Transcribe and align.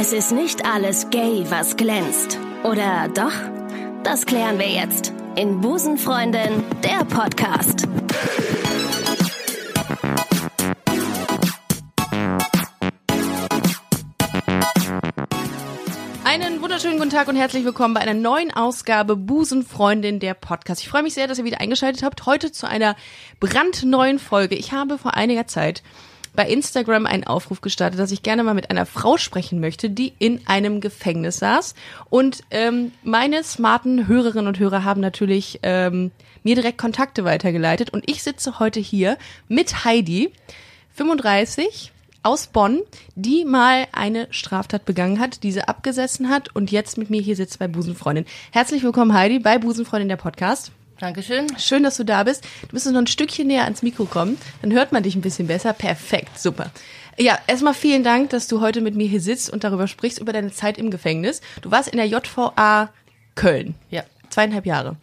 Es 0.00 0.12
ist 0.12 0.30
nicht 0.30 0.64
alles 0.64 1.10
gay, 1.10 1.44
was 1.48 1.76
glänzt. 1.76 2.38
Oder 2.62 3.08
doch? 3.08 3.32
Das 4.04 4.26
klären 4.26 4.56
wir 4.60 4.68
jetzt 4.68 5.12
in 5.34 5.60
Busenfreundin, 5.60 6.62
der 6.84 7.04
Podcast. 7.04 7.88
Einen 16.22 16.62
wunderschönen 16.62 16.98
guten 16.98 17.10
Tag 17.10 17.26
und 17.26 17.34
herzlich 17.34 17.64
willkommen 17.64 17.94
bei 17.94 18.00
einer 18.00 18.14
neuen 18.14 18.54
Ausgabe 18.54 19.16
Busenfreundin 19.16 20.20
der 20.20 20.34
Podcast. 20.34 20.80
Ich 20.80 20.88
freue 20.88 21.02
mich 21.02 21.14
sehr, 21.14 21.26
dass 21.26 21.40
ihr 21.40 21.44
wieder 21.44 21.60
eingeschaltet 21.60 22.04
habt. 22.04 22.24
Heute 22.24 22.52
zu 22.52 22.68
einer 22.68 22.94
brandneuen 23.40 24.20
Folge. 24.20 24.54
Ich 24.54 24.70
habe 24.70 24.96
vor 24.96 25.14
einiger 25.14 25.48
Zeit 25.48 25.82
bei 26.38 26.48
Instagram 26.48 27.04
einen 27.04 27.24
Aufruf 27.24 27.62
gestartet, 27.62 27.98
dass 27.98 28.12
ich 28.12 28.22
gerne 28.22 28.44
mal 28.44 28.54
mit 28.54 28.70
einer 28.70 28.86
Frau 28.86 29.16
sprechen 29.16 29.58
möchte, 29.58 29.90
die 29.90 30.12
in 30.20 30.40
einem 30.46 30.80
Gefängnis 30.80 31.40
saß. 31.40 31.74
Und 32.10 32.44
ähm, 32.52 32.92
meine 33.02 33.42
smarten 33.42 34.06
Hörerinnen 34.06 34.46
und 34.46 34.60
Hörer 34.60 34.84
haben 34.84 35.00
natürlich 35.00 35.58
ähm, 35.64 36.12
mir 36.44 36.54
direkt 36.54 36.78
Kontakte 36.78 37.24
weitergeleitet. 37.24 37.90
Und 37.90 38.08
ich 38.08 38.22
sitze 38.22 38.60
heute 38.60 38.78
hier 38.78 39.18
mit 39.48 39.84
Heidi, 39.84 40.30
35 40.94 41.90
aus 42.22 42.46
Bonn, 42.46 42.82
die 43.16 43.44
mal 43.44 43.88
eine 43.90 44.28
Straftat 44.30 44.84
begangen 44.84 45.18
hat, 45.18 45.42
diese 45.42 45.66
abgesessen 45.66 46.28
hat 46.28 46.54
und 46.54 46.70
jetzt 46.70 46.98
mit 46.98 47.10
mir 47.10 47.20
hier 47.20 47.34
sitzt 47.34 47.58
bei 47.58 47.66
Busenfreundin. 47.66 48.26
Herzlich 48.52 48.84
willkommen, 48.84 49.12
Heidi, 49.12 49.40
bei 49.40 49.58
Busenfreundin 49.58 50.08
der 50.08 50.16
Podcast. 50.16 50.70
Dankeschön. 51.00 51.46
Schön, 51.58 51.82
dass 51.84 51.96
du 51.96 52.04
da 52.04 52.24
bist. 52.24 52.44
Du 52.62 52.68
müsstest 52.72 52.92
noch 52.94 53.00
ein 53.02 53.06
Stückchen 53.06 53.46
näher 53.46 53.64
ans 53.64 53.82
Mikro 53.82 54.04
kommen, 54.04 54.36
dann 54.62 54.72
hört 54.72 54.90
man 54.92 55.02
dich 55.02 55.14
ein 55.14 55.20
bisschen 55.20 55.46
besser. 55.46 55.72
Perfekt, 55.72 56.38
super. 56.40 56.70
Ja, 57.18 57.38
erstmal 57.46 57.74
vielen 57.74 58.04
Dank, 58.04 58.30
dass 58.30 58.46
du 58.48 58.60
heute 58.60 58.80
mit 58.80 58.94
mir 58.94 59.06
hier 59.08 59.20
sitzt 59.20 59.50
und 59.50 59.64
darüber 59.64 59.86
sprichst, 59.88 60.18
über 60.20 60.32
deine 60.32 60.52
Zeit 60.52 60.78
im 60.78 60.90
Gefängnis. 60.90 61.40
Du 61.62 61.70
warst 61.70 61.88
in 61.88 61.96
der 61.98 62.06
JVA 62.06 62.90
Köln. 63.34 63.74
Ja. 63.90 64.02
Zweieinhalb 64.30 64.66
Jahre. 64.66 64.96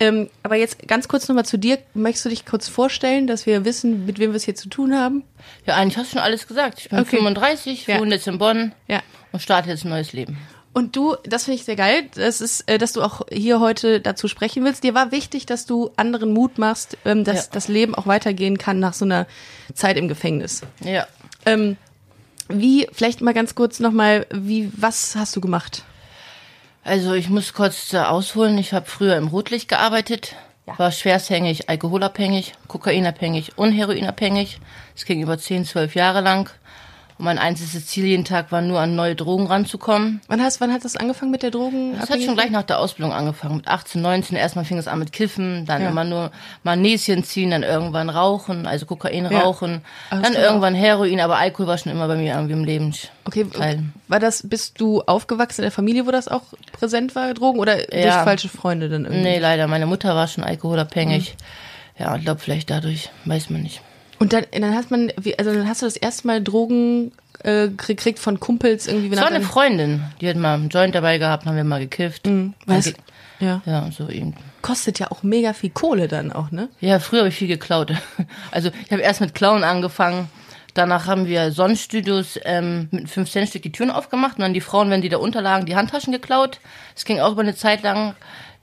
Ähm, 0.00 0.28
aber 0.42 0.56
jetzt 0.56 0.86
ganz 0.88 1.06
kurz 1.06 1.28
nochmal 1.28 1.44
zu 1.44 1.56
dir. 1.58 1.78
Möchtest 1.94 2.24
du 2.24 2.28
dich 2.30 2.44
kurz 2.46 2.68
vorstellen, 2.68 3.26
dass 3.28 3.46
wir 3.46 3.64
wissen, 3.64 4.06
mit 4.06 4.18
wem 4.18 4.30
wir 4.32 4.36
es 4.36 4.44
hier 4.44 4.56
zu 4.56 4.68
tun 4.68 4.94
haben? 4.94 5.22
Ja, 5.66 5.74
eigentlich 5.76 5.96
hast 5.96 6.06
du 6.08 6.12
schon 6.16 6.22
alles 6.22 6.48
gesagt. 6.48 6.80
Ich 6.80 6.88
bin 6.88 6.98
Okay. 6.98 7.16
35, 7.18 7.86
Ja. 7.86 8.00
wohne 8.00 8.14
jetzt 8.16 8.26
in 8.26 8.38
Bonn 8.38 8.72
Ja. 8.88 9.02
und 9.32 9.40
starte 9.40 9.68
jetzt 9.70 9.84
ein 9.84 9.90
neues 9.90 10.12
Leben. 10.12 10.36
Und 10.74 10.96
du, 10.96 11.16
das 11.22 11.44
finde 11.44 11.56
ich 11.60 11.64
sehr 11.64 11.76
geil, 11.76 12.08
das 12.14 12.40
ist, 12.40 12.68
äh, 12.68 12.78
dass 12.78 12.92
du 12.92 13.02
auch 13.02 13.22
hier 13.32 13.60
heute 13.60 14.00
dazu 14.00 14.26
sprechen 14.28 14.64
willst. 14.64 14.82
Dir 14.84 14.92
war 14.92 15.12
wichtig, 15.12 15.46
dass 15.46 15.66
du 15.66 15.92
anderen 15.96 16.32
Mut 16.32 16.58
machst, 16.58 16.98
ähm, 17.04 17.24
dass 17.24 17.46
Ja. 17.46 17.50
das 17.52 17.68
Leben 17.68 17.94
auch 17.94 18.06
weitergehen 18.08 18.58
kann 18.58 18.80
nach 18.80 18.92
so 18.92 19.04
einer 19.04 19.26
Zeit 19.72 19.96
im 19.96 20.08
Gefängnis. 20.08 20.62
Ja. 20.80 21.06
Ähm, 21.46 21.76
wie, 22.48 22.88
vielleicht 22.92 23.20
mal 23.22 23.32
ganz 23.34 23.54
kurz 23.54 23.78
nochmal, 23.80 24.26
wie, 24.32 24.70
was 24.76 25.14
hast 25.16 25.34
du 25.36 25.40
gemacht? 25.40 25.84
Also 26.82 27.14
ich 27.14 27.30
muss 27.30 27.54
kurz 27.54 27.92
äh, 27.94 27.98
ausholen. 27.98 28.58
Ich 28.58 28.72
habe 28.74 28.86
früher 28.86 29.16
im 29.16 29.28
Rotlicht 29.28 29.68
gearbeitet, 29.68 30.34
war 30.66 30.90
schwersthängig, 30.92 31.68
alkoholabhängig, 31.70 32.52
kokainabhängig 32.68 33.56
und 33.56 33.72
heroinabhängig. 33.72 34.58
Das 34.94 35.04
ging 35.04 35.22
über 35.22 35.38
10, 35.38 35.64
12 35.64 35.94
Jahre 35.94 36.20
lang. 36.20 36.50
Und 37.16 37.26
mein 37.26 37.38
einziges 37.38 37.86
Ziel 37.86 38.06
jeden 38.06 38.24
Tag 38.24 38.50
war 38.50 38.60
nur 38.60 38.80
an 38.80 38.96
neue 38.96 39.14
Drogen 39.14 39.46
ranzukommen. 39.46 40.20
Wann 40.26 40.42
hast, 40.42 40.60
wann 40.60 40.72
hat 40.72 40.84
das 40.84 40.96
angefangen 40.96 41.30
mit 41.30 41.44
der 41.44 41.52
Drogen? 41.52 41.96
Das 41.98 42.10
hat 42.10 42.20
schon 42.20 42.34
gleich 42.34 42.50
nach 42.50 42.64
der 42.64 42.80
Ausbildung 42.80 43.12
angefangen. 43.12 43.58
Mit 43.58 43.68
18, 43.68 44.02
19. 44.02 44.36
Erstmal 44.36 44.64
fing 44.64 44.78
es 44.78 44.88
an 44.88 44.98
mit 44.98 45.12
Kiffen, 45.12 45.64
dann 45.64 45.82
Ja. 45.82 45.90
immer 45.90 46.02
nur 46.02 46.32
Magnesium 46.64 47.22
ziehen, 47.22 47.52
dann 47.52 47.62
irgendwann 47.62 48.10
rauchen, 48.10 48.66
also 48.66 48.84
Kokain 48.86 49.30
Ja. 49.30 49.42
rauchen. 49.42 49.82
Hast 50.10 50.24
Dann 50.24 50.34
irgendwann 50.34 50.74
Heroin, 50.74 51.20
aber 51.20 51.36
Alkohol 51.38 51.68
war 51.68 51.78
schon 51.78 51.92
immer 51.92 52.08
bei 52.08 52.16
mir 52.16 52.34
irgendwie 52.34 52.54
im 52.54 52.64
Leben. 52.64 52.92
Okay, 53.26 53.44
Teil. 53.44 53.84
war 54.08 54.18
das, 54.18 54.48
bist 54.48 54.80
du 54.80 55.02
aufgewachsen 55.02 55.60
in 55.60 55.66
der 55.66 55.72
Familie, 55.72 56.06
wo 56.06 56.10
das 56.10 56.26
auch 56.26 56.42
präsent 56.72 57.14
war, 57.14 57.32
Drogen, 57.32 57.60
oder 57.60 57.76
durch 57.76 58.04
Ja. 58.04 58.24
falsche 58.24 58.48
Freunde 58.48 58.88
dann 58.88 59.04
irgendwie? 59.04 59.22
Nee, 59.22 59.38
leider. 59.38 59.68
Meine 59.68 59.86
Mutter 59.86 60.16
war 60.16 60.26
schon 60.26 60.42
alkoholabhängig. 60.42 61.36
Mhm. 61.98 62.02
Ja, 62.04 62.16
ich 62.16 62.22
glaube 62.24 62.40
vielleicht 62.40 62.70
dadurch, 62.70 63.10
weiß 63.24 63.50
man 63.50 63.62
nicht. 63.62 63.80
Und 64.18 64.32
dann, 64.32 64.44
dann 64.52 64.74
hat 64.74 64.90
man, 64.90 65.12
wie- 65.20 65.38
also 65.38 65.52
dann 65.52 65.68
hast 65.68 65.82
du 65.82 65.86
das 65.86 65.96
erste 65.96 66.26
Mal 66.26 66.42
Drogen 66.42 67.12
äh, 67.42 67.68
gekriegt 67.68 68.18
von 68.18 68.40
Kumpels 68.40 68.86
irgendwie. 68.86 69.10
Es 69.12 69.20
war 69.20 69.26
eine 69.28 69.44
Freundin, 69.44 70.02
die 70.20 70.28
hat 70.28 70.36
mal 70.36 70.54
einen 70.54 70.68
Joint 70.68 70.94
dabei 70.94 71.18
gehabt, 71.18 71.46
haben 71.46 71.56
wir 71.56 71.64
mal 71.64 71.80
gekifft. 71.80 72.26
Mhm. 72.26 72.54
Ge- 72.66 72.94
Ja. 73.40 73.62
Ja, 73.66 73.90
so 73.90 74.08
eben. 74.08 74.34
Kostet 74.62 74.98
ja 74.98 75.10
auch 75.10 75.22
mega 75.22 75.52
viel 75.52 75.70
Kohle 75.70 76.08
dann 76.08 76.32
auch, 76.32 76.50
ne? 76.50 76.68
Ja, 76.80 76.98
früher 77.00 77.20
habe 77.20 77.28
ich 77.28 77.34
viel 77.36 77.48
geklaut. 77.48 77.92
Also 78.50 78.70
ich 78.86 78.92
habe 78.92 79.02
erst 79.02 79.20
mit 79.20 79.34
Klauen 79.34 79.64
angefangen. 79.64 80.28
Danach 80.74 81.06
haben 81.06 81.26
wir 81.26 81.52
Sonnenstudios 81.52 82.38
ähm, 82.44 82.88
mit 82.90 83.08
5 83.10 83.30
Cent 83.30 83.48
Stück 83.48 83.62
die 83.62 83.70
Türen 83.72 83.90
aufgemacht 83.90 84.36
und 84.38 84.42
dann 84.42 84.54
die 84.54 84.60
Frauen, 84.60 84.90
wenn 84.90 85.02
die 85.02 85.08
da 85.08 85.18
unterlagen, 85.18 85.66
die 85.66 85.76
Handtaschen 85.76 86.12
geklaut. 86.12 86.58
Das 86.94 87.04
ging 87.04 87.20
auch 87.20 87.32
über 87.32 87.42
eine 87.42 87.54
Zeit 87.54 87.82
lang. 87.82 88.14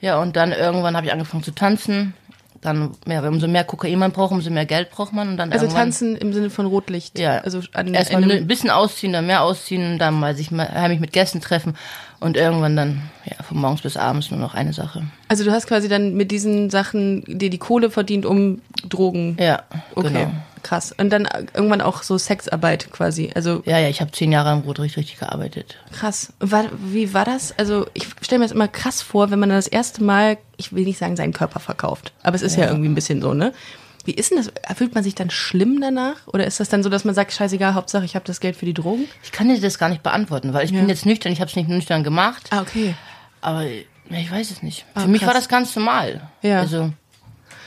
Ja, 0.02 0.20
und 0.20 0.36
dann 0.36 0.52
irgendwann 0.52 0.96
habe 0.98 1.06
ich 1.06 1.14
angefangen 1.14 1.44
zu 1.44 1.52
tanzen. 1.52 2.14
Dann, 2.62 2.92
ja, 3.08 3.28
umso 3.28 3.48
mehr 3.48 3.64
Kokain 3.64 3.98
man 3.98 4.12
braucht, 4.12 4.32
umso 4.32 4.52
mehr 4.52 4.68
Geld 4.68 4.92
braucht 4.92 5.14
man. 5.14 5.30
Und 5.30 5.38
dann 5.38 5.52
Also 5.52 5.66
tanzen 5.68 6.16
im 6.16 6.32
Sinne 6.32 6.52
von 6.52 6.68
Rotlicht. 6.68 7.18
Ja, 7.18 7.40
Also 7.40 7.62
an, 7.74 7.92
erstmal 7.94 8.24
ein 8.32 8.46
bisschen 8.48 8.70
ausziehen, 8.70 9.14
dann 9.14 9.26
mehr 9.26 9.42
ausziehen, 9.42 9.98
dann 9.98 10.20
mal 10.20 10.36
sich 10.36 10.52
mal 10.52 10.70
heimlich 10.72 11.00
mit 11.00 11.12
Gästen 11.12 11.42
treffen 11.42 11.76
und 12.20 12.38
irgendwann 12.38 12.76
dann 12.76 13.02
ja, 13.26 13.42
von 13.44 13.58
morgens 13.58 13.82
bis 13.82 13.98
abends 13.98 14.30
nur 14.30 14.40
noch 14.40 14.54
eine 14.54 14.74
Sache. 14.74 15.02
also 15.28 15.44
du 15.44 15.52
hast 15.52 15.66
quasi 15.66 15.88
dann 15.90 16.14
mit 16.14 16.30
diesen 16.30 16.70
Sachen 16.70 17.24
dir 17.26 17.50
die 17.50 17.58
Kohle 17.58 17.90
verdient, 17.90 18.28
um 18.28 18.62
Drogen. 18.88 19.38
Ja, 19.40 19.64
Okay. 19.96 20.10
genau. 20.10 20.32
Krass. 20.64 20.94
Und 20.98 21.10
dann 21.10 21.28
irgendwann 21.54 21.82
auch 21.82 22.04
so 22.04 22.18
Sexarbeit 22.18 22.92
quasi. 22.92 23.32
Also 23.36 23.64
Ja, 23.66 23.80
ja, 23.80 23.90
ich 23.90 24.02
habe 24.02 24.12
zehn 24.12 24.32
Jahre 24.32 24.52
im 24.54 24.60
Rotlicht 24.60 24.98
richtig 24.98 25.20
gearbeitet. 25.20 25.78
krass. 25.92 26.34
War, 26.40 26.66
wie 26.78 27.14
war 27.14 27.26
das? 27.26 27.58
Also 27.58 27.88
ich 27.94 28.08
stelle 28.22 28.40
mir 28.40 28.46
das 28.46 28.52
immer 28.52 28.68
krass 28.68 29.02
vor, 29.02 29.32
wenn 29.32 29.40
man 29.40 29.50
das 29.50 29.68
erste 29.68 30.04
Mal, 30.04 30.38
ich 30.58 30.74
will 30.74 30.84
nicht 30.84 30.98
sagen, 31.00 31.16
seinen 31.16 31.34
Körper 31.34 31.60
verkauft, 31.60 32.14
aber 32.24 32.36
es 32.36 32.42
ist 32.42 32.56
ja, 32.58 32.68
irgendwie 32.68 32.90
ein 32.90 32.96
bisschen 32.96 33.22
so, 33.22 33.34
ne? 33.34 33.54
Wie 34.04 34.14
ist 34.14 34.32
denn 34.32 34.38
das? 34.40 34.52
Fühlt 34.78 34.96
man 34.96 35.04
sich 35.04 35.14
dann 35.14 35.30
schlimm 35.30 35.80
danach? 35.80 36.16
Oder 36.28 36.48
ist 36.48 36.60
das 36.60 36.70
dann 36.70 36.82
so, 36.82 36.90
dass 36.90 37.06
man 37.06 37.14
sagt, 37.14 37.34
scheißegal, 37.34 37.76
Hauptsache 37.76 38.04
ich 38.04 38.16
habe 38.16 38.26
das 38.26 38.40
Geld 38.40 38.56
für 38.56 38.66
die 38.66 38.74
Drogen? 38.74 39.06
Ich 39.24 39.32
kann 39.32 39.48
dir 39.48 39.62
das 39.62 39.78
gar 39.78 39.90
nicht 39.90 40.02
beantworten, 40.02 40.54
weil 40.54 40.66
ich 40.66 40.72
bin 40.72 40.90
jetzt 40.90 41.06
nüchtern, 41.06 41.32
ich 41.32 41.40
habe 41.40 41.50
es 41.52 41.56
nicht 41.56 41.70
nüchtern 41.70 42.04
gemacht, 42.04 42.48
Ah, 42.50 42.62
okay. 42.62 42.96
aber 43.42 43.64
ja, 43.64 44.18
ich 44.20 44.32
weiß 44.32 44.50
es 44.50 44.64
nicht. 44.64 44.86
Ah, 44.96 45.02
Für 45.02 45.08
mich 45.08 45.20
krass. 45.22 45.28
war 45.28 45.34
das 45.36 45.48
ganz 45.50 45.76
normal. 45.76 46.22
Ja. 46.42 46.60
Also, 46.62 46.92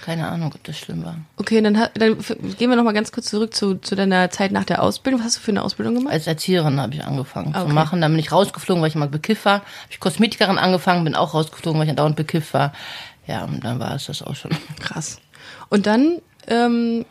keine 0.05 0.29
Ahnung, 0.29 0.53
ob 0.55 0.63
das 0.65 0.77
schlimm 0.77 1.03
war. 1.05 1.17
Okay, 1.39 1.61
dann, 1.63 1.75
dann 1.95 2.19
gehen 2.59 2.69
wir 2.71 2.77
noch 2.77 2.85
mal 2.85 2.93
ganz 2.93 3.11
kurz 3.11 3.27
zurück 3.31 3.55
zu, 3.55 3.77
zu 3.77 3.95
deiner 3.97 4.31
Zeit 4.31 4.53
nach 4.53 4.65
der 4.65 4.83
Ausbildung. 4.83 5.21
Was 5.21 5.27
hast 5.29 5.37
du 5.39 5.41
für 5.41 5.51
eine 5.53 5.63
Ausbildung 5.63 5.95
gemacht? 5.95 6.13
Als 6.13 6.27
Erzieherin 6.27 6.79
habe 6.81 6.95
ich 6.95 7.05
angefangen 7.05 7.55
Okay. 7.55 7.67
zu 7.67 7.73
machen. 7.73 8.01
Dann 8.03 8.13
bin 8.13 8.19
ich 8.19 8.31
rausgeflogen, 8.31 8.83
weil 8.83 8.91
ich 8.91 8.95
mal 8.97 9.09
bekifft 9.09 9.45
war. 9.47 9.61
Habe 9.61 9.67
ich 9.91 10.01
Kosmetikerin 10.01 10.59
angefangen, 10.59 11.05
bin 11.05 11.15
auch 11.15 11.33
rausgeflogen, 11.33 11.81
weil 11.81 11.89
ich 11.89 11.95
dauernd 11.95 12.17
bekifft 12.17 12.53
war. 12.53 12.73
Ja, 13.27 13.45
und 13.45 13.65
dann 13.65 13.79
war 13.81 13.95
es 13.95 14.07
das 14.07 14.23
auch 14.23 14.37
schon. 14.37 14.51
Krass. 14.81 15.19
Und 15.71 15.87
dann, 15.87 16.21
ähm, 16.49 17.07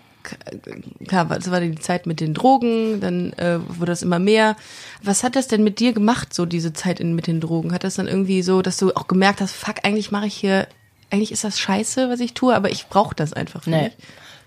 klar, 1.08 1.25
das 1.25 1.50
war 1.50 1.60
die 1.60 1.75
Zeit 1.75 2.06
mit 2.06 2.20
den 2.20 2.34
Drogen, 2.34 3.02
dann 3.02 3.34
äh, 3.34 3.58
wurde 3.68 3.92
das 3.92 4.04
immer 4.04 4.20
mehr. 4.20 4.56
Was 5.02 5.24
hat 5.24 5.36
das 5.36 5.48
denn 5.48 5.64
mit 5.64 5.80
dir 5.80 5.94
gemacht, 5.94 6.34
so 6.34 6.46
diese 6.46 6.74
Zeit 6.74 7.00
in, 7.00 7.16
mit 7.16 7.25
den 7.28 7.42
Drogen? 7.42 7.74
Hat 7.74 7.84
das 7.84 7.96
dann 7.96 8.08
irgendwie 8.08 8.44
so, 8.44 8.62
dass 8.62 8.78
du 8.78 8.94
auch 8.96 9.08
gemerkt 9.08 9.42
hast, 9.42 9.54
fuck, 9.54 9.78
eigentlich 9.84 10.12
mache 10.12 10.28
ich 10.28 10.36
hier, 10.36 10.68
eigentlich 11.13 11.31
ist 11.31 11.44
das 11.44 11.59
scheiße, 11.59 12.09
was 12.09 12.19
ich 12.19 12.34
tue, 12.34 12.56
aber 12.56 12.72
ich 12.72 12.88
brauche 12.88 13.13
das 13.13 13.34
einfach 13.34 13.63
für 13.63 13.69
Nee. 13.69 13.91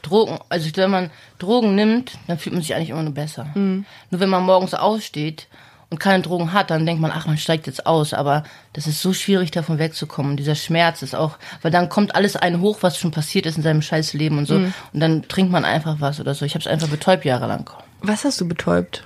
Drogen, 0.02 0.38
also 0.48 0.68
wenn 0.74 0.90
man 0.90 1.10
Drogen 1.38 1.74
nimmt, 1.74 2.18
dann 2.26 2.38
fühlt 2.38 2.54
man 2.54 2.62
sich 2.62 2.74
eigentlich 2.74 2.90
immer 2.90 3.02
nur 3.02 3.14
besser. 3.14 3.46
Mhm. 3.54 3.86
Nur 4.10 4.20
wenn 4.20 4.28
man 4.28 4.42
morgens 4.42 4.74
aussteht 4.74 5.46
und 5.90 6.00
keine 6.00 6.22
Drogen 6.22 6.52
hat, 6.52 6.70
dann 6.70 6.84
denkt 6.84 7.00
man, 7.00 7.12
ach, 7.12 7.26
man 7.26 7.38
steigt 7.38 7.66
jetzt 7.68 7.86
aus. 7.86 8.14
Aber 8.14 8.42
das 8.72 8.86
ist 8.86 9.00
so 9.00 9.12
schwierig, 9.12 9.52
davon 9.52 9.78
wegzukommen. 9.78 10.36
Dieser 10.36 10.54
Schmerz 10.56 11.02
ist 11.02 11.14
auch, 11.14 11.38
weil 11.62 11.70
dann 11.70 11.88
kommt 11.88 12.14
alles 12.14 12.36
einen 12.36 12.60
hoch, 12.60 12.78
was 12.80 12.98
schon 12.98 13.12
passiert 13.12 13.46
ist 13.46 13.56
in 13.56 13.62
seinem 13.62 13.82
scheiß 13.82 14.12
Leben 14.12 14.38
und 14.38 14.46
so. 14.46 14.58
Mhm. 14.58 14.74
Und 14.92 15.00
dann 15.00 15.22
trinkt 15.28 15.52
man 15.52 15.64
einfach 15.64 15.96
was 16.00 16.20
oder 16.20 16.34
so. 16.34 16.44
Ich 16.44 16.54
habe 16.54 16.60
es 16.60 16.66
einfach 16.66 16.88
betäubt 16.88 17.24
jahrelang. 17.24 17.70
Was 18.00 18.24
hast 18.24 18.40
du 18.40 18.46
betäubt? 18.48 19.04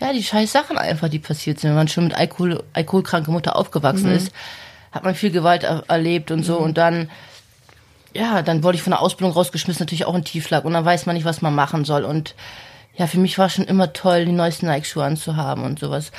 Ja, 0.00 0.12
die 0.12 0.22
scheiß 0.22 0.52
Sachen 0.52 0.78
einfach, 0.78 1.08
die 1.08 1.18
passiert 1.18 1.60
sind. 1.60 1.70
Wenn 1.70 1.76
man 1.76 1.88
schon 1.88 2.04
mit 2.04 2.14
Alkohol, 2.14 2.62
alkoholkranke 2.72 3.30
Mutter 3.30 3.56
aufgewachsen 3.56 4.10
ist, 4.12 4.32
hat 4.92 5.04
man 5.04 5.14
viel 5.14 5.30
Gewalt 5.30 5.62
er 5.64 5.84
erlebt 5.88 6.30
und 6.30 6.42
so. 6.42 6.56
Und 6.58 6.78
dann, 6.78 7.10
ja, 8.14 8.42
dann 8.42 8.62
wurde 8.62 8.76
ich 8.76 8.82
von 8.82 8.90
der 8.92 9.00
Ausbildung 9.00 9.32
rausgeschmissen, 9.34 9.82
natürlich 9.84 10.04
auch 10.04 10.14
in 10.14 10.24
Tiefschlag. 10.24 10.64
Und 10.64 10.72
dann 10.72 10.84
weiß 10.84 11.06
man 11.06 11.14
nicht, 11.14 11.24
was 11.24 11.42
man 11.42 11.54
machen 11.54 11.84
soll. 11.84 12.04
Und 12.04 12.34
ja, 12.96 13.06
für 13.06 13.18
mich 13.18 13.38
war 13.38 13.48
schon 13.48 13.64
immer 13.64 13.92
toll, 13.92 14.24
die 14.24 14.32
neuesten 14.32 14.66
Nike-Schuhe 14.66 15.04
anzuhaben 15.04 15.64
und 15.64 15.78
sowas. 15.78 16.10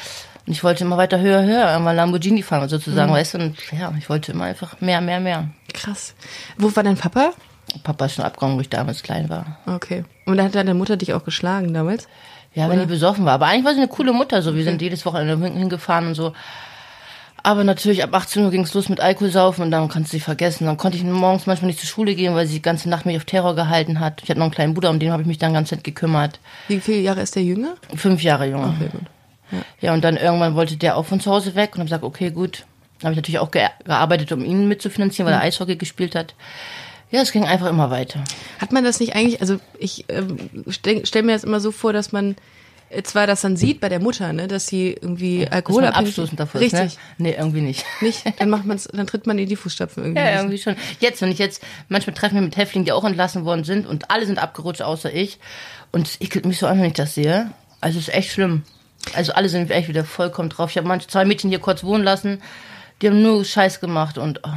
Und 0.47 0.53
ich 0.53 0.63
wollte 0.63 0.83
immer 0.83 0.97
weiter 0.97 1.19
höher, 1.19 1.43
höher, 1.43 1.77
mal 1.79 1.91
Lamborghini 1.95 2.41
fahren 2.41 2.67
sozusagen, 2.69 3.11
weißt 3.11 3.35
du. 3.35 3.37
Und 3.39 3.57
ja, 3.77 3.93
ich 3.99 4.09
wollte 4.09 4.31
immer 4.31 4.45
einfach 4.45 4.79
mehr, 4.81 5.01
mehr, 5.01 5.19
mehr. 5.19 5.49
Krass. 5.73 6.15
Wo 6.57 6.73
war 6.75 6.83
dein 6.83 6.97
Papa? 6.97 7.33
Papa 7.83 8.05
ist 8.05 8.15
schon 8.15 8.25
abgehauen, 8.25 8.57
wo 8.57 8.61
ich 8.61 8.69
damals 8.69 9.03
klein 9.03 9.29
war. 9.29 9.57
Okay. 9.65 10.03
Und 10.25 10.37
dann 10.37 10.47
hat 10.47 10.55
deine 10.55 10.73
Mutter 10.73 10.97
dich 10.97 11.13
auch 11.13 11.23
geschlagen 11.23 11.73
damals? 11.73 12.07
Ja, 12.53 12.69
wenn 12.69 12.79
die 12.79 12.85
besoffen 12.85 13.23
war. 13.23 13.33
Aber 13.33 13.45
eigentlich 13.45 13.65
war 13.65 13.73
sie 13.73 13.79
eine 13.79 13.87
coole 13.87 14.11
Mutter. 14.11 14.41
So, 14.41 14.55
wir 14.55 14.63
sind 14.63 14.81
jedes 14.81 15.05
Wochenende 15.05 15.37
hin- 15.45 15.55
hingefahren 15.57 16.07
und 16.07 16.15
so. 16.15 16.33
Aber 17.43 17.63
natürlich, 17.63 18.03
ab 18.03 18.13
18 18.13 18.43
Uhr 18.43 18.51
ging 18.51 18.63
es 18.63 18.73
los 18.73 18.89
mit 18.89 18.99
Alkoholsaufen 18.99 19.63
und 19.63 19.71
dann 19.71 19.87
kannst 19.89 20.13
du 20.13 20.17
sie 20.17 20.21
vergessen. 20.21 20.65
Dann 20.65 20.77
konnte 20.77 20.97
ich 20.97 21.03
morgens 21.03 21.47
manchmal 21.47 21.67
nicht 21.67 21.79
zur 21.79 21.89
Schule 21.89 22.13
gehen, 22.13 22.35
weil 22.35 22.45
sie 22.45 22.55
die 22.55 22.61
ganze 22.61 22.89
Nacht 22.89 23.05
mich 23.05 23.17
auf 23.17 23.25
Terror 23.25 23.55
gehalten 23.55 23.99
hat. 23.99 24.21
Ich 24.23 24.29
hatte 24.29 24.39
noch 24.39 24.45
einen 24.45 24.53
kleinen 24.53 24.73
Bruder, 24.73 24.91
um 24.91 24.99
den 24.99 25.11
habe 25.11 25.23
ich 25.23 25.27
mich 25.27 25.39
dann 25.39 25.53
ganz 25.53 25.69
Zeit 25.69 25.83
gekümmert. 25.83 26.39
Wie 26.67 26.79
viele 26.79 26.99
Jahre 26.99 27.21
ist 27.21 27.35
der 27.35 27.43
jünger? 27.43 27.75
Fünf 27.95 28.21
Jahre 28.21 28.47
jünger. 28.47 28.75
Sehr 28.79 28.89
gut. 28.89 29.01
Ja, 29.79 29.93
und 29.93 30.03
dann 30.03 30.17
irgendwann 30.17 30.55
wollte 30.55 30.77
der 30.77 30.97
auch 30.97 31.05
von 31.05 31.19
zu 31.19 31.31
Hause 31.31 31.55
weg 31.55 31.71
und 31.73 31.79
habe 31.79 31.85
gesagt, 31.85 32.03
okay, 32.03 32.31
gut. 32.31 32.65
Dann 32.99 33.07
habe 33.07 33.13
ich 33.13 33.17
natürlich 33.17 33.39
auch 33.39 33.51
ge 33.51 33.67
gearbeitet, 33.83 34.31
um 34.31 34.45
ihn 34.45 34.67
mitzufinanzieren, 34.67 35.25
weil 35.25 35.33
er 35.33 35.41
Eishockey 35.41 35.75
gespielt 35.75 36.15
hat. 36.15 36.35
Ja, 37.09 37.21
es 37.21 37.31
ging 37.31 37.43
einfach 37.45 37.67
immer 37.67 37.89
weiter. 37.89 38.23
Hat 38.59 38.71
man 38.71 38.83
das 38.83 38.99
nicht 38.99 39.15
eigentlich, 39.15 39.41
also 39.41 39.59
ich 39.77 40.05
ähm, 40.07 40.49
stelle 40.69 41.05
stell 41.05 41.23
mir 41.23 41.33
das 41.33 41.43
immer 41.43 41.59
so 41.59 41.71
vor, 41.71 41.91
dass 41.91 42.11
man 42.11 42.35
zwar 43.03 43.27
das 43.27 43.41
dann 43.41 43.55
sieht 43.55 43.79
bei 43.79 43.89
der 43.89 43.99
Mutter, 43.99 44.33
ne, 44.33 44.47
dass 44.47 44.67
sie 44.67 44.91
irgendwie 44.93 45.47
alkoholabhängig 45.47 46.09
abstoßend 46.09 46.39
davor 46.39 46.61
ist, 46.61 46.73
Richtig. 46.73 46.97
ne? 47.17 47.29
Nee, 47.29 47.35
irgendwie 47.37 47.61
nicht. 47.61 47.85
Nicht, 48.01 48.23
dann 48.39 48.49
macht 48.49 48.65
man's, 48.65 48.87
dann 48.91 49.07
tritt 49.07 49.27
man 49.27 49.37
in 49.37 49.47
die 49.47 49.55
Fußstapfen 49.55 50.03
irgendwie. 50.03 50.21
Ja, 50.21 50.37
irgendwie 50.37 50.57
schon. 50.57 50.75
Jetzt, 50.99 51.21
wenn 51.21 51.31
ich 51.31 51.39
jetzt, 51.39 51.63
manchmal 51.89 52.13
treffen 52.13 52.35
wir 52.35 52.41
mit 52.41 52.57
Häftlingen, 52.57 52.85
die 52.85 52.91
auch 52.91 53.03
entlassen 53.03 53.45
worden 53.45 53.63
sind 53.63 53.87
und 53.87 54.11
alle 54.11 54.25
sind 54.25 54.39
abgerutscht, 54.39 54.81
außer 54.81 55.13
ich. 55.13 55.39
Und 55.91 56.07
es 56.07 56.21
ekelt 56.21 56.45
mich 56.45 56.59
so 56.59 56.67
an, 56.67 56.79
wenn 56.79 56.87
ich 56.87 56.93
das 56.93 57.15
sehe. 57.15 57.51
Also 57.79 57.99
es 57.99 58.07
ist 58.07 58.13
echt 58.13 58.31
schlimm. 58.31 58.63
Also 59.13 59.33
alle 59.33 59.49
sind 59.49 59.71
echt 59.71 59.87
wieder 59.87 60.05
vollkommen 60.05 60.49
drauf. 60.49 60.69
Ich 60.71 60.77
habe 60.77 60.87
manche 60.87 61.07
zwei 61.07 61.25
Mädchen 61.25 61.49
hier 61.49 61.59
kurz 61.59 61.83
wohnen 61.83 62.03
lassen, 62.03 62.41
die 63.01 63.07
haben 63.07 63.21
nur 63.21 63.43
Scheiß 63.43 63.79
gemacht 63.79 64.17
und 64.17 64.41
oh, 64.43 64.49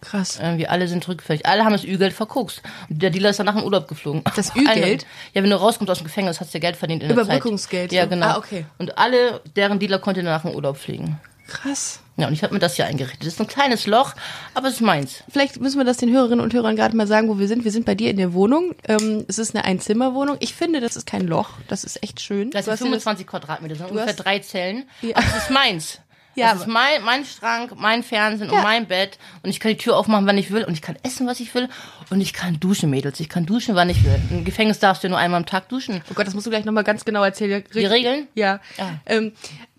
Krass. 0.00 0.38
irgendwie 0.40 0.66
alle 0.68 0.88
sind 0.88 1.06
rückfällig. 1.08 1.46
Alle 1.46 1.64
haben 1.64 1.72
das 1.72 1.84
Ü-Geld 1.84 2.12
verguckt. 2.12 2.62
Der 2.88 3.10
Dealer 3.10 3.30
ist 3.30 3.38
danach 3.40 3.56
in 3.56 3.64
Urlaub 3.64 3.88
geflogen. 3.88 4.22
Das 4.36 4.52
Ü-Geld? 4.56 5.06
Ja, 5.34 5.42
wenn 5.42 5.50
du 5.50 5.56
rauskommst 5.60 5.90
aus 5.90 5.98
dem 5.98 6.04
Gefängnis, 6.06 6.40
hast 6.40 6.52
du 6.54 6.58
ja 6.58 6.60
Geld 6.60 6.76
verdient 6.76 7.02
in 7.02 7.08
der 7.08 7.16
Zeit. 7.16 7.24
Überbrückungsgeld. 7.26 7.92
Ja, 7.92 8.06
genau. 8.06 8.26
Ah, 8.26 8.36
okay. 8.38 8.64
Und 8.78 8.98
alle, 8.98 9.40
deren 9.56 9.78
Dealer 9.78 9.98
konnte 9.98 10.22
danach 10.22 10.44
in 10.44 10.54
Urlaub 10.54 10.76
fliegen. 10.76 11.20
Krass. 11.48 12.00
Ja, 12.18 12.26
und 12.26 12.34
ich 12.34 12.42
habe 12.42 12.52
mir 12.52 12.60
das 12.60 12.74
hier 12.76 12.84
eingerichtet. 12.84 13.22
Das 13.22 13.28
ist 13.34 13.40
ein 13.40 13.46
kleines 13.46 13.86
Loch, 13.86 14.12
aber 14.52 14.68
es 14.68 14.74
ist 14.74 14.80
meins. 14.82 15.22
Vielleicht 15.30 15.58
müssen 15.60 15.78
wir 15.78 15.84
das 15.84 15.96
den 15.96 16.10
Hörerinnen 16.12 16.40
und 16.40 16.52
Hörern 16.52 16.76
gerade 16.76 16.94
mal 16.94 17.06
sagen, 17.06 17.28
wo 17.28 17.38
wir 17.38 17.48
sind. 17.48 17.64
Wir 17.64 17.70
sind 17.72 17.86
bei 17.86 17.94
dir 17.94 18.10
in 18.10 18.18
der 18.18 18.34
Wohnung. 18.34 18.74
Ähm, 18.86 19.24
es 19.28 19.38
ist 19.38 19.54
eine 19.54 19.64
Einzimmerwohnung. 19.64 20.36
Ich 20.40 20.52
finde, 20.54 20.80
das 20.80 20.94
ist 20.96 21.06
kein 21.06 21.26
Loch. 21.26 21.50
Das 21.68 21.84
ist 21.84 22.02
echt 22.02 22.20
schön. 22.20 22.50
Das 22.50 22.66
sind 22.66 22.72
hast 22.72 22.80
dir 22.80 22.84
das- 22.84 23.02
25 23.04 23.26
Quadratmeter, 23.26 23.74
das 23.74 23.78
sind 23.78 23.90
ungefähr 23.92 24.08
hast- 24.08 24.16
drei 24.24 24.40
Zellen. 24.40 24.84
Ja. 25.00 25.16
Aber 25.16 25.24
das 25.26 25.44
ist 25.44 25.50
meins. 25.50 26.00
Ja, 26.38 26.52
das 26.52 26.62
ist 26.62 26.66
mein, 26.68 27.02
mein 27.04 27.24
Schrank, 27.24 27.72
mein 27.76 28.02
Fernsehen 28.02 28.48
Ja. 28.50 28.56
und 28.58 28.62
mein 28.62 28.86
Bett. 28.86 29.18
Und 29.42 29.50
ich 29.50 29.60
kann 29.60 29.70
die 29.72 29.76
Tür 29.78 29.96
aufmachen, 29.96 30.26
wann 30.26 30.38
ich 30.38 30.50
will. 30.50 30.64
Und 30.64 30.72
ich 30.74 30.82
kann 30.82 30.96
essen, 31.02 31.26
was 31.26 31.40
ich 31.40 31.54
will. 31.54 31.68
Und 32.10 32.20
ich 32.20 32.32
kann 32.32 32.58
duschen, 32.60 32.90
Mädels. 32.90 33.20
Ich 33.20 33.28
kann 33.28 33.44
duschen, 33.46 33.74
wann 33.74 33.90
ich 33.90 34.04
will. 34.04 34.18
Im 34.30 34.44
Gefängnis 34.44 34.78
darfst 34.78 35.04
du 35.04 35.08
nur 35.08 35.18
einmal 35.18 35.38
am 35.40 35.46
Tag 35.46 35.68
duschen. 35.68 36.02
Oh 36.10 36.14
Gott, 36.14 36.26
das 36.26 36.34
musst 36.34 36.46
du 36.46 36.50
gleich 36.50 36.64
nochmal 36.64 36.84
ganz 36.84 37.04
genau 37.04 37.22
erzählen. 37.22 37.62
Die 37.74 37.84
Regeln? 37.84 38.28
Ja. 38.34 38.60
Ja. 38.78 39.00
Ähm, 39.06 39.32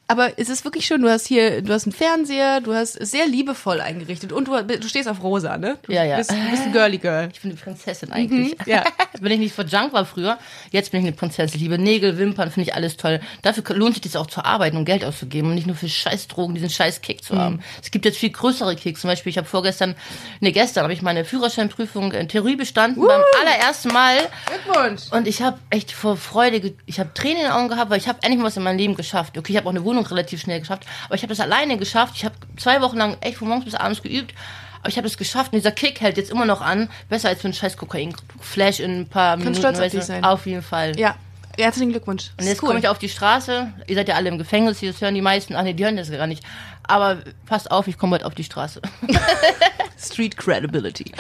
aber 0.10 0.40
es 0.40 0.50
ist 0.50 0.66
wirklich 0.66 0.88
schön, 0.88 1.04
du 1.04 1.10
hast 1.10 1.28
hier, 1.28 1.62
du 1.62 1.72
hast 1.72 1.86
einen 1.86 1.94
Fernseher, 1.94 2.62
du 2.62 2.74
hast 2.74 2.94
sehr 2.94 3.28
liebevoll 3.28 3.80
eingerichtet 3.80 4.34
und 4.34 4.48
du, 4.48 4.60
du 4.60 4.88
stehst 4.90 5.08
auf 5.08 5.22
rosa, 5.22 5.58
ne? 5.58 5.78
Du 5.84 5.94
Ja, 5.94 6.04
ja. 6.04 6.18
Bist, 6.18 6.32
du 6.32 6.50
bist 6.50 6.64
ein 6.64 6.72
Girly 6.72 6.98
Girl. 6.98 7.30
Ich 7.32 7.40
bin 7.42 7.52
eine 7.52 7.60
Prinzessin 7.60 8.12
eigentlich. 8.12 8.58
Mhm, 8.58 8.64
ja. 8.66 8.84
Wenn 9.22 9.34
ich 9.34 9.38
nicht 9.38 9.54
vor 9.54 9.66
Junk 9.66 9.94
war 9.94 10.06
früher, 10.06 10.40
jetzt 10.72 10.92
bin 10.92 11.02
ich 11.02 11.08
eine 11.08 11.16
Prinzessin. 11.16 11.58
Ich 11.58 11.62
liebe 11.62 11.78
Nägel, 11.78 12.18
Wimpern, 12.18 12.50
finde 12.50 12.70
ich 12.70 12.76
alles 12.76 12.98
toll. 12.98 13.20
Dafür 13.44 13.64
lohnt 13.76 13.94
sich 13.94 14.02
das 14.02 14.16
auch 14.16 14.26
zu 14.26 14.44
arbeiten 14.44 14.78
und 14.78 14.86
Geld 14.86 15.06
auszugeben 15.06 15.50
und 15.50 15.56
nicht 15.56 15.68
nur 15.68 15.76
für 15.76 15.88
Scheißdrogen, 15.88 16.56
diesen 16.56 16.72
scheiß 16.72 17.02
Kick 17.02 17.24
zu 17.24 17.38
haben. 17.38 17.60
Es 17.80 17.92
gibt 17.92 18.06
jetzt 18.06 18.18
viel 18.18 18.32
größere 18.32 18.76
Kicks. 18.76 19.02
Zum 19.02 19.12
Beispiel, 19.12 19.30
ich 19.30 19.38
habe 19.38 19.48
vorgestern, 19.48 19.94
nee, 20.40 20.52
gestern 20.52 20.86
habe 20.86 20.94
ich 20.94 21.04
meine 21.04 21.24
Führerscheinprüfung 21.24 22.14
in 22.14 22.28
Theorie 22.28 22.56
bestanden 22.56 23.06
beim 23.06 23.22
allerersten 23.42 23.90
Mal. 23.90 24.18
Glückwunsch. 24.48 25.04
Und 25.12 25.28
ich 25.28 25.44
habe 25.44 25.60
echt 25.70 25.92
vor 25.92 26.18
Freude, 26.18 26.74
ich 26.88 27.00
habe 27.00 27.14
Tränen 27.14 27.38
in 27.38 27.44
den 27.44 27.52
Augen 27.52 27.70
gehabt, 27.70 27.92
weil 27.92 28.00
ich 28.00 28.08
habe 28.08 28.18
endlich 28.24 28.40
mal 28.40 28.48
was 28.48 28.58
in 28.58 28.64
meinem 28.64 28.80
Leben 28.80 28.96
geschafft. 28.96 29.38
Okay, 29.38 29.52
ich 29.52 29.58
habe 29.58 29.68
auch 29.68 29.72
eine 29.72 29.84
Wohnung 29.84 29.99
relativ 30.06 30.42
schnell 30.42 30.60
geschafft, 30.60 30.86
aber 31.06 31.16
ich 31.16 31.22
habe 31.22 31.34
das 31.34 31.40
alleine 31.40 31.78
geschafft. 31.78 32.14
Ich 32.16 32.26
habe 32.26 32.36
zwei 32.58 32.82
Wochen 32.82 32.98
lang 32.98 33.18
echt 33.22 33.38
von 33.38 33.48
morgens 33.48 33.66
bis 33.66 33.76
abends 33.76 34.02
geübt, 34.02 34.34
aber 34.80 34.90
ich 34.90 34.98
habe 34.98 35.08
es 35.08 35.18
geschafft. 35.18 35.54
Und 35.54 35.60
dieser 35.60 35.72
Kick 35.72 36.02
hält 36.02 36.18
jetzt 36.18 36.32
immer 36.32 36.46
noch 36.46 36.62
an. 36.62 36.90
Besser 37.10 37.30
als 37.30 37.42
für 37.42 37.48
einen 37.48 37.54
scheiß 37.54 37.78
Kokain-Flash 37.78 38.80
in 38.80 39.02
ein 39.02 39.08
paar 39.08 39.38
Minuten. 39.38 39.56
stolz 39.56 39.80
auf 39.80 39.92
dich 39.92 40.04
sein. 40.04 40.24
Auf 40.24 40.46
jeden 40.46 40.62
Fall. 40.62 40.98
Ja. 41.00 41.16
Herzlichen 41.58 41.92
Glückwunsch. 41.92 42.32
Und 42.40 42.46
jetzt 42.46 42.62
komme 42.62 42.80
ich 42.80 42.88
auf 42.88 43.00
die 43.00 43.10
Straße. 43.10 43.74
Ihr 43.86 43.96
seid 43.96 44.08
ja 44.08 44.16
alle 44.16 44.30
im 44.30 44.38
Gefängnis, 44.38 44.80
das 44.80 45.02
hören 45.02 45.14
die 45.14 45.22
meisten. 45.22 45.56
Ach 45.56 45.64
nee, 45.64 45.74
die 45.74 45.84
hören 45.84 45.98
das 45.98 46.10
gar 46.10 46.26
nicht. 46.26 46.42
Aber 46.90 47.18
passt 47.46 47.70
auf, 47.70 47.88
ich 47.88 47.98
komme 48.00 48.12
bald 48.12 48.24
auf 48.24 48.34
die 48.34 48.44
Straße. 48.44 48.82
Street 50.00 50.36
Credibility. 50.36 51.12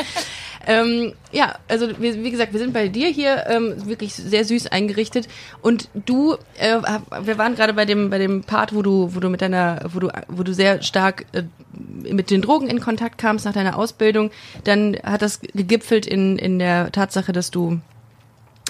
ähm, 0.66 1.13
ja, 1.31 1.56
also 1.68 1.89
wie, 2.00 2.24
wie 2.24 2.31
gesagt, 2.31 2.54
wir 2.54 2.60
sind 2.60 2.74
bei 2.74 2.88
dir 2.88 3.07
hier 3.07 3.45
ähm, 3.48 3.86
wirklich 3.86 4.16
sehr 4.16 4.45
süß 4.45 4.68
eingerichtet 4.68 5.27
und 5.62 5.89
du, 5.94 6.38
äh, 6.57 6.80
wir 7.21 7.38
waren 7.38 7.56
gerade 7.56 7.74
bei 7.74 7.86
dem 7.86 8.10
bei 8.10 8.18
dem 8.18 8.44
Part, 8.44 8.74
wo 8.74 8.81
du 8.81 9.13
wo 9.13 9.19
du 9.19 9.30
mit 9.30 9.42
deiner 9.42 9.81
wo 9.94 10.00
du 10.00 10.10
wo 10.27 10.42
du 10.42 10.54
sehr 10.56 10.81
stark 10.81 11.25
äh, 11.33 11.44
mit 11.74 12.31
den 12.31 12.42
Drogen 12.42 12.68
in 12.68 12.80
Kontakt 12.80 13.19
kamst 13.19 13.45
nach 13.45 13.54
deiner 13.54 13.77
Ausbildung, 13.77 14.31
dann 14.63 14.98
hat 15.04 15.21
das 15.21 15.39
gegipfelt 15.42 16.07
in 16.07 16.39
in 16.39 16.57
der 16.57 16.92
Tatsache, 16.92 17.31
dass 17.31 17.51
du 17.51 17.80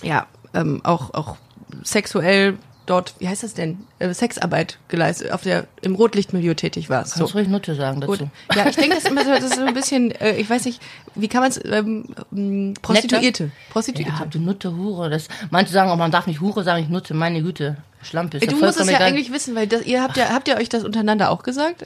ja 0.04 0.28
ähm, 0.54 0.82
auch 0.84 1.14
auch 1.14 1.38
sexuell 1.84 2.58
dort, 2.90 3.14
wie 3.20 3.28
heißt 3.28 3.44
das 3.44 3.54
denn, 3.54 3.86
äh, 4.00 4.14
Sexarbeit 4.14 4.78
geleistet, 4.88 5.32
auf 5.32 5.42
der 5.42 5.68
im 5.82 5.96
Rotlichtmilieu 5.96 6.54
tätig 6.54 6.90
warst. 6.90 7.14
Kannst 7.14 7.34
du 7.34 7.38
ruhig 7.38 7.48
Nutte 7.48 7.76
sagen 7.76 8.02
dazu. 8.02 8.18
Gut. 8.18 8.28
Ja, 8.56 8.68
ich 8.68 8.76
denke, 8.76 8.96
das 8.96 9.04
ist 9.04 9.10
immer 9.10 9.24
so, 9.24 9.32
das 9.32 9.44
ist 9.44 9.56
so 9.56 9.64
ein 9.64 9.74
bisschen, 9.74 10.12
äh, 10.12 10.36
ich 10.36 10.50
weiß 10.50 10.66
nicht, 10.66 10.82
wie 11.16 11.28
kann 11.28 11.42
man 11.42 11.52
es, 11.52 11.62
ähm, 11.64 12.06
ähm, 12.32 12.74
Prostituierte. 12.82 13.52
Prostituierte. 13.70 14.14
Ja, 14.20 14.26
du 14.26 14.40
Nutte, 14.40 14.76
Hure. 14.76 15.10
Das, 15.10 15.28
manche 15.52 15.72
sagen 15.72 15.92
auch, 15.92 15.98
man 15.98 16.12
darf 16.12 16.28
nicht 16.28 16.42
Hure 16.42 16.64
sagen, 16.64 16.84
ich 16.84 16.90
Nutte, 16.90 17.14
meine 17.14 17.42
Güte. 17.42 17.78
Schlampe 18.02 18.38
ist 18.38 18.50
du 18.50 18.56
ja 18.56 18.66
musst 18.66 18.80
es 18.80 18.88
ja 18.88 18.96
egal. 18.96 19.08
eigentlich 19.08 19.32
wissen, 19.32 19.56
weil 19.56 19.68
das, 19.68 19.86
ihr 19.86 20.02
habt 20.02 20.16
ja, 20.18 20.30
habt 20.30 20.48
ihr 20.48 20.58
euch 20.58 20.70
das 20.70 20.84
untereinander 20.84 21.32
auch 21.32 21.44
gesagt? 21.44 21.86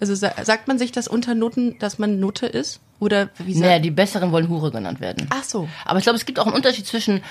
Also 0.00 0.14
sa 0.14 0.32
sagt 0.42 0.68
man 0.68 0.78
sich 0.78 0.92
das 0.92 1.08
unter 1.08 1.34
Noten, 1.34 1.78
dass 1.78 1.98
man 1.98 2.20
Nutte 2.20 2.46
ist? 2.46 2.80
Oder 3.00 3.30
wie 3.38 3.54
sagt 3.54 3.64
Naja, 3.64 3.78
die 3.78 3.90
Besseren 3.90 4.32
wollen 4.32 4.48
Hure 4.48 4.70
genannt 4.70 5.00
werden. 5.00 5.26
Ach 5.30 5.42
so. 5.42 5.68
Aber 5.84 5.98
ich 5.98 6.04
glaube, 6.04 6.18
es 6.18 6.26
gibt 6.26 6.38
auch 6.38 6.46
einen 6.46 6.54
Unterschied 6.54 6.86
zwischen, 6.86 7.22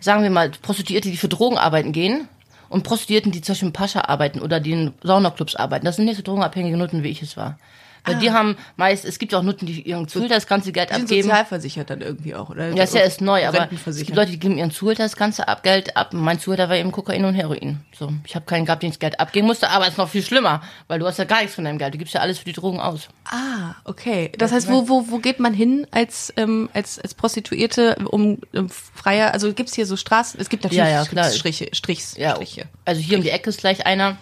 sagen 0.00 0.22
wir 0.22 0.30
mal, 0.30 0.50
Prostituierte, 0.50 1.10
die 1.10 1.16
für 1.16 1.28
Drogen 1.28 1.58
arbeiten 1.58 1.92
gehen 1.92 2.28
und 2.72 2.84
Prostituierten, 2.84 3.32
die 3.32 3.42
im 3.62 3.72
Pascha 3.72 4.00
arbeiten 4.08 4.40
oder 4.40 4.58
die 4.58 4.72
in 4.72 4.94
Saunaclubs 5.02 5.56
arbeiten. 5.56 5.84
Das 5.84 5.96
sind 5.96 6.06
nicht 6.06 6.16
so 6.16 6.22
drogenabhängige 6.22 6.76
Nutten, 6.76 7.02
wie 7.02 7.10
ich 7.10 7.22
es 7.22 7.36
war. 7.36 7.58
Weil 8.04 8.16
die 8.16 8.30
haben 8.32 8.56
meist, 8.76 9.04
es 9.04 9.18
gibt 9.18 9.32
auch 9.34 9.42
Nutten, 9.42 9.66
die 9.66 9.80
ihren 9.82 10.08
Zuhälter 10.08 10.34
das 10.34 10.46
ganze 10.48 10.72
Geld 10.72 10.90
Die 10.90 10.94
sind 10.94 11.02
abgeben. 11.04 11.22
sozialversichert 11.22 11.90
dann 11.90 12.00
irgendwie 12.00 12.34
auch, 12.34 12.50
oder? 12.50 12.70
Ja, 12.70 12.82
ist 12.82 12.94
ja 12.94 13.00
erst 13.00 13.20
neu, 13.20 13.46
aber 13.46 13.68
es 13.86 13.96
gibt. 13.98 14.16
Leute, 14.16 14.32
die 14.32 14.38
geben 14.40 14.58
ihren 14.58 14.72
Zuhälter 14.72 15.04
das 15.04 15.14
ganze 15.16 15.46
ab, 15.46 15.62
Geld 15.62 15.96
ab. 15.96 16.12
Mein 16.12 16.40
Zuhälter 16.40 16.68
war 16.68 16.76
eben 16.76 16.90
Kokain 16.90 17.24
und 17.24 17.34
Heroin. 17.34 17.80
So, 17.96 18.12
ich 18.26 18.34
habe 18.34 18.44
keinen 18.44 18.64
gehabt, 18.66 18.82
den 18.82 18.88
ich 18.90 18.96
das 18.96 19.00
Geld 19.00 19.20
abgeben 19.20 19.46
musste, 19.46 19.70
aber 19.70 19.84
es 19.84 19.92
ist 19.92 19.98
noch 19.98 20.08
viel 20.08 20.22
schlimmer, 20.22 20.62
weil 20.88 20.98
du 20.98 21.06
hast 21.06 21.18
ja 21.18 21.24
gar 21.24 21.40
nichts 21.40 21.54
von 21.54 21.64
deinem 21.64 21.78
Geld. 21.78 21.94
Du 21.94 21.98
gibst 21.98 22.12
ja 22.14 22.20
alles 22.20 22.38
für 22.38 22.44
die 22.44 22.52
Drogen 22.54 22.80
aus. 22.80 23.08
Ah, 23.24 23.74
okay. 23.84 24.32
Das 24.36 24.50
heißt, 24.52 24.68
wo, 24.68 24.88
wo, 24.88 25.04
wo 25.08 25.18
geht 25.18 25.38
man 25.38 25.54
hin 25.54 25.86
als, 25.92 26.32
ähm, 26.36 26.70
als, 26.74 26.98
als 26.98 27.14
Prostituierte, 27.14 27.96
um, 28.10 28.38
um 28.52 28.68
freier, 28.68 29.32
also 29.32 29.52
gibt's 29.52 29.74
hier 29.74 29.86
so 29.86 29.96
Straßen, 29.96 30.40
es 30.40 30.48
gibt 30.48 30.64
natürlich 30.64 30.84
Ja, 30.84 31.04
ja. 31.04 31.30
Striche, 31.30 31.68
Strichs, 31.72 32.16
Ja, 32.16 32.34
Striche. 32.34 32.64
also 32.84 33.00
hier 33.00 33.18
um 33.18 33.22
die 33.22 33.30
Ecke 33.30 33.50
ist 33.50 33.60
gleich 33.60 33.86
einer. 33.86 34.16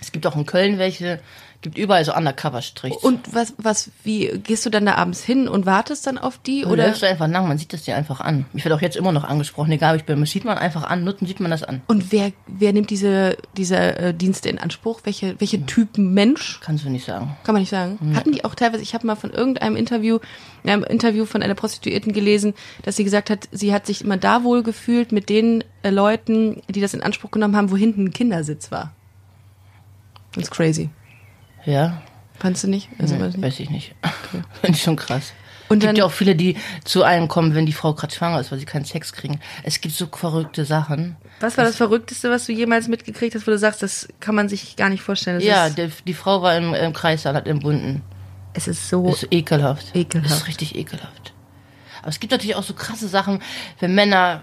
Es 0.00 0.10
gibt 0.12 0.26
auch 0.26 0.36
in 0.36 0.44
Köln 0.46 0.78
welche. 0.78 1.20
Gibt 1.64 1.78
überall 1.78 2.04
so 2.04 2.14
Undercover-Strichs. 2.14 2.98
Und 2.98 3.34
was, 3.34 3.54
was, 3.56 3.90
wie, 4.04 4.28
gehst 4.38 4.64
du 4.66 4.70
dann 4.70 4.84
da 4.84 4.96
abends 4.96 5.24
hin 5.24 5.48
und 5.48 5.64
wartest 5.64 6.06
dann 6.06 6.18
auf 6.18 6.38
die? 6.38 6.64
Oder 6.64 6.74
Oder? 6.74 6.86
läufst 6.88 7.02
du 7.02 7.08
einfach 7.08 7.26
nach, 7.26 7.42
man 7.44 7.56
sieht 7.56 7.72
das 7.72 7.82
dir 7.82 7.96
einfach 7.96 8.20
an. 8.20 8.44
Ich 8.52 8.64
werde 8.64 8.76
auch 8.76 8.82
jetzt 8.82 8.96
immer 8.96 9.12
noch 9.12 9.24
angesprochen, 9.24 9.72
egal 9.72 9.94
ob 9.94 10.00
ich 10.00 10.06
bin, 10.06 10.20
das 10.20 10.30
sieht 10.30 10.44
man 10.44 10.58
einfach 10.58 10.84
an, 10.84 11.04
Nutten 11.04 11.26
sieht 11.26 11.40
man 11.40 11.50
das 11.50 11.62
an. 11.62 11.80
Und 11.86 12.12
wer, 12.12 12.32
wer 12.46 12.74
nimmt 12.74 12.90
diese, 12.90 13.38
diese 13.56 13.76
äh, 13.76 14.14
Dienste 14.14 14.50
in 14.50 14.58
Anspruch? 14.58 15.00
Welche, 15.04 15.40
welche 15.40 15.64
Typen 15.64 16.12
Mensch? 16.12 16.60
Kannst 16.62 16.84
du 16.84 16.90
nicht 16.90 17.06
sagen. 17.06 17.34
Kann 17.44 17.54
man 17.54 17.62
nicht 17.62 17.70
sagen. 17.70 17.98
Hatten 18.14 18.32
die 18.32 18.44
auch 18.44 18.54
teilweise, 18.54 18.82
ich 18.82 18.92
habe 18.92 19.06
mal 19.06 19.16
von 19.16 19.30
irgendeinem 19.30 19.74
Interview, 19.74 20.18
in 20.62 20.70
einem 20.70 20.84
Interview 20.84 21.24
von 21.24 21.42
einer 21.42 21.54
Prostituierten 21.54 22.12
gelesen, 22.12 22.52
dass 22.82 22.96
sie 22.96 23.04
gesagt 23.04 23.30
hat, 23.30 23.48
sie 23.52 23.72
hat 23.72 23.86
sich 23.86 24.04
immer 24.04 24.18
da 24.18 24.44
wohl 24.44 24.62
gefühlt 24.62 25.12
mit 25.12 25.30
den 25.30 25.64
äh, 25.82 25.88
Leuten, 25.88 26.60
die 26.68 26.82
das 26.82 26.92
in 26.92 27.02
Anspruch 27.02 27.30
genommen 27.30 27.56
haben, 27.56 27.70
wo 27.70 27.76
hinten 27.76 28.04
ein 28.04 28.12
Kindersitz 28.12 28.70
war. 28.70 28.92
Das 30.34 30.44
ist 30.44 30.50
crazy. 30.50 30.90
Ja, 31.66 32.02
Fandst 32.38 32.64
du 32.64 32.68
nicht? 32.68 32.88
Also, 32.98 33.18
weiß 33.18 33.34
nicht. 33.34 33.42
weiß 33.42 33.60
ich 33.60 33.70
nicht. 33.70 33.94
Finde 34.60 34.76
ich 34.76 34.82
schon 34.82 34.96
krass. 34.96 35.32
Und 35.68 35.76
Und 35.76 35.80
gibt 35.80 35.96
ja 35.96 36.04
auch 36.04 36.12
viele, 36.12 36.36
die 36.36 36.56
zu 36.84 37.04
einem 37.04 37.26
kommen, 37.26 37.54
wenn 37.54 37.64
die 37.64 37.72
Frau 37.72 37.94
gerade 37.94 38.14
schwanger 38.14 38.38
ist, 38.40 38.52
weil 38.52 38.58
sie 38.58 38.66
keinen 38.66 38.84
Sex 38.84 39.12
kriegen. 39.12 39.40
Es 39.62 39.80
gibt 39.80 39.94
so 39.94 40.08
verrückte 40.12 40.64
Sachen. 40.64 41.16
Was 41.40 41.56
war 41.56 41.64
das 41.64 41.76
Verrückteste, 41.76 42.30
was 42.30 42.44
du 42.44 42.52
jemals 42.52 42.86
mitgekriegt 42.88 43.34
hast, 43.34 43.46
wo 43.46 43.50
du 43.50 43.58
sagst, 43.58 43.82
das 43.82 44.08
kann 44.20 44.34
man 44.34 44.48
sich 44.48 44.76
gar 44.76 44.90
nicht 44.90 45.02
vorstellen? 45.02 45.38
Das 45.38 45.44
ja, 45.46 45.70
der, 45.70 45.90
die 46.06 46.12
Frau 46.12 46.42
war 46.42 46.56
im, 46.56 46.74
im 46.74 46.92
Kreissaal, 46.92 47.34
hat 47.34 47.46
entbunden. 47.46 48.02
es 48.52 48.68
ist 48.68 48.88
so. 48.88 49.08
Ist 49.08 49.28
ekelhaft. 49.30 49.94
Ekelhaft. 49.94 50.30
Das 50.30 50.38
ist 50.40 50.48
richtig 50.48 50.76
ekelhaft. 50.76 51.32
Aber 52.00 52.10
es 52.10 52.20
gibt 52.20 52.32
natürlich 52.32 52.56
auch 52.56 52.62
so 52.62 52.74
krasse 52.74 53.08
Sachen, 53.08 53.40
wenn 53.80 53.94
Männer 53.94 54.42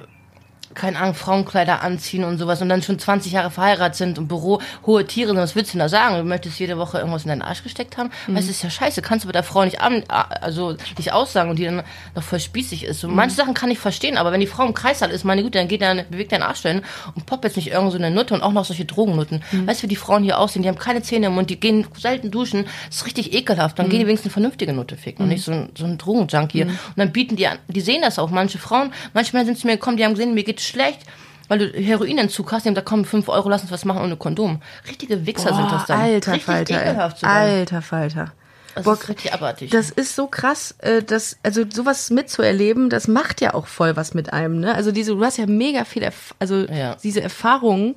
keine 0.73 0.97
Ahnung, 0.97 1.13
Frauenkleider 1.13 1.81
anziehen 1.83 2.23
und 2.23 2.37
sowas 2.37 2.61
und 2.61 2.69
dann 2.69 2.81
schon 2.81 2.97
20 2.99 3.31
Jahre 3.33 3.51
verheiratet 3.51 3.95
sind 3.95 4.17
und 4.17 4.27
Büro 4.27 4.59
hohe 4.85 5.05
Tiere 5.05 5.29
sind, 5.29 5.37
was 5.37 5.55
willst 5.55 5.73
du 5.73 5.77
denn 5.77 5.85
da 5.85 5.89
sagen? 5.89 6.17
Du 6.17 6.23
möchtest 6.23 6.59
jede 6.59 6.77
Woche 6.77 6.97
irgendwas 6.97 7.23
in 7.23 7.29
deinen 7.29 7.41
Arsch 7.41 7.63
gesteckt 7.63 7.97
haben? 7.97 8.09
Mhm. 8.27 8.35
Weißt 8.35 8.45
du, 8.45 8.47
das 8.47 8.57
ist 8.57 8.63
ja 8.63 8.69
scheiße. 8.69 9.01
Kannst 9.01 9.25
du 9.25 9.27
bei 9.27 9.33
der 9.33 9.43
Frau 9.43 9.63
nicht 9.63 9.81
an, 9.81 10.03
also 10.07 10.75
nicht 10.97 11.13
aussagen 11.13 11.49
und 11.49 11.59
die 11.59 11.65
dann 11.65 11.83
noch 12.15 12.23
voll 12.23 12.39
spießig 12.39 12.83
ist. 12.85 13.01
So, 13.01 13.07
Mhm. 13.07 13.15
Manche 13.15 13.35
Sachen 13.35 13.53
kann 13.53 13.69
ich 13.69 13.79
verstehen, 13.79 14.17
aber 14.17 14.31
wenn 14.31 14.39
die 14.39 14.47
Frau 14.47 14.65
im 14.65 14.73
Kreißsaal 14.73 15.11
ist, 15.11 15.23
meine 15.23 15.43
Güte, 15.43 15.57
dann 15.59 15.67
geht 15.67 15.81
dann, 15.81 16.03
bewegt 16.09 16.31
deinen 16.31 16.43
Arsch 16.43 16.61
dahin 16.61 16.81
und 17.15 17.25
poppt 17.25 17.43
jetzt 17.43 17.57
nicht 17.57 17.67
irgend 17.69 17.91
so 17.91 17.97
eine 17.97 18.09
Nutte 18.09 18.33
und 18.33 18.41
auch 18.41 18.51
noch 18.51 18.65
solche 18.65 18.85
Drogennutten. 18.85 19.43
Mhm. 19.51 19.67
Weißt 19.67 19.81
du, 19.81 19.83
wie 19.83 19.89
die 19.89 19.95
Frauen 19.95 20.23
hier 20.23 20.39
aussehen? 20.39 20.63
Die 20.63 20.69
haben 20.69 20.77
keine 20.79 21.01
Zähne 21.01 21.27
im 21.27 21.33
Mund, 21.35 21.49
die 21.49 21.59
gehen 21.59 21.85
selten 21.97 22.31
duschen. 22.31 22.65
Das 22.87 22.97
ist 22.97 23.05
richtig 23.05 23.33
ekelhaft. 23.33 23.77
Mhm. 23.77 23.83
Dann 23.83 23.89
gehen 23.89 23.99
die 23.99 24.07
wenigstens 24.07 24.27
eine 24.27 24.33
vernünftige 24.33 24.73
Nutte 24.73 24.95
ficken 24.95 25.23
und 25.23 25.29
nicht 25.29 25.43
so 25.43 25.51
ein, 25.51 25.69
so 25.77 25.85
ein 25.85 25.97
Drogenjunkie. 25.97 26.63
Und 26.63 26.77
dann 26.95 27.11
bieten 27.11 27.35
die 27.35 27.47
an, 27.47 27.57
die 27.67 27.81
sehen 27.81 28.01
das 28.01 28.17
auch. 28.17 28.29
Manche 28.29 28.57
Frauen, 28.57 28.93
manche 29.13 29.33
Männer 29.33 29.45
sind 29.45 29.57
zu 29.57 29.67
mir 29.67 29.73
gekommen, 29.73 29.97
die 29.97 30.05
haben 30.05 30.13
gesehen, 30.13 30.33
mir 30.33 30.43
geht 30.43 30.60
es 30.61 30.67
schlecht. 30.67 31.01
weil 31.47 31.59
du 31.59 31.67
Heroinentzug 31.77 32.51
hast, 32.53 32.63
die 32.63 32.69
haben 32.69 32.75
gesagt, 32.75 32.87
komm, 32.87 33.03
5 33.03 33.27
Euro, 33.27 33.49
lass 33.49 33.61
uns 33.63 33.71
was 33.71 33.83
machen 33.83 34.01
ohne 34.03 34.15
Kondom. 34.15 34.61
Richtige 34.87 35.25
Wichser 35.25 35.53
sind 35.53 35.69
das 35.71 35.85
dann. 35.85 35.99
Alter 35.99 36.31
richtig 36.33 36.45
Falter, 36.45 36.81
ekelhaft 36.81 37.19
sogar. 37.19 37.35
Alter 37.35 37.81
Falter. 37.81 38.33
Das 38.73 38.85
Boah, 38.85 38.93
ist 38.93 39.09
richtig 39.09 39.33
abartig. 39.33 39.69
Das 39.69 39.89
ist 39.89 40.15
so 40.15 40.27
krass, 40.27 40.75
äh, 40.79 41.03
das, 41.03 41.37
also 41.43 41.63
sowas 41.69 42.09
mitzuerleben, 42.09 42.89
das 42.89 43.09
macht 43.09 43.41
ja 43.41 43.53
auch 43.53 43.67
voll 43.67 43.97
was 43.97 44.13
mit 44.13 44.31
einem, 44.31 44.61
ne? 44.61 44.73
Also 44.73 44.93
diese, 44.93 45.13
du 45.13 45.25
hast 45.25 45.37
ja 45.37 45.45
mega 45.45 45.83
viel, 45.83 46.03
Erf 46.03 46.33
also 46.39 46.55
Ja. 46.67 46.95
diese 47.03 47.19
Erfahrungen, 47.21 47.95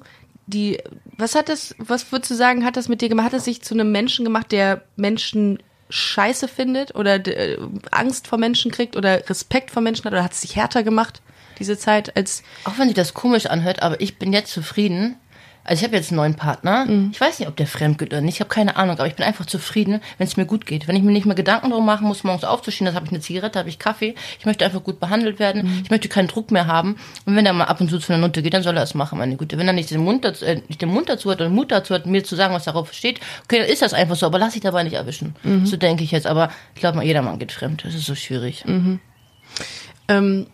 die, 0.49 0.83
was 1.17 1.37
hat 1.37 1.49
das, 1.49 1.77
was 1.79 2.11
würdest 2.11 2.33
du 2.33 2.35
sagen, 2.35 2.65
hat 2.65 2.77
das 2.77 2.89
mit 2.89 3.03
dir 3.03 3.09
gemacht? 3.09 3.27
Hat 3.27 3.35
es 3.35 3.45
sich 3.45 3.63
zu 3.63 3.75
einem 3.75 3.93
Menschen 3.93 4.25
gemacht, 4.25 4.51
der 4.51 4.83
Menschen 4.97 5.63
scheiße 5.91 6.49
findet 6.49 6.97
oder 6.97 7.25
äh, 7.25 7.57
Angst 7.93 8.27
vor 8.27 8.39
Menschen 8.39 8.73
kriegt 8.73 8.97
oder 8.97 9.29
Respekt 9.31 9.71
vor 9.71 9.81
Menschen 9.81 10.05
hat 10.07 10.13
oder 10.13 10.25
hat 10.25 10.33
es 10.33 10.41
sich 10.41 10.57
härter 10.57 10.83
gemacht, 10.83 11.23
diese 11.59 11.79
Zeit 11.79 12.17
als, 12.17 12.43
Auch 12.65 12.79
wenn 12.79 12.89
sich 12.89 12.97
das 12.97 13.15
komisch 13.15 13.47
anhört, 13.47 13.83
aber 13.83 14.01
ich 14.01 14.19
bin 14.19 14.33
jetzt 14.33 14.53
zufrieden. 14.53 15.17
Also 15.65 15.81
ich 15.81 15.85
habe 15.85 15.97
jetzt 15.97 16.11
einen 16.11 16.17
neuen 16.17 16.35
Partner. 16.35 16.85
Mhm. 16.85 17.09
Ich 17.13 17.21
weiß 17.21 17.39
nicht, 17.39 17.49
ob 17.49 17.57
der 17.57 17.67
fremd 17.67 17.97
geht 17.97 18.09
oder 18.13 18.21
nicht. 18.21 18.35
Ich 18.35 18.41
habe 18.41 18.51
keine 18.51 18.77
Ahnung, 18.77 18.99
aber 18.99 19.07
ich 19.07 19.15
bin 19.15 19.25
einfach 19.25 19.47
zufrieden, 19.47 20.01
wenn 20.19 20.27
es 20.27 20.37
mir 20.37 20.45
gut 20.45 20.67
geht. 20.67 20.87
Wenn 20.87 20.95
ich 20.95 21.03
mir 21.03 21.11
nicht 21.11 21.25
mehr 21.25 21.35
Gedanken 21.35 21.71
darum 21.71 21.87
machen 21.87 22.07
muss, 22.07 22.23
morgens 22.23 22.45
aufzustehen, 22.45 22.85
dann 22.85 22.95
habe 22.95 23.07
ich 23.07 23.13
eine 23.13 23.21
Zigarette, 23.21 23.59
habe 23.59 23.71
ich 23.71 23.79
Kaffee. 23.79 24.15
Ich 24.39 24.45
möchte 24.45 24.67
einfach 24.67 24.85
gut 24.85 25.01
behandelt 25.01 25.39
werden. 25.39 25.63
Mhm. 25.63 25.81
Ich 25.83 25.91
möchte 25.91 26.11
keinen 26.11 26.29
Druck 26.29 26.51
mehr 26.51 26.67
haben. 26.67 26.97
Und 27.25 27.35
wenn 27.35 27.47
er 27.47 27.55
mal 27.55 27.65
ab 27.65 27.81
und 27.81 27.89
zu 27.89 27.99
zu 27.99 28.13
einer 28.13 28.21
Nutte 28.21 28.43
geht, 28.43 28.53
dann 28.53 28.63
soll 28.63 28.77
er 28.77 28.83
es 28.83 28.95
machen, 28.95 29.19
meine 29.19 29.37
Güte. 29.37 29.57
Wenn 29.57 29.67
er 29.67 29.73
nicht 29.73 29.91
den 29.91 30.05
Mund 30.05 30.25
dazu, 30.27 30.45
äh, 30.45 30.61
nicht 30.69 30.83
den 30.83 30.91
Mund 30.91 31.09
dazu 31.09 31.31
hat 31.31 31.39
oder 31.39 31.49
den 31.49 31.55
Mut 31.55 31.73
dazu 31.73 31.95
hat, 31.95 32.05
mir 32.05 32.23
zu 32.25 32.37
sagen, 32.37 32.53
was 32.53 32.65
darauf 32.65 32.93
steht, 32.93 33.21
okay, 33.45 33.61
dann 33.61 33.69
ist 33.69 33.81
das 33.81 33.95
einfach 33.95 34.17
so. 34.17 34.27
Aber 34.27 34.39
lass 34.39 34.53
dich 34.53 34.63
dabei 34.63 34.83
nicht 34.83 34.95
erwischen. 34.95 35.35
Mhm. 35.45 35.65
So 35.65 35.79
denke 35.79 36.05
ich 36.05 36.11
jetzt. 36.11 36.27
Aber 36.27 36.51
ich 36.75 36.81
glaube 36.81 36.99
mal, 36.99 37.07
jeder 37.07 37.23
Mann 37.23 37.39
geht 37.39 37.53
fremd. 37.53 37.85
Das 37.87 37.95
ist 37.95 38.05
so 38.05 38.15
schwierig. 38.15 38.65
ähm, 40.09 40.47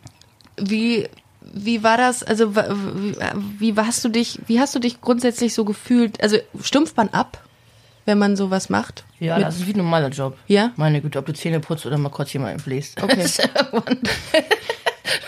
wie, 0.61 1.09
wie 1.53 1.83
war 1.83 1.97
das, 1.97 2.23
also 2.23 2.55
wie, 2.57 3.15
wie 3.59 3.77
hast 3.77 4.05
du 4.05 4.09
dich, 4.09 4.39
wie 4.47 4.61
hast 4.61 4.75
du 4.75 4.79
dich 4.79 5.01
grundsätzlich 5.01 5.55
so 5.55 5.65
gefühlt, 5.65 6.23
also 6.23 6.37
stumpft 6.63 6.97
man 6.97 7.09
ab, 7.11 7.43
wenn 8.07 8.19
man 8.19 8.37
sowas 8.37 8.69
macht? 8.71 9.05
Ja, 9.19 9.37
Mit- 9.37 9.47
das 9.47 9.57
ist 9.57 9.67
wie 9.67 9.73
ein 9.73 9.79
normaler 9.79 10.09
Job. 10.09 10.37
Ja? 10.47 10.73
Meine 10.77 11.01
Güte, 11.01 11.19
ob 11.19 11.27
du 11.27 11.33
Zähne 11.35 11.61
putzt 11.61 11.87
oder 11.87 11.99
mal 11.99 12.09
kurz 12.11 12.33
jemanden 12.33 12.63
bläst. 12.63 13.03
Okay. 13.03 13.27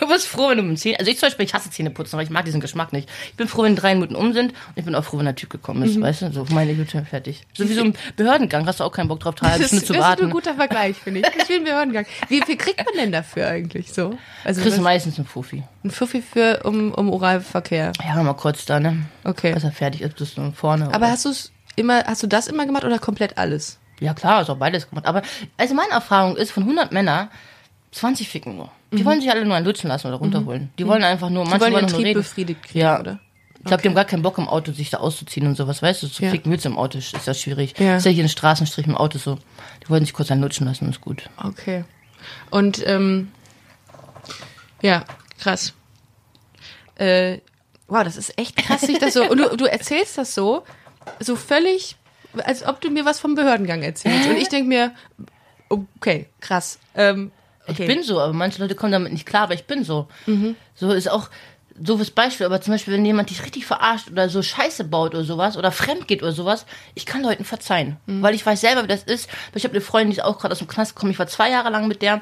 Du 0.00 0.08
bist 0.08 0.26
froh, 0.26 0.48
wenn 0.50 0.56
du 0.58 0.62
mit 0.62 0.72
dem 0.72 0.76
Zähne, 0.76 0.98
also 0.98 1.10
ich 1.10 1.18
zum 1.18 1.26
Beispiel, 1.28 1.44
ich 1.46 1.54
hasse 1.54 1.70
Zähne 1.70 1.90
putzen, 1.90 2.14
aber 2.16 2.22
ich 2.22 2.30
mag 2.30 2.44
diesen 2.44 2.60
Geschmack 2.60 2.92
nicht. 2.92 3.08
Ich 3.30 3.36
bin 3.36 3.48
froh, 3.48 3.62
wenn 3.62 3.76
drei 3.76 3.94
Minuten 3.94 4.14
um 4.16 4.32
sind 4.32 4.52
und 4.52 4.56
ich 4.76 4.84
bin 4.84 4.94
auch 4.94 5.04
froh, 5.04 5.18
wenn 5.18 5.24
der 5.24 5.34
Typ 5.34 5.50
gekommen 5.50 5.82
ist, 5.82 6.00
weißt 6.00 6.22
du, 6.22 6.32
so 6.32 6.46
meine 6.50 6.74
Güte, 6.74 7.04
fertig. 7.04 7.42
So 7.56 7.68
wie 7.68 7.74
so 7.74 7.82
ein 7.84 7.94
Behördengang, 8.16 8.66
hast 8.66 8.80
du 8.80 8.84
auch 8.84 8.92
keinen 8.92 9.08
Bock 9.08 9.20
drauf, 9.20 9.34
drei 9.34 9.56
ist, 9.56 9.68
zu 9.70 9.76
das 9.76 9.82
ist 9.84 9.90
ein 9.92 10.00
warten. 10.00 10.30
guter 10.30 10.54
Vergleich, 10.54 10.96
finde 10.96 11.20
ich. 11.20 11.26
Ich 11.42 11.48
will 11.48 11.56
einen 11.56 11.64
Behördengang. 11.64 12.06
Wie 12.28 12.40
viel 12.42 12.56
kriegt 12.56 12.78
man 12.84 12.94
denn 12.96 13.12
dafür 13.12 13.48
eigentlich 13.48 13.92
so? 13.92 14.16
Also 14.44 14.62
Kriegst 14.62 14.78
du 14.78 14.82
meistens 14.82 15.18
einen 15.18 15.26
Fuffi. 15.26 15.62
ein 15.84 15.90
Fuffi 15.90 16.22
für 16.22 16.60
um, 16.64 16.92
um 16.92 17.10
Oralverkehr. 17.10 17.92
Ja, 18.04 18.22
mal 18.22 18.34
kurz 18.34 18.64
da, 18.64 18.80
ne? 18.80 18.98
Okay. 19.24 19.52
Dass 19.52 19.64
er 19.64 19.72
fertig 19.72 20.02
ist, 20.02 20.16
bist 20.16 20.36
du 20.38 20.52
vorne. 20.52 20.86
Aber 20.86 20.96
oder- 20.96 21.08
hast 21.10 21.24
du 21.24 21.30
es 21.30 21.52
immer, 21.76 22.04
hast 22.04 22.22
du 22.22 22.26
das 22.26 22.46
immer 22.48 22.66
gemacht 22.66 22.84
oder 22.84 22.98
komplett 22.98 23.38
alles? 23.38 23.78
Ja, 24.00 24.14
klar, 24.14 24.42
ist 24.42 24.50
auch 24.50 24.56
beides 24.56 24.88
gemacht. 24.88 25.06
Aber, 25.06 25.22
also 25.56 25.74
meine 25.74 25.90
Erfahrung 25.92 26.36
ist, 26.36 26.50
von 26.50 26.64
100 26.64 26.90
Männern, 26.92 27.28
20 27.92 28.28
ficken 28.28 28.56
nur. 28.56 28.70
Die 28.92 29.04
wollen 29.04 29.20
sich 29.20 29.30
alle 29.30 29.44
nur 29.44 29.54
einen 29.56 29.64
lutschen 29.66 29.88
lassen 29.88 30.06
oder 30.08 30.16
runterholen. 30.16 30.70
Die 30.78 30.86
wollen 30.86 31.02
einfach 31.02 31.30
nur, 31.30 31.44
Die 31.44 31.50
manche 31.50 31.64
wollen 31.64 31.72
wollen 31.74 31.84
ihren 31.86 31.92
nur 31.92 32.04
reden. 32.04 32.20
befriedigt 32.20 32.62
kriegen, 32.62 32.78
Ja. 32.80 33.00
oder? 33.00 33.18
Ich 33.58 33.64
glaube, 33.66 33.80
die 33.82 33.88
haben 33.88 33.94
gar 33.94 34.04
keinen 34.04 34.22
Bock 34.22 34.38
im 34.38 34.48
Auto, 34.48 34.72
sich 34.72 34.90
da 34.90 34.98
auszuziehen 34.98 35.46
und 35.46 35.56
sowas. 35.56 35.82
Weißt 35.82 36.02
du, 36.02 36.08
zu 36.08 36.24
Ja. 36.24 36.30
ficken 36.30 36.50
du 36.50 36.58
im 36.68 36.76
Auto, 36.76 36.98
ist 36.98 37.14
das 37.26 37.40
schwierig. 37.40 37.74
Ja. 37.78 37.96
Ist 37.96 38.04
ja 38.06 38.10
hier 38.10 38.24
ein 38.24 38.28
Straßenstrich 38.28 38.86
im 38.86 38.96
Auto 38.96 39.18
so. 39.18 39.38
Die 39.84 39.88
wollen 39.88 40.04
sich 40.04 40.12
kurz 40.12 40.30
einen 40.32 40.42
lutschen 40.42 40.66
lassen, 40.66 40.88
ist 40.90 41.00
gut. 41.00 41.30
Okay. 41.36 41.84
Und 42.50 42.82
ähm, 42.86 43.30
ja, 44.82 45.04
krass. 45.38 45.74
Äh, 46.96 47.38
wow, 47.88 48.02
das 48.02 48.16
ist 48.16 48.36
echt 48.38 48.56
krass, 48.56 48.80
sich 48.82 48.98
das 48.98 49.14
so. 49.14 49.28
Und 49.30 49.38
du, 49.38 49.56
du 49.56 49.64
erzählst 49.66 50.18
das 50.18 50.34
so, 50.34 50.64
so 51.20 51.36
völlig, 51.36 51.96
als 52.44 52.64
ob 52.66 52.80
du 52.80 52.90
mir 52.90 53.04
was 53.04 53.20
vom 53.20 53.34
Behördengang 53.36 53.82
erzählst. 53.82 54.28
Und 54.28 54.36
ich 54.38 54.48
denke 54.48 54.68
mir, 54.68 54.92
okay, 55.68 56.26
krass. 56.40 56.78
Ähm, 56.96 57.30
okay. 57.66 57.82
Ich 57.82 57.88
bin 57.88 58.02
so, 58.02 58.20
aber 58.20 58.32
manche 58.32 58.60
Leute 58.60 58.74
kommen 58.74 58.92
damit 58.92 59.12
nicht 59.12 59.26
klar, 59.26 59.44
aber 59.44 59.54
ich 59.54 59.64
bin 59.64 59.84
so. 59.84 60.08
So 60.74 60.92
ist 60.92 61.10
auch 61.10 61.28
doofes 61.76 62.10
Beispiel, 62.10 62.46
aber 62.46 62.60
zum 62.60 62.74
Beispiel, 62.74 62.94
wenn 62.94 63.04
jemand 63.04 63.30
dich 63.30 63.42
richtig 63.42 63.66
verarscht 63.66 64.10
oder 64.10 64.28
so 64.28 64.42
Scheiße 64.42 64.84
baut 64.84 65.14
oder 65.14 65.24
sowas 65.24 65.56
oder 65.56 65.72
fremd 65.72 66.06
geht 66.06 66.22
oder 66.22 66.32
sowas, 66.32 66.66
ich 66.94 67.06
kann 67.06 67.22
Leuten 67.22 67.44
verzeihen. 67.44 67.96
Weil 68.22 68.34
ich 68.34 68.44
weiß 68.44 68.60
selber, 68.60 68.84
wie 68.84 68.88
das 68.88 69.04
ist. 69.04 69.28
Ich 69.54 69.64
habe 69.64 69.72
eine 69.72 69.80
Freundin, 69.80 70.10
die 70.10 70.18
ist 70.18 70.24
auch 70.24 70.38
gerade 70.38 70.52
aus 70.52 70.58
dem 70.58 70.68
Knast 70.68 70.94
gekommen. 70.94 71.12
Ich 71.12 71.18
war 71.18 71.26
zwei 71.26 71.50
Jahre 71.50 71.70
lang 71.70 71.88
mit 71.88 72.02
der. 72.02 72.20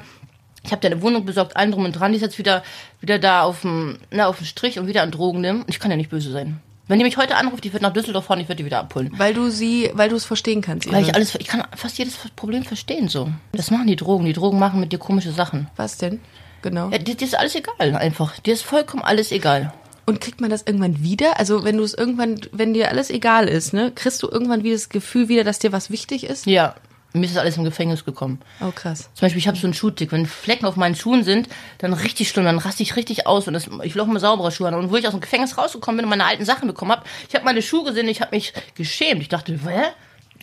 Ich 0.63 0.71
habe 0.71 0.79
der 0.79 0.91
eine 0.91 1.01
Wohnung 1.01 1.25
besorgt, 1.25 1.57
allen 1.57 1.71
drum 1.71 1.85
und 1.85 1.93
dran. 1.93 2.11
Die 2.11 2.17
ist 2.17 2.21
jetzt 2.21 2.37
wieder, 2.37 2.63
wieder 2.99 3.17
da 3.17 3.41
auf 3.43 3.61
dem, 3.61 3.97
na, 4.11 4.27
auf 4.27 4.37
dem 4.37 4.45
Strich 4.45 4.77
und 4.77 4.87
wieder 4.87 5.01
an 5.01 5.11
Drogen 5.11 5.41
nimmt. 5.41 5.63
Und 5.63 5.69
ich 5.69 5.79
kann 5.79 5.89
ja 5.89 5.97
nicht 5.97 6.11
böse 6.11 6.31
sein. 6.31 6.61
Wenn 6.91 6.99
die 6.99 7.05
mich 7.05 7.15
heute 7.15 7.37
anruft, 7.37 7.63
die 7.63 7.71
wird 7.71 7.81
nach 7.81 7.93
Düsseldorf 7.93 8.25
fahren, 8.25 8.41
ich 8.41 8.49
werde 8.49 8.57
die 8.57 8.65
wieder 8.65 8.79
abholen. 8.79 9.13
weil 9.15 9.33
du 9.33 9.49
sie, 9.49 9.89
weil 9.93 10.09
du 10.09 10.17
es 10.17 10.25
verstehen 10.25 10.61
kannst. 10.61 10.91
Weil 10.91 11.03
ich 11.03 11.15
alles, 11.15 11.33
ich 11.35 11.47
kann 11.47 11.63
fast 11.73 11.97
jedes 11.97 12.17
Problem 12.35 12.63
verstehen 12.63 13.07
so. 13.07 13.29
Das 13.53 13.71
machen 13.71 13.87
die 13.87 13.95
Drogen. 13.95 14.25
Die 14.25 14.33
Drogen 14.33 14.59
machen 14.59 14.81
mit 14.81 14.91
dir 14.91 14.99
komische 14.99 15.31
Sachen. 15.31 15.69
was 15.77 15.97
denn? 15.97 16.19
Genau. 16.61 16.89
Ja, 16.89 16.97
dir, 16.97 17.15
dir 17.15 17.23
ist 17.23 17.39
alles 17.39 17.55
egal, 17.55 17.95
einfach. 17.95 18.37
Dir 18.39 18.53
ist 18.53 18.63
vollkommen 18.63 19.03
alles 19.03 19.31
egal. 19.31 19.73
Und 20.05 20.19
kriegt 20.19 20.41
man 20.41 20.49
das 20.49 20.63
irgendwann 20.63 21.01
wieder? 21.01 21.39
Also 21.39 21.63
wenn 21.63 21.77
du 21.77 21.83
es 21.83 21.93
irgendwann, 21.93 22.41
wenn 22.51 22.73
dir 22.73 22.89
alles 22.89 23.09
egal 23.09 23.47
ist, 23.47 23.71
ne, 23.71 23.93
kriegst 23.95 24.21
du 24.21 24.27
irgendwann 24.27 24.65
wieder 24.65 24.75
das 24.75 24.89
Gefühl 24.89 25.29
wieder, 25.29 25.45
dass 25.45 25.59
dir 25.59 25.71
was 25.71 25.91
wichtig 25.91 26.25
ist? 26.25 26.45
Ja, 26.45 26.75
mir 27.13 27.25
ist 27.25 27.35
das 27.35 27.41
alles 27.41 27.57
im 27.57 27.63
Gefängnis 27.63 28.05
gekommen. 28.05 28.39
Oh 28.61 28.71
krass. 28.71 29.09
Zum 29.13 29.25
Beispiel, 29.25 29.39
ich 29.39 29.47
habe 29.47 29.57
so 29.57 29.67
einen 29.67 29.73
Schuhtick. 29.73 30.11
Wenn 30.11 30.25
Flecken 30.25 30.65
auf 30.65 30.77
meinen 30.77 30.95
Schuhen 30.95 31.23
sind, 31.23 31.49
dann 31.79 31.93
richtig 31.93 32.29
schlimm, 32.29 32.45
dann 32.45 32.57
raste 32.57 32.83
ich 32.83 32.95
richtig 32.95 33.27
aus. 33.27 33.47
Und 33.47 33.53
das, 33.53 33.67
ich 33.83 33.95
will 33.95 34.01
auch 34.01 34.07
immer 34.07 34.19
saubere 34.19 34.51
Schuhe 34.51 34.69
an. 34.69 34.75
Und 34.75 34.91
wo 34.91 34.95
ich 34.95 35.05
aus 35.05 35.11
dem 35.11 35.19
Gefängnis 35.19 35.57
rausgekommen 35.57 35.97
bin 35.97 36.05
und 36.05 36.09
meine 36.09 36.25
alten 36.25 36.45
Sachen 36.45 36.67
bekommen 36.67 36.91
habe, 36.91 37.03
ich 37.27 37.35
habe 37.35 37.43
meine 37.43 37.61
Schuhe 37.61 37.83
gesehen, 37.83 38.07
ich 38.07 38.21
habe 38.21 38.33
mich 38.35 38.53
geschämt. 38.75 39.21
Ich 39.21 39.29
dachte, 39.29 39.53
hä? 39.53 39.91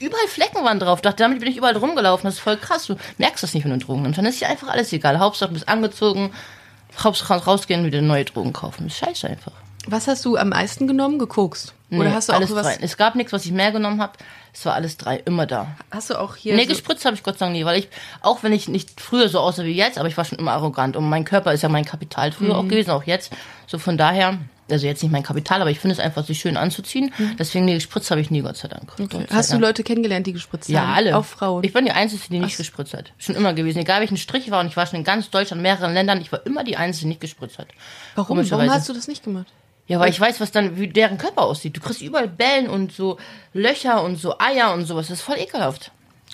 Überall 0.01 0.29
Flecken 0.29 0.63
waren 0.63 0.79
drauf. 0.79 0.99
Ich 0.99 1.03
dachte, 1.03 1.23
damit 1.23 1.41
bin 1.41 1.49
ich 1.49 1.57
überall 1.57 1.77
rumgelaufen. 1.77 2.25
Das 2.25 2.35
ist 2.35 2.41
voll 2.41 2.57
krass. 2.57 2.87
Du 2.87 2.97
merkst 3.17 3.43
das 3.43 3.55
nicht, 3.55 3.65
wenn 3.65 3.73
du 3.73 3.85
Drogen 3.85 4.03
nimmst. 4.03 4.19
Dann 4.19 4.27
ist 4.27 4.41
dir 4.41 4.49
einfach 4.49 4.69
alles 4.69 4.93
egal. 4.93 5.19
Hauptsache, 5.19 5.49
du 5.49 5.55
bist 5.55 5.69
angezogen, 5.69 6.33
Hauptsache 6.99 7.35
rausgehen, 7.35 7.85
wieder 7.85 8.01
neue 8.03 8.25
Drogen 8.25 8.53
kaufen. 8.53 8.85
Das 8.85 8.93
ist 8.93 8.99
scheiße 8.99 9.29
einfach. 9.29 9.53
Was 9.87 10.07
hast 10.07 10.25
du 10.25 10.37
am 10.37 10.51
meisten 10.51 10.87
genommen? 10.87 11.19
Gekokst? 11.19 11.73
Oder 11.91 12.05
Nee, 12.05 12.11
hast 12.13 12.29
du 12.29 12.33
auch 12.33 12.37
alles 12.37 12.51
sowas? 12.51 12.67
drei. 12.67 12.79
Es 12.85 12.97
gab 12.99 13.15
nichts, 13.15 13.33
was 13.33 13.47
ich 13.47 13.53
mehr 13.53 13.73
genommen 13.73 14.03
habe. 14.03 14.13
Es 14.53 14.67
war 14.67 14.75
alles 14.75 14.97
drei, 14.99 15.17
immer 15.25 15.47
da. 15.47 15.69
Hast 15.91 16.11
du 16.11 16.19
auch 16.21 16.37
hier? 16.37 16.55
Nee, 16.57 16.65
so, 16.65 16.69
gespritzt 16.71 17.05
habe 17.05 17.15
ich 17.17 17.23
Gott 17.23 17.39
sei 17.39 17.47
Dank 17.47 17.57
nie, 17.57 17.65
weil 17.65 17.79
ich, 17.79 17.89
auch 18.21 18.43
wenn 18.43 18.53
ich 18.53 18.69
nicht 18.69 19.01
früher 19.01 19.29
so 19.29 19.39
aussah 19.39 19.65
wie 19.65 19.73
jetzt, 19.73 19.97
aber 19.99 20.09
ich 20.09 20.17
war 20.17 20.25
schon 20.25 20.39
immer 20.39 20.53
arrogant 20.53 20.97
und 20.97 21.09
mein 21.09 21.25
Körper 21.25 21.53
ist 21.55 21.63
ja 21.63 21.69
mein 21.69 21.85
Kapital 21.85 22.33
früher 22.33 22.49
Mhm. 22.49 22.55
auch 22.55 22.65
gewesen, 22.65 22.91
auch 22.91 23.05
jetzt. 23.05 23.33
So 23.67 23.79
von 23.79 23.97
daher, 23.97 24.39
also 24.71 24.87
jetzt 24.87 25.03
nicht 25.03 25.13
mein 25.13 25.23
Kapital, 25.23 25.61
aber 25.63 25.71
ich 25.71 25.79
finde 25.79 25.95
es 25.95 26.01
einfach 26.01 26.27
sich 26.27 26.41
schön 26.41 26.57
anzuziehen. 26.59 27.13
Deswegen, 27.39 27.65
nee, 27.65 27.75
gespritzt 27.75 28.11
habe 28.11 28.21
ich 28.21 28.31
nie, 28.31 28.43
Gott 28.43 28.57
sei 28.57 28.69
Dank. 28.69 28.95
Gott 28.97 29.13
sei 29.13 29.19
Mhm. 29.21 29.27
hast 29.31 29.51
du 29.51 29.55
Dank. 29.55 29.63
Leute 29.65 29.83
kennengelernt, 29.85 30.27
die 30.27 30.33
gespritzt 30.35 30.69
Ja, 30.69 30.81
haben? 30.83 30.93
alle. 30.95 31.17
Auch 31.17 31.25
Frauen. 31.25 31.65
Ich 31.65 31.73
bin 31.73 31.85
die 31.87 31.93
Einzige, 31.93 32.21
die 32.29 32.39
nicht 32.41 32.57
gespritzt 32.59 32.93
hat. 32.95 33.13
Schon 33.17 33.37
immer 33.37 33.55
gewesen. 33.55 33.79
Egal 33.79 34.01
welchen 34.01 34.17
Strich 34.19 34.51
war 34.51 34.61
und 34.61 34.67
ich 34.67 34.77
war 34.77 34.87
schon 34.87 34.99
in 34.99 35.05
ganz 35.05 35.31
Deutschland, 35.31 35.63
mehreren 35.63 35.95
Ländern, 35.95 36.21
ich 36.21 36.33
war 36.33 36.45
immer 36.45 36.65
die 36.65 36.77
Einzige, 36.77 37.05
die 37.05 37.09
nicht 37.11 37.21
gespritzt 37.23 37.59
hat. 37.59 37.69
Warum? 38.17 38.39
Warum 38.51 38.71
hast 38.71 38.89
du 38.89 38.93
das 38.93 39.09
nicht 39.09 39.25
gemacht? 39.25 39.47
Ja, 39.89 39.99
weil 39.99 40.11
ich 40.11 40.21
weiß, 40.21 40.41
was 40.41 40.53
dann, 40.53 40.77
wie 40.79 40.89
deren 40.89 41.19
Körper 41.19 41.43
aussieht. 41.43 41.77
Du 41.77 41.81
kriegst 41.81 42.03
überall 42.03 42.29
Bällen 42.29 42.69
und 42.69 42.93
so 42.93 43.17
Löcher 43.55 44.03
und 44.05 44.17
so 44.17 44.39
Eier 44.39 44.73
und 44.75 44.85
sowas. 44.85 45.09
Das 45.09 45.19
ist 45.19 45.25
voll 45.25 45.39
ekelhaft. 45.39 45.91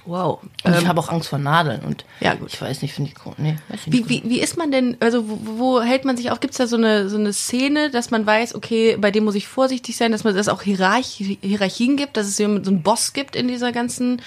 Wow. 0.06 0.40
Und 0.64 0.76
ich 0.76 0.86
habe 0.86 1.00
auch 1.00 1.08
Angst 1.08 1.28
vor 1.28 1.38
Nadeln 1.38 1.80
und 1.82 2.04
Ja, 2.20 2.34
gut. 2.34 2.52
ich 2.52 2.60
weiß 2.60 2.82
nicht, 2.82 2.92
finde 2.92 3.12
ich. 3.12 3.38
Nee, 3.38 3.56
ich. 3.72 3.90
Wie, 3.90 4.08
wie, 4.08 4.22
wie 4.26 4.40
ist 4.40 4.58
man 4.58 4.70
denn, 4.70 4.96
also 5.00 5.26
wo, 5.28 5.38
wo 5.58 5.82
hält 5.82 6.04
man 6.04 6.16
sich 6.16 6.30
auf? 6.30 6.40
Gibt 6.40 6.52
es 6.52 6.58
da 6.58 6.66
so 6.66 6.76
eine, 6.76 7.08
so 7.08 7.16
eine 7.16 7.32
Szene, 7.32 7.90
dass 7.90 8.10
man 8.10 8.26
weiß, 8.26 8.54
okay, 8.54 8.96
bei 8.98 9.10
dem 9.10 9.24
muss 9.24 9.34
ich 9.36 9.46
vorsichtig 9.46 9.96
sein, 9.96 10.10
dass 10.12 10.24
man 10.24 10.34
das 10.34 10.48
auch 10.48 10.60
Hierarch 10.62 11.22
Hierarchien 11.40 11.96
gibt, 11.96 12.16
dass 12.18 12.26
es 12.26 12.36
so 12.36 12.44
einen 12.44 12.82
Boss 12.82 13.12
gibt 13.14 13.34
in 13.36 13.48
dieser 13.48 13.72
ganzen, 13.72 14.20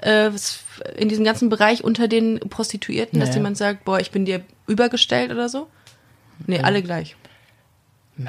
äh, 0.00 0.30
in 0.96 1.08
diesem 1.08 1.24
ganzen 1.24 1.48
Bereich 1.48 1.82
unter 1.82 2.06
den 2.08 2.38
Prostituierten, 2.38 3.18
dass 3.18 3.30
Nee. 3.30 3.36
jemand 3.36 3.56
sagt, 3.56 3.84
boah, 3.84 3.98
ich 3.98 4.10
bin 4.12 4.26
dir 4.26 4.42
übergestellt 4.68 5.32
oder 5.32 5.48
so? 5.48 5.66
Nee, 6.46 6.60
alle 6.60 6.82
gleich. 6.82 7.16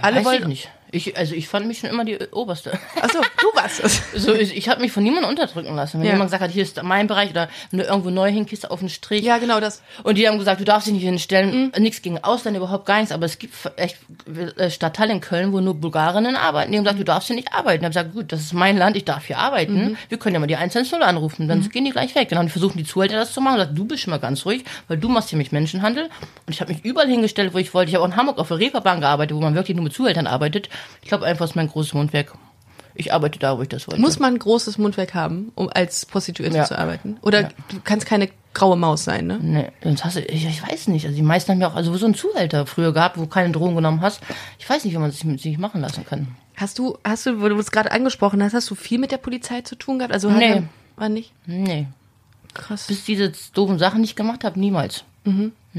Alle 0.01 0.17
Weiß 0.17 0.25
wollen- 0.25 0.41
ich 0.44 0.48
nicht. 0.48 0.72
Ich, 0.91 1.17
also 1.17 1.36
ich 1.36 1.48
fand 1.48 1.67
mich 1.67 1.79
schon 1.79 1.89
immer 1.89 2.06
die 2.06 2.17
Oberste. 2.32 2.72
Achso, 3.01 3.20
du 3.41 3.48
warst 3.60 3.84
es. 3.84 4.01
So, 4.15 4.34
ich, 4.34 4.56
ich 4.56 4.70
habe 4.70 4.82
mich 4.82 4.91
von 4.91 5.03
niemandem 5.03 5.29
unterdrücken 5.29 5.75
lassen. 5.75 6.00
Wenn 6.00 6.08
Ja. 6.08 6.13
jemand 6.13 6.29
gesagt 6.29 6.44
hat, 6.44 6.51
hier 6.51 6.63
ist 6.63 6.82
mein 6.84 7.08
Bereich 7.08 7.29
oder 7.32 7.50
wenn 7.72 7.79
du 7.79 7.86
irgendwo 7.86 8.10
neu 8.10 8.32
hinkriegst 8.32 8.70
auf 8.72 8.79
den 8.79 8.89
Strich. 8.89 9.24
Ja, 9.24 9.38
genau 9.38 9.60
das. 9.60 9.82
Und 10.03 10.17
die 10.17 10.27
haben 10.27 10.39
gesagt, 10.39 10.60
du 10.62 10.65
darfst 10.65 10.88
dich 10.88 10.94
nicht 10.94 11.03
hinstellen. 11.03 11.72
Mhm. 11.75 11.82
Nichts 11.82 12.01
gegen 12.01 12.24
Ausländer, 12.24 12.60
überhaupt 12.60 12.86
gar 12.86 12.98
nichts. 12.98 13.12
Aber 13.12 13.25
es 13.25 13.38
gibt 13.38 13.53
echt 13.75 13.98
äh, 14.58 14.70
Stadtteile 14.70 15.12
in 15.13 15.22
Köln, 15.22 15.51
wo 15.53 15.60
nur 15.60 15.75
Bulgarinnen 15.75 16.36
arbeiten. 16.36 16.72
Die 16.72 16.77
haben 16.77 16.84
gesagt, 16.86 17.00
du 17.00 17.06
darfst 17.06 17.27
hier 17.27 17.36
nicht 17.36 17.53
arbeiten. 17.53 17.84
Ich 17.84 17.86
habe 17.86 17.94
gesagt, 17.94 18.13
gut, 18.13 18.32
das 18.32 18.41
ist 18.41 18.53
mein 18.53 18.77
Land, 18.77 18.96
ich 18.98 19.06
darf 19.06 19.25
hier 19.25 19.38
arbeiten. 19.38 19.89
Mhm. 19.89 19.98
Wir 20.10 20.17
können 20.17 20.34
ja 20.36 20.39
mal 20.39 20.48
die 20.48 20.56
110 20.56 21.01
anrufen. 21.03 21.48
Dann 21.48 21.67
gehen 21.70 21.86
die 21.86 21.91
gleich 21.91 22.15
weg. 22.15 22.29
Dann 22.29 22.39
haben 22.39 22.46
die 22.48 22.51
versucht, 22.51 22.77
die 22.79 22.84
Zuhälter 22.86 23.15
das 23.17 23.34
zu 23.34 23.41
machen. 23.41 23.56
Und 23.56 23.60
gesagt, 23.62 23.77
du 23.77 23.86
bist 23.86 24.03
schon 24.03 24.12
mal 24.12 24.17
ganz 24.20 24.46
ruhig, 24.46 24.63
weil 24.88 24.98
du 24.98 25.10
machst 25.10 25.29
hier 25.29 25.38
mich 25.38 25.51
Menschenhandel. 25.51 26.06
Und 26.06 26.53
ich 26.53 26.62
habe 26.62 26.74
mich 26.74 26.84
überall 26.86 27.08
hingestellt, 27.08 27.53
wo 27.53 27.58
ich 27.58 27.74
wollte. 27.74 27.89
Ich 27.89 27.96
habe 27.96 28.03
auch 28.03 28.10
in 28.10 28.15
Hamburg 28.15 28.38
auf 28.39 28.48
der 28.48 28.58
Reeperbahn 28.60 29.01
gearbeitet, 29.01 29.36
wo 29.36 29.41
man 29.41 29.53
wirklich 29.56 29.75
nur 29.75 29.84
mit 29.84 29.94
Zuhältern 29.94 30.27
arbeitet. 30.27 30.70
Ich 31.01 31.07
glaube 31.07 31.25
einfach, 31.25 31.46
es 31.46 31.51
ist 31.51 31.55
mein 31.55 31.67
großes 31.69 31.93
Mundwerk. 31.93 32.34
Ich 32.96 33.13
arbeite 33.13 33.38
da, 33.38 33.57
wo 33.57 33.62
ich 33.62 33.69
das 33.69 33.88
wollte. 33.88 34.01
Muss 34.01 34.17
man 34.17 34.34
ein 34.34 34.39
großes 34.39 34.77
Mundwerk 34.79 35.13
haben, 35.13 35.51
um 35.55 35.69
als 35.72 36.05
Prostituierte 36.07 36.57
Ja. 36.57 36.65
zu 36.65 36.77
arbeiten? 36.77 37.17
Oder 37.22 37.43
du 37.69 37.79
kannst 37.84 38.07
keine 38.07 38.29
graue 38.55 38.75
Maus 38.75 39.03
sein, 39.03 39.27
ne? 39.27 39.38
Nee, 39.39 39.67
sonst 39.84 40.03
hast 40.03 40.15
du, 40.17 40.22
ich, 40.22 40.48
ich 40.48 40.67
weiß 40.67 40.88
nicht. 40.88 41.05
Also 41.05 41.15
die 41.15 41.22
meisten 41.22 41.51
haben 41.51 41.62
ja 41.62 41.67
auch 41.67 41.75
also 41.75 41.96
so 41.96 42.05
einen 42.05 42.15
Zuhälter 42.15 42.65
früher 42.65 42.93
gehabt, 42.93 43.17
wo 43.17 43.22
du 43.22 43.27
keine 43.27 43.51
Drogen 43.51 43.75
genommen 43.75 44.01
hast. 44.01 44.22
Ich 44.57 44.67
weiß 44.67 44.84
nicht, 44.84 44.93
wie 44.93 44.98
man 44.98 45.12
sich 45.12 45.24
mit 45.25 45.39
sich 45.39 45.60
machen 45.60 45.81
lassen 45.81 46.05
kann. 46.07 46.29
Hast 46.55 46.79
du, 46.79 46.98
hast 47.03 47.27
du, 47.27 47.39
wo 47.39 47.50
du 47.50 47.60
es 47.60 47.69
gerade 47.69 47.91
angesprochen 47.91 48.41
hast, 48.41 48.53
hast 48.55 48.72
du 48.72 48.74
viel 48.74 48.98
mit 48.98 49.12
der 49.12 49.17
Polizei 49.17 49.62
zu 49.62 49.75
tun 49.75 50.00
gehabt? 50.00 50.12
Also 50.13 50.31
Nee. 50.31 50.63
war 50.96 51.07
nicht 51.10 51.31
Nee. 51.46 51.86
krass. 52.55 52.88
Bis 52.88 52.98
ich 53.00 53.05
diese 53.05 53.31
doofen 53.53 53.77
Sachen 53.77 54.01
nicht 54.01 54.15
gemacht 54.15 54.43
habe, 54.43 54.60
niemals. 54.60 55.03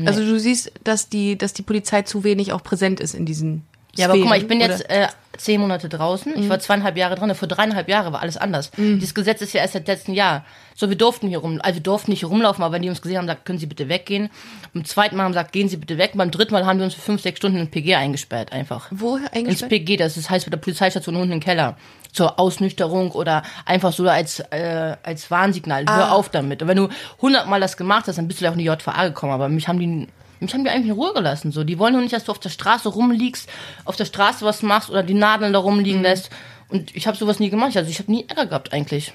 Also 0.05 0.21
du 0.21 0.39
siehst, 0.39 0.71
dass 0.85 1.09
die, 1.09 1.37
dass 1.37 1.53
die 1.53 1.63
Polizei 1.63 2.03
zu 2.03 2.23
wenig 2.23 2.53
auch 2.53 2.63
präsent 2.63 3.01
ist 3.01 3.15
in 3.15 3.27
diesen. 3.27 3.65
Ja, 3.97 4.07
aber 4.07 4.19
guck 4.19 4.29
mal, 4.29 4.39
ich 4.39 4.47
bin 4.47 4.59
oder? 4.59 4.71
jetzt 4.71 4.89
äh, 4.89 5.09
zehn 5.37 5.61
Monate 5.61 5.89
draußen. 5.89 6.37
Ich 6.39 6.49
war 6.49 6.59
zweieinhalb 6.61 6.97
Jahre 6.97 7.15
drin. 7.15 7.35
Vor 7.35 7.49
dreieinhalb 7.49 7.89
Jahren 7.89 8.13
war 8.13 8.21
alles 8.21 8.37
anders. 8.37 8.71
Dieses 8.77 9.15
Gesetz 9.15 9.41
ist 9.41 9.55
ja 9.55 9.61
erst 9.61 9.73
seit 9.73 9.87
letzten 9.87 10.13
Jahr. 10.13 10.45
So, 10.75 10.89
wir 10.89 10.97
durften 10.97 11.29
hier 11.29 11.39
rum, 11.39 11.59
also 11.63 11.77
wir 11.77 11.83
durften 11.83 12.11
nicht 12.13 12.21
hier 12.21 12.29
rumlaufen, 12.29 12.63
aber 12.63 12.75
wenn 12.75 12.83
die 12.83 12.89
uns 12.89 13.03
gesehen 13.03 13.19
haben, 13.19 13.27
gesagt, 13.27 13.45
können 13.45 13.59
Sie 13.59 13.67
bitte 13.67 13.89
weggehen. 13.89 14.31
Beim 14.73 14.85
zweiten 14.85 15.17
Mal 15.17 15.25
haben 15.25 15.33
sie 15.33 15.39
gesagt, 15.39 15.53
gehen 15.53 15.69
Sie 15.69 15.77
bitte 15.77 15.99
weg. 15.99 16.13
Beim 16.15 16.31
dritten 16.31 16.53
Mal 16.53 16.67
haben 16.67 16.79
wir 16.79 16.85
uns 16.85 16.95
für 16.95 17.01
fünf, 17.01 17.23
sechs 17.23 17.39
Stunden 17.39 17.59
in 17.59 17.69
PG 17.69 17.97
eingesperrt, 17.97 18.53
einfach. 18.53 18.87
Woher 18.91 19.27
Ins 19.33 19.37
eingesperrt? 19.37 19.71
PG, 19.71 19.97
das 19.97 20.17
ist, 20.17 20.31
heißt 20.31 20.47
bei 20.47 20.51
der 20.51 20.59
Polizeistation 20.59 21.17
unten 21.17 21.33
im 21.33 21.41
Keller. 21.41 21.77
Zur 22.13 22.39
Ausnüchterung 22.39 23.11
oder 23.11 23.43
einfach 23.67 23.93
so 23.93 24.09
als, 24.09 24.41
äh, 24.51 24.97
als 25.03 25.31
Warnsignal. 25.31 25.85
Hör 25.89 26.13
auf 26.13 26.29
damit. 26.29 26.63
Und 26.63 26.69
wenn 26.69 26.77
du 26.77 26.89
hundertmal 27.21 27.61
das 27.61 27.77
gemacht 27.77 28.07
hast, 28.07 28.17
dann 28.17 28.29
bist 28.29 28.41
du 28.41 28.45
ja 28.45 28.51
auch 28.51 28.55
in 28.55 28.61
die 28.61 28.65
JVA 28.65 29.09
gekommen. 29.09 29.33
Aber 29.33 29.49
mich 29.49 29.69
haben 29.69 29.79
die, 29.79 30.09
mich 30.41 30.53
haben 30.55 30.65
die 30.65 30.71
eigentlich 30.71 30.91
in 30.91 30.93
Ruhe 30.93 31.13
gelassen. 31.15 31.53
So, 31.53 31.65
die 31.65 31.79
wollen 31.79 31.93
nur 31.95 32.03
nicht, 32.03 32.13
dass 32.13 32.25
du 32.25 32.33
auf 32.33 32.39
der 32.39 32.51
Straße 32.51 32.89
rumliegst, 32.89 33.49
auf 33.85 33.97
der 33.97 34.05
Straße 34.05 34.45
was 34.45 34.63
machst 34.63 34.91
oder 34.91 35.03
die 35.03 35.15
Nadeln 35.15 35.53
da 35.53 35.59
rumliegen 35.59 36.03
lässt. 36.03 36.31
Und 36.69 36.95
ich 36.95 37.07
habe 37.07 37.17
sowas 37.17 37.41
nie 37.41 37.51
gemacht. 37.51 37.77
Also 37.77 37.91
ich 37.91 37.99
habe 37.99 38.11
nie 38.11 38.27
Ärger 38.29 38.47
gehabt 38.47 38.73
eigentlich. 38.73 39.13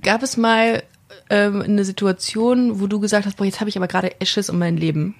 Gab 0.00 0.22
es 0.22 0.36
mal 0.36 0.82
ähm, 1.30 1.62
eine 1.62 1.84
Situation, 1.84 2.80
wo 2.80 2.86
du 2.86 3.00
gesagt 3.00 3.26
hast, 3.26 3.36
boah, 3.36 3.44
jetzt 3.44 3.60
habe 3.60 3.70
ich 3.70 3.76
aber 3.76 3.88
gerade 3.88 4.12
Schiss 4.22 4.50
um 4.50 4.58
mein 4.58 4.76
Leben? 4.76 5.14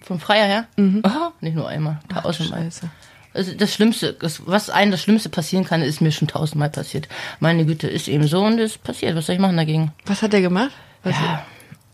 Vom 0.00 0.18
Freier 0.18 0.46
her? 0.46 0.66
Aha, 1.04 1.32
nicht 1.40 1.56
nur 1.56 1.68
einmal. 1.68 2.00
Tausendmal. 2.08 2.62
Scheiße. 2.62 2.88
Also 3.32 3.54
das 3.54 3.72
Schlimmste, 3.72 4.14
das, 4.14 4.46
was 4.46 4.70
einem 4.70 4.90
das 4.90 5.02
Schlimmste 5.02 5.28
passieren 5.28 5.64
kann, 5.64 5.82
ist 5.82 6.00
mir 6.00 6.10
schon 6.10 6.26
tausendmal 6.26 6.70
passiert. 6.70 7.08
Meine 7.38 7.64
Güte, 7.64 7.86
ist 7.86 8.08
eben 8.08 8.26
so 8.26 8.42
und 8.42 8.58
es 8.58 8.76
passiert. 8.76 9.14
Was 9.14 9.26
soll 9.26 9.36
ich 9.36 9.40
machen 9.40 9.56
dagegen? 9.56 9.92
Was 10.06 10.22
hat 10.22 10.32
der 10.32 10.40
gemacht? 10.40 10.72
Was 11.04 11.14
Ja, 11.14 11.44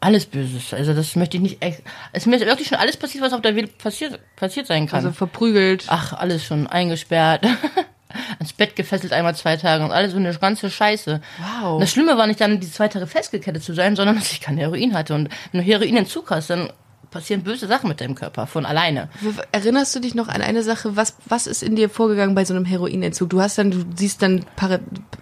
alles 0.01 0.27
Böses. 0.27 0.73
Also 0.75 0.93
das 0.95 1.17
möchte 1.17 1.37
ich 1.39 1.43
nicht. 1.43 1.63
echt- 1.63 1.83
Es 2.13 2.23
ist 2.23 2.27
mir 2.27 2.39
wirklich 2.41 2.69
schon 2.69 2.79
alles 2.79 2.97
passiert, 2.97 3.25
was 3.25 3.33
auf 3.33 3.41
der 3.43 3.57
Welt 3.57 3.79
passiert, 3.79 4.21
passiert 4.37 4.67
sein 4.67 4.87
kann. 4.87 4.97
Also 4.99 5.13
verprügelt. 5.13 5.85
Ach, 5.89 6.13
alles 6.13 6.45
schon 6.45 6.67
eingesperrt. 6.67 7.45
Ans 8.39 8.53
Bett 8.53 8.77
gefesselt 8.77 9.13
einmal 9.13 9.35
zwei 9.35 9.57
Tage 9.57 9.85
und 9.85 9.91
alles 9.93 10.13
so 10.13 10.19
eine 10.19 10.33
ganze 10.35 10.71
Scheiße. 10.71 11.21
Wow. 11.39 11.75
Und 11.75 11.81
das 11.81 11.91
Schlimme 11.91 12.17
war 12.17 12.27
nicht 12.27 12.41
dann, 12.41 12.61
die 12.61 12.71
zwei 12.71 12.89
Tage 12.89 13.07
festgekettet 13.07 13.63
zu 13.63 13.75
sein, 13.75 13.97
sondern 13.97 14.17
dass 14.19 14.33
ich 14.33 14.41
kein 14.41 14.57
Heroin 14.59 14.95
hatte. 14.95 15.15
Und 15.15 15.29
wenn 15.53 15.61
du 15.61 15.67
Heroinentzug 15.67 16.31
hast, 16.31 16.51
dann 16.51 16.71
passieren 17.11 17.43
böse 17.43 17.67
Sachen 17.67 17.89
mit 17.89 18.01
deinem 18.01 18.15
Körper 18.15 18.47
von 18.47 18.67
alleine. 18.67 19.09
Erinnerst 19.53 19.95
du 19.95 20.01
dich 20.01 20.15
noch 20.15 20.29
an 20.29 20.43
eine 20.43 20.63
Sache? 20.63 20.97
Was, 20.97 21.17
was 21.27 21.47
ist 21.47 21.63
in 21.63 21.75
dir 21.77 21.89
vorgegangen 21.89 22.35
bei 22.35 22.45
so 22.45 22.55
einem 22.55 22.65
Heroinentzug? 22.65 23.31
Du 23.31 23.41
hast 23.41 23.59
dann, 23.59 23.71
du 23.71 23.85
siehst 23.97 24.23
dann, 24.23 24.45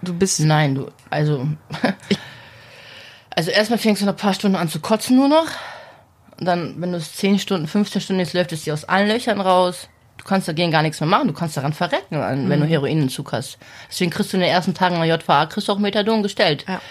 du 0.01 0.13
bist. 0.13 0.39
Nein, 0.41 0.75
du, 0.75 0.87
also. 1.09 1.47
Also 3.35 3.51
erstmal 3.51 3.79
fängst 3.79 4.01
du 4.01 4.05
nach 4.05 4.13
ein 4.13 4.17
paar 4.17 4.33
Stunden 4.33 4.55
an 4.55 4.69
zu 4.69 4.79
kotzen 4.79 5.15
nur 5.17 5.27
noch. 5.27 5.47
Und 6.39 6.45
dann, 6.45 6.75
wenn 6.81 6.91
du 6.91 6.97
es 6.97 7.13
10 7.15 7.39
Stunden, 7.39 7.67
15 7.67 8.01
Stunden 8.01 8.19
jetzt 8.19 8.33
läuft 8.33 8.51
es 8.51 8.63
dir 8.63 8.73
aus 8.73 8.83
allen 8.85 9.07
Löchern 9.07 9.39
raus. 9.41 9.87
Du 10.17 10.23
kannst 10.23 10.47
dagegen 10.47 10.71
gar 10.71 10.81
nichts 10.81 10.99
mehr 10.99 11.09
machen. 11.09 11.27
Du 11.27 11.33
kannst 11.33 11.55
daran 11.57 11.73
verrecken, 11.73 12.49
wenn 12.49 12.59
du 12.59 12.65
Heroinentzug 12.65 13.31
hast. 13.33 13.57
Deswegen 13.89 14.11
kriegst 14.11 14.31
du 14.33 14.37
in 14.37 14.41
den 14.41 14.49
ersten 14.49 14.73
Tagen 14.73 14.95
der 14.95 15.05
JVA 15.05 15.45
kriegst 15.45 15.67
du 15.67 15.73
auch 15.73 15.77
Methadon 15.79 16.23
gestellt. 16.23 16.65
Ja. 16.67 16.81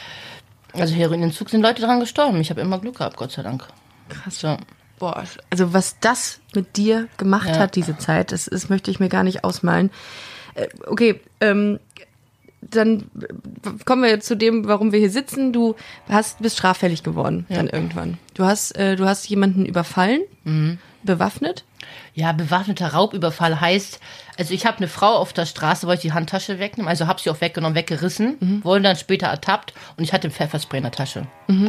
Also 0.75 0.95
Heroinentzug 0.95 1.51
sind 1.51 1.63
Leute 1.63 1.83
dran 1.83 2.01
gestorben. 2.01 2.41
Ich 2.41 2.51
habe 2.51 2.61
immer 2.61 2.79
Glück 2.79 2.99
gehabt, 2.99 3.17
Gott 3.17 3.33
sei 3.33 3.43
Dank. 3.43 3.67
Krass. 4.09 4.41
So. 4.41 4.57
Boah, 4.99 5.25
also 5.51 5.73
was 5.73 5.99
das 6.01 6.41
mit 6.55 6.77
dir 6.77 7.09
gemacht 7.17 7.49
Ja. 7.49 7.59
hat, 7.59 7.75
diese 7.75 7.97
Zeit, 7.99 8.31
das, 8.33 8.45
das 8.47 8.69
möchte 8.69 8.91
ich 8.91 9.01
mir 9.01 9.09
gar 9.09 9.25
nicht 9.25 9.43
ausmalen. 9.45 9.91
Äh, 10.55 10.69
okay, 10.87 11.21
ähm, 11.41 11.81
dann 12.71 13.11
kommen 13.85 14.03
wir 14.03 14.11
jetzt 14.11 14.27
zu 14.27 14.37
dem, 14.37 14.67
warum 14.67 14.93
wir 14.93 14.99
hier 14.99 15.11
sitzen. 15.11 15.53
Du 15.53 15.75
hast, 16.09 16.41
bist 16.41 16.57
straffällig 16.57 17.03
geworden 17.03 17.47
dann 17.49 17.69
irgendwann. 17.69 18.19
Du 18.35 18.45
hast, 18.45 18.73
äh, 18.77 18.97
du 18.97 19.07
hast 19.07 19.29
jemanden 19.29 19.65
überfallen, 19.67 20.23
bewaffnet. 21.03 21.65
Ja, 22.15 22.33
bewaffneter 22.33 22.89
Raubüberfall 22.89 23.61
heißt, 23.61 24.01
also 24.39 24.55
ich 24.55 24.67
habe 24.67 24.79
eine 24.79 24.89
Frau 24.89 25.15
auf 25.17 25.33
der 25.33 25.47
Straße, 25.47 25.87
wollte 25.87 25.99
ich 26.07 26.13
die 26.13 26.13
Handtasche 26.13 26.59
wegnehmen, 26.59 26.89
also 26.89 27.07
habe 27.07 27.21
sie 27.21 27.29
auch 27.31 27.41
weggenommen, 27.41 27.75
weggerissen, 27.77 28.61
wurde 28.65 28.83
dann 28.83 28.97
später 28.97 29.27
ertappt 29.27 29.75
und 29.97 30.05
ich 30.05 30.13
hatte 30.13 30.29
ein 30.29 30.31
Pfefferspray 30.31 30.79
in 30.79 30.85
der 30.85 30.93
Tasche. 30.93 31.27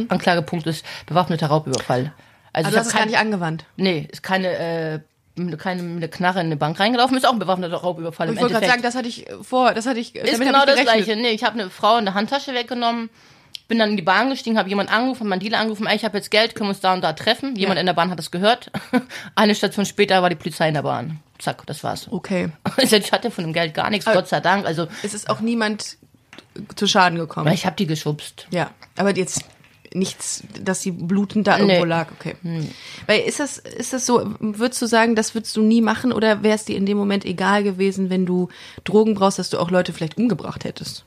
Anklagepunkt 0.08 0.66
ist 0.66 0.84
bewaffneter 1.06 1.48
Raubüberfall. 1.48 2.12
Also, 2.52 2.68
Also 2.68 2.78
hast 2.78 2.86
es 2.88 2.94
gar 2.94 3.06
nicht 3.06 3.18
angewandt. 3.18 3.64
nee, 3.76 4.08
ist 4.10 4.22
keine, 4.22 4.48
äh, 4.56 5.00
mit- 5.36 5.64
einer 5.66 6.08
Knarre 6.08 6.40
in 6.40 6.46
eine 6.46 6.56
Bank 6.56 6.78
reingelaufen, 6.80 7.16
ist 7.16 7.26
auch 7.26 7.32
ein 7.32 7.38
bewaffneter 7.38 7.76
Raubüberfall 7.76 8.32
Ich 8.32 8.40
wollte 8.40 8.54
gerade 8.54 8.66
sagen, 8.66 8.82
das 8.82 8.94
hatte 8.94 9.08
ich 9.08 9.28
äh, 9.28 9.34
vor, 9.42 9.72
das 9.74 9.86
hatte 9.86 10.00
ich, 10.00 10.14
ist 10.14 10.38
genau 10.40 10.60
ich 10.60 10.66
das 10.66 10.80
gleiche. 10.80 11.16
Nee, 11.16 11.30
ich 11.30 11.44
habe 11.44 11.58
eine 11.60 11.70
Frau 11.70 11.98
in 11.98 12.04
der 12.06 12.14
Handtasche 12.14 12.54
weggenommen, 12.54 13.10
bin 13.68 13.78
dann 13.78 13.90
in 13.90 13.96
die 13.96 14.02
Bahn 14.02 14.30
gestiegen, 14.30 14.58
habe 14.58 14.68
jemand 14.68 14.92
angerufen, 14.92 15.28
meinen 15.28 15.40
Dealer 15.40 15.58
angerufen, 15.58 15.86
ey, 15.86 15.96
ich 15.96 16.04
habe 16.04 16.16
jetzt 16.16 16.30
Geld, 16.30 16.54
können 16.54 16.68
wir 16.68 16.72
uns 16.74 16.80
da 16.80 16.94
und 16.94 17.02
da 17.02 17.12
treffen. 17.12 17.56
Jemand 17.56 17.76
Ja. 17.76 17.80
in 17.80 17.86
der 17.86 17.94
Bahn 17.94 18.10
hat 18.10 18.18
das 18.18 18.30
gehört. 18.30 18.70
Eine 19.34 19.54
Station 19.54 19.84
später 19.86 20.22
war 20.22 20.30
die 20.30 20.36
Polizei 20.36 20.68
in 20.68 20.74
der 20.74 20.82
Bahn. 20.82 21.20
Zack, 21.38 21.66
das 21.66 21.82
war's. 21.84 22.06
Okay. 22.10 22.48
Also 22.76 22.96
ich 22.96 23.12
hatte 23.12 23.30
von 23.30 23.44
dem 23.44 23.52
Geld 23.52 23.74
gar 23.74 23.90
nichts, 23.90 24.06
Gott 24.06 24.28
sei 24.28 24.40
Dank. 24.40 24.64
Also 24.66 24.86
Es 25.02 25.12
ist 25.14 25.28
auch 25.28 25.40
niemand 25.40 25.96
zu 26.76 26.86
Schaden 26.86 27.18
gekommen. 27.18 27.52
ich 27.52 27.66
habe 27.66 27.76
die 27.76 27.86
geschubst. 27.86 28.46
Ja, 28.50 28.70
aber 28.96 29.14
jetzt 29.14 29.44
nichts, 29.96 30.44
dass 30.62 30.82
sie 30.82 30.90
blutend 30.92 31.46
da 31.46 31.58
irgendwo 31.58 31.84
Nee. 31.84 31.88
lag, 31.88 32.08
okay. 32.12 32.36
Weil 33.06 33.20
ist 33.20 33.40
das, 33.40 33.58
ist 33.58 33.92
das 33.92 34.06
so, 34.06 34.34
würdest 34.40 34.80
du 34.82 34.86
sagen, 34.86 35.14
das 35.16 35.34
würdest 35.34 35.56
du 35.56 35.62
nie 35.62 35.80
machen 35.80 36.12
oder 36.12 36.42
wäre 36.42 36.54
es 36.54 36.64
dir 36.64 36.76
in 36.76 36.86
dem 36.86 36.96
Moment 36.98 37.24
egal 37.24 37.62
gewesen, 37.62 38.10
wenn 38.10 38.26
du 38.26 38.48
Drogen 38.84 39.14
brauchst, 39.14 39.38
dass 39.38 39.50
du 39.50 39.58
auch 39.58 39.70
Leute 39.70 39.92
vielleicht 39.92 40.18
umgebracht 40.18 40.64
hättest? 40.64 41.04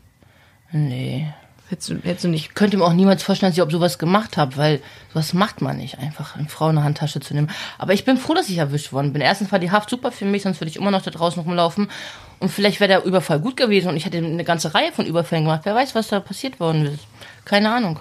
Nee. 0.72 1.28
Hättest 1.70 1.90
du, 1.90 1.96
hättest 2.02 2.24
du 2.24 2.30
nicht. 2.30 2.48
Ich 2.48 2.56
könnte 2.56 2.78
mir 2.78 2.84
auch 2.84 2.94
niemals 2.94 3.22
vorstellen, 3.22 3.52
dass 3.52 3.58
ich 3.58 3.62
ob 3.62 3.72
sowas 3.72 4.00
gemacht 4.00 4.38
habe, 4.38 4.58
weil 4.58 4.82
sowas 5.14 5.36
macht 5.36 5.62
man 5.62 5.78
nicht, 5.78 6.00
einfach 6.00 6.36
eine 6.36 6.50
Frau 6.50 6.66
in 6.70 6.78
eine 6.78 6.84
Handtasche 6.84 7.20
zu 7.20 7.36
nehmen. 7.36 7.52
Aber 7.78 7.94
ich 7.94 8.06
bin 8.06 8.18
froh, 8.18 8.34
dass 8.34 8.50
ich 8.50 8.58
erwischt 8.58 8.92
worden 8.92 9.14
bin. 9.14 9.22
Erstens 9.22 9.52
war 9.52 9.60
die 9.60 9.70
Haft 9.70 9.92
super 9.92 10.12
für 10.12 10.26
mich, 10.26 10.42
sonst 10.42 10.60
würde 10.60 10.72
ich 10.72 10.78
immer 10.78 10.90
noch 10.90 11.04
da 11.04 11.12
draußen 11.12 11.44
rumlaufen. 11.44 11.92
Und 12.40 12.50
vielleicht 12.50 12.80
wäre 12.80 12.88
der 12.88 13.04
Überfall 13.06 13.40
gut 13.40 13.56
gewesen 13.56 13.90
und 13.90 13.98
ich 13.98 14.06
hätte 14.06 14.18
eine 14.18 14.44
ganze 14.44 14.74
Reihe 14.74 14.92
von 14.92 15.06
Überfällen 15.06 15.44
gemacht. 15.44 15.62
Wer 15.64 15.76
weiß, 15.76 15.94
was 15.94 16.08
da 16.08 16.20
passiert 16.20 16.60
worden 16.60 16.88
ist. 16.88 17.06
Keine 17.46 17.72
Ahnung. 17.72 18.00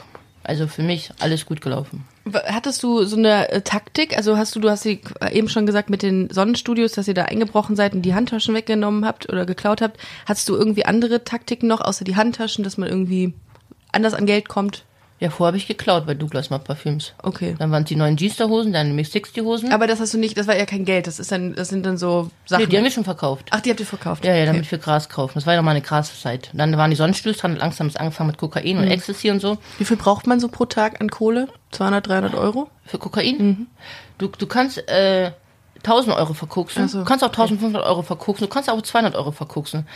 Also 0.48 0.66
für 0.66 0.82
mich 0.82 1.10
alles 1.18 1.44
gut 1.44 1.60
gelaufen. 1.60 2.06
Hattest 2.32 2.82
du 2.82 3.04
so 3.04 3.18
eine 3.18 3.50
äh, 3.50 3.60
Taktik? 3.60 4.16
Also 4.16 4.38
hast 4.38 4.56
du, 4.56 4.60
du 4.60 4.70
hast 4.70 4.82
sie 4.82 5.02
eben 5.30 5.50
schon 5.50 5.66
gesagt 5.66 5.90
mit 5.90 6.02
den 6.02 6.30
Sonnenstudios, 6.30 6.92
dass 6.92 7.06
ihr 7.06 7.12
da 7.12 7.24
eingebrochen 7.24 7.76
seid 7.76 7.92
und 7.92 8.00
die 8.00 8.14
Handtaschen 8.14 8.54
weggenommen 8.54 9.04
habt 9.04 9.28
oder 9.28 9.44
geklaut 9.44 9.82
habt. 9.82 10.00
Hattest 10.24 10.48
du 10.48 10.56
irgendwie 10.56 10.86
andere 10.86 11.22
Taktiken 11.22 11.66
noch, 11.66 11.82
außer 11.82 12.02
die 12.06 12.16
Handtaschen, 12.16 12.64
dass 12.64 12.78
man 12.78 12.88
irgendwie 12.88 13.34
anders 13.92 14.14
an 14.14 14.24
Geld 14.24 14.48
kommt? 14.48 14.86
Ja, 15.20 15.30
vorher 15.30 15.48
habe 15.48 15.56
ich 15.56 15.66
geklaut 15.66 16.06
bei 16.06 16.14
Douglas 16.14 16.48
mal 16.50 16.58
Parfüms. 16.58 17.12
Okay. 17.22 17.56
Dann 17.58 17.72
waren 17.72 17.82
es 17.82 17.88
die 17.88 17.96
neuen 17.96 18.16
Jeans-Hosen, 18.16 18.72
dann 18.72 18.94
Mix 18.94 19.10
60 19.12 19.42
Hosen. 19.42 19.72
Aber 19.72 19.88
das 19.88 19.98
hast 19.98 20.14
du 20.14 20.18
nicht, 20.18 20.38
das 20.38 20.46
war 20.46 20.56
ja 20.56 20.64
kein 20.64 20.84
Geld, 20.84 21.08
das 21.08 21.18
ist 21.18 21.32
dann, 21.32 21.54
das 21.54 21.68
sind 21.70 21.84
dann 21.84 21.96
so 21.98 22.30
Sachen. 22.46 22.62
nee, 22.62 22.68
die 22.68 22.76
haben 22.76 22.84
wir 22.84 22.90
schon 22.92 23.02
verkauft. 23.04 23.46
Ach, 23.50 23.60
die 23.60 23.70
habt 23.70 23.80
ihr 23.80 23.86
verkauft. 23.86 24.24
Ja, 24.24 24.32
ja, 24.34 24.42
okay. 24.44 24.46
damit 24.52 24.70
wir 24.70 24.78
Gras 24.78 25.08
kaufen. 25.08 25.32
Das 25.34 25.44
war 25.46 25.54
ja 25.54 25.60
noch 25.60 25.64
mal 25.64 25.72
eine 25.72 25.80
Graszeit. 25.80 26.50
Dann 26.52 26.76
waren 26.76 26.90
die 26.90 26.96
Sonnenstudios 26.96 27.38
dran, 27.40 27.56
langsam 27.56 27.88
ist 27.88 27.98
angefangen 27.98 28.28
mit 28.28 28.38
Kokain 28.38 28.76
Mhm. 28.76 28.82
und 28.84 28.90
Ecstasy 28.90 29.30
und 29.30 29.40
so. 29.40 29.58
Wie 29.78 29.84
viel 29.84 29.96
braucht 29.96 30.26
man 30.28 30.38
so 30.38 30.46
pro 30.48 30.66
Tag 30.66 31.00
an 31.00 31.08
Kohle? 31.10 31.48
200, 31.72 32.06
300 32.06 32.34
Euro? 32.34 32.68
Für 32.84 32.98
Kokain? 32.98 33.36
Mhm. 33.38 33.66
Du, 34.18 34.28
du 34.28 34.46
kannst 34.46 34.78
äh, 34.88 35.32
1000 35.84 36.16
Euro 36.16 36.34
verkoksen. 36.34 36.84
Ach 36.86 36.88
so, 36.88 36.98
Du 37.00 37.04
kannst 37.04 37.22
auch 37.24 37.28
1500 37.28 37.84
Euro 37.84 38.02
verkoksen. 38.02 38.46
Du 38.46 38.52
kannst 38.52 38.68
auch 38.70 38.82
200 38.82 39.14
Euro 39.14 39.30
verkoksen. 39.32 39.86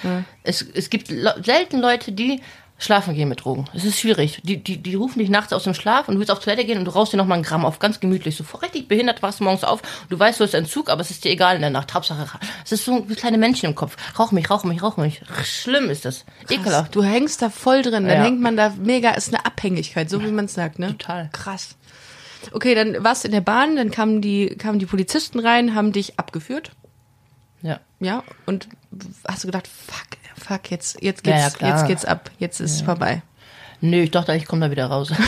Es, 0.45 0.63
es 0.63 0.91
gibt 0.91 1.11
le 1.11 1.35
selten 1.45 1.81
Leute, 1.81 2.13
die 2.13 2.41
schlafen 2.83 3.15
gehen 3.15 3.29
mit 3.29 3.45
Drogen. 3.45 3.65
Es 3.75 3.85
ist 3.85 3.99
schwierig. 4.01 4.41
Die, 4.45 4.63
die, 4.63 4.77
die 4.83 4.95
rufen 4.95 5.19
dich 5.19 5.29
nachts 5.31 5.53
aus 5.53 5.65
dem 5.65 5.75
Schlaf 5.75 6.09
und 6.09 6.15
du 6.15 6.19
willst 6.21 6.31
auf 6.31 6.41
Toilette 6.41 6.65
gehen 6.65 6.79
und 6.79 6.85
du 6.85 6.91
rauchst 6.91 7.13
dir 7.13 7.17
noch 7.17 7.27
mal 7.27 7.37
ein 7.37 7.43
Gramm 7.43 7.65
auf, 7.65 7.79
ganz 7.79 8.01
gemütlich. 8.01 8.37
So 8.37 8.45
richtig 8.59 8.89
behindert 8.89 9.23
wachst 9.23 9.41
du 9.41 9.45
morgens 9.45 9.65
auf. 9.65 9.81
Du 10.09 10.19
weißt, 10.19 10.41
du 10.41 10.45
hast 10.45 10.55
Entzug, 10.55 10.91
aber 10.91 11.01
es 11.01 11.11
ist 11.11 11.25
dir 11.25 11.31
egal 11.31 11.55
in 11.57 11.61
der 11.63 11.71
Nacht. 11.71 11.95
Hauptsache, 11.95 12.27
es 12.65 12.73
ist 12.73 12.85
so 12.85 13.09
wie 13.09 13.15
kleine 13.15 13.39
Männchen 13.39 13.71
im 13.71 13.75
Kopf. 13.75 13.97
Rauch 14.19 14.33
mich, 14.33 14.51
rauch 14.51 14.65
mich, 14.65 14.83
rauch 14.83 14.97
mich. 14.97 15.23
Schlimm 15.45 15.89
ist 15.91 16.05
das. 16.05 16.25
Ekelhaft. 16.51 16.95
Du 16.95 17.03
hängst 17.03 17.41
da 17.43 17.51
voll 17.51 17.83
drin, 17.83 18.07
dann 18.07 18.19
Ja. 18.19 18.25
hängt 18.25 18.41
man 18.41 18.57
da 18.57 18.73
mega, 18.79 19.11
ist 19.13 19.29
eine 19.33 19.47
Abhängigkeit, 19.47 20.11
so 20.11 20.23
wie 20.23 20.31
man 20.33 20.47
es 20.47 20.55
sagt, 20.55 20.79
ne? 20.79 20.89
Total. 20.99 21.29
Krass. 21.33 21.77
Okay, 22.51 22.75
dann 22.75 23.05
warst 23.05 23.23
du 23.23 23.29
in 23.29 23.33
der 23.33 23.41
Bahn, 23.41 23.77
dann 23.77 23.93
kamen 23.93 24.21
die, 24.21 24.49
kamen 24.57 24.81
die 24.81 24.87
Polizisten 24.87 25.39
rein, 25.39 25.77
haben 25.77 25.93
dich 25.93 26.19
abgeführt, 26.19 26.73
Ja. 27.63 27.79
ja, 28.01 28.25
und 28.47 28.69
hast 29.29 29.45
du 29.45 29.47
gedacht, 29.49 29.69
fuck, 29.69 30.19
fuck, 30.45 30.71
jetzt, 30.71 31.03
jetzt 31.03 31.27
Ja, 31.27 31.33
geht's, 31.35 31.45
ja, 31.53 31.59
klar. 31.59 31.77
jetzt 31.79 31.87
geht's 31.87 32.05
ab, 32.05 32.31
jetzt 32.39 32.61
ist 32.61 32.75
es 32.77 32.83
vorbei. 32.83 33.23
Nö, 33.81 33.97
ich 34.03 34.11
dachte, 34.11 34.35
ich 34.35 34.47
komme 34.47 34.67
da 34.67 34.71
wieder 34.71 34.87
raus. 34.87 35.13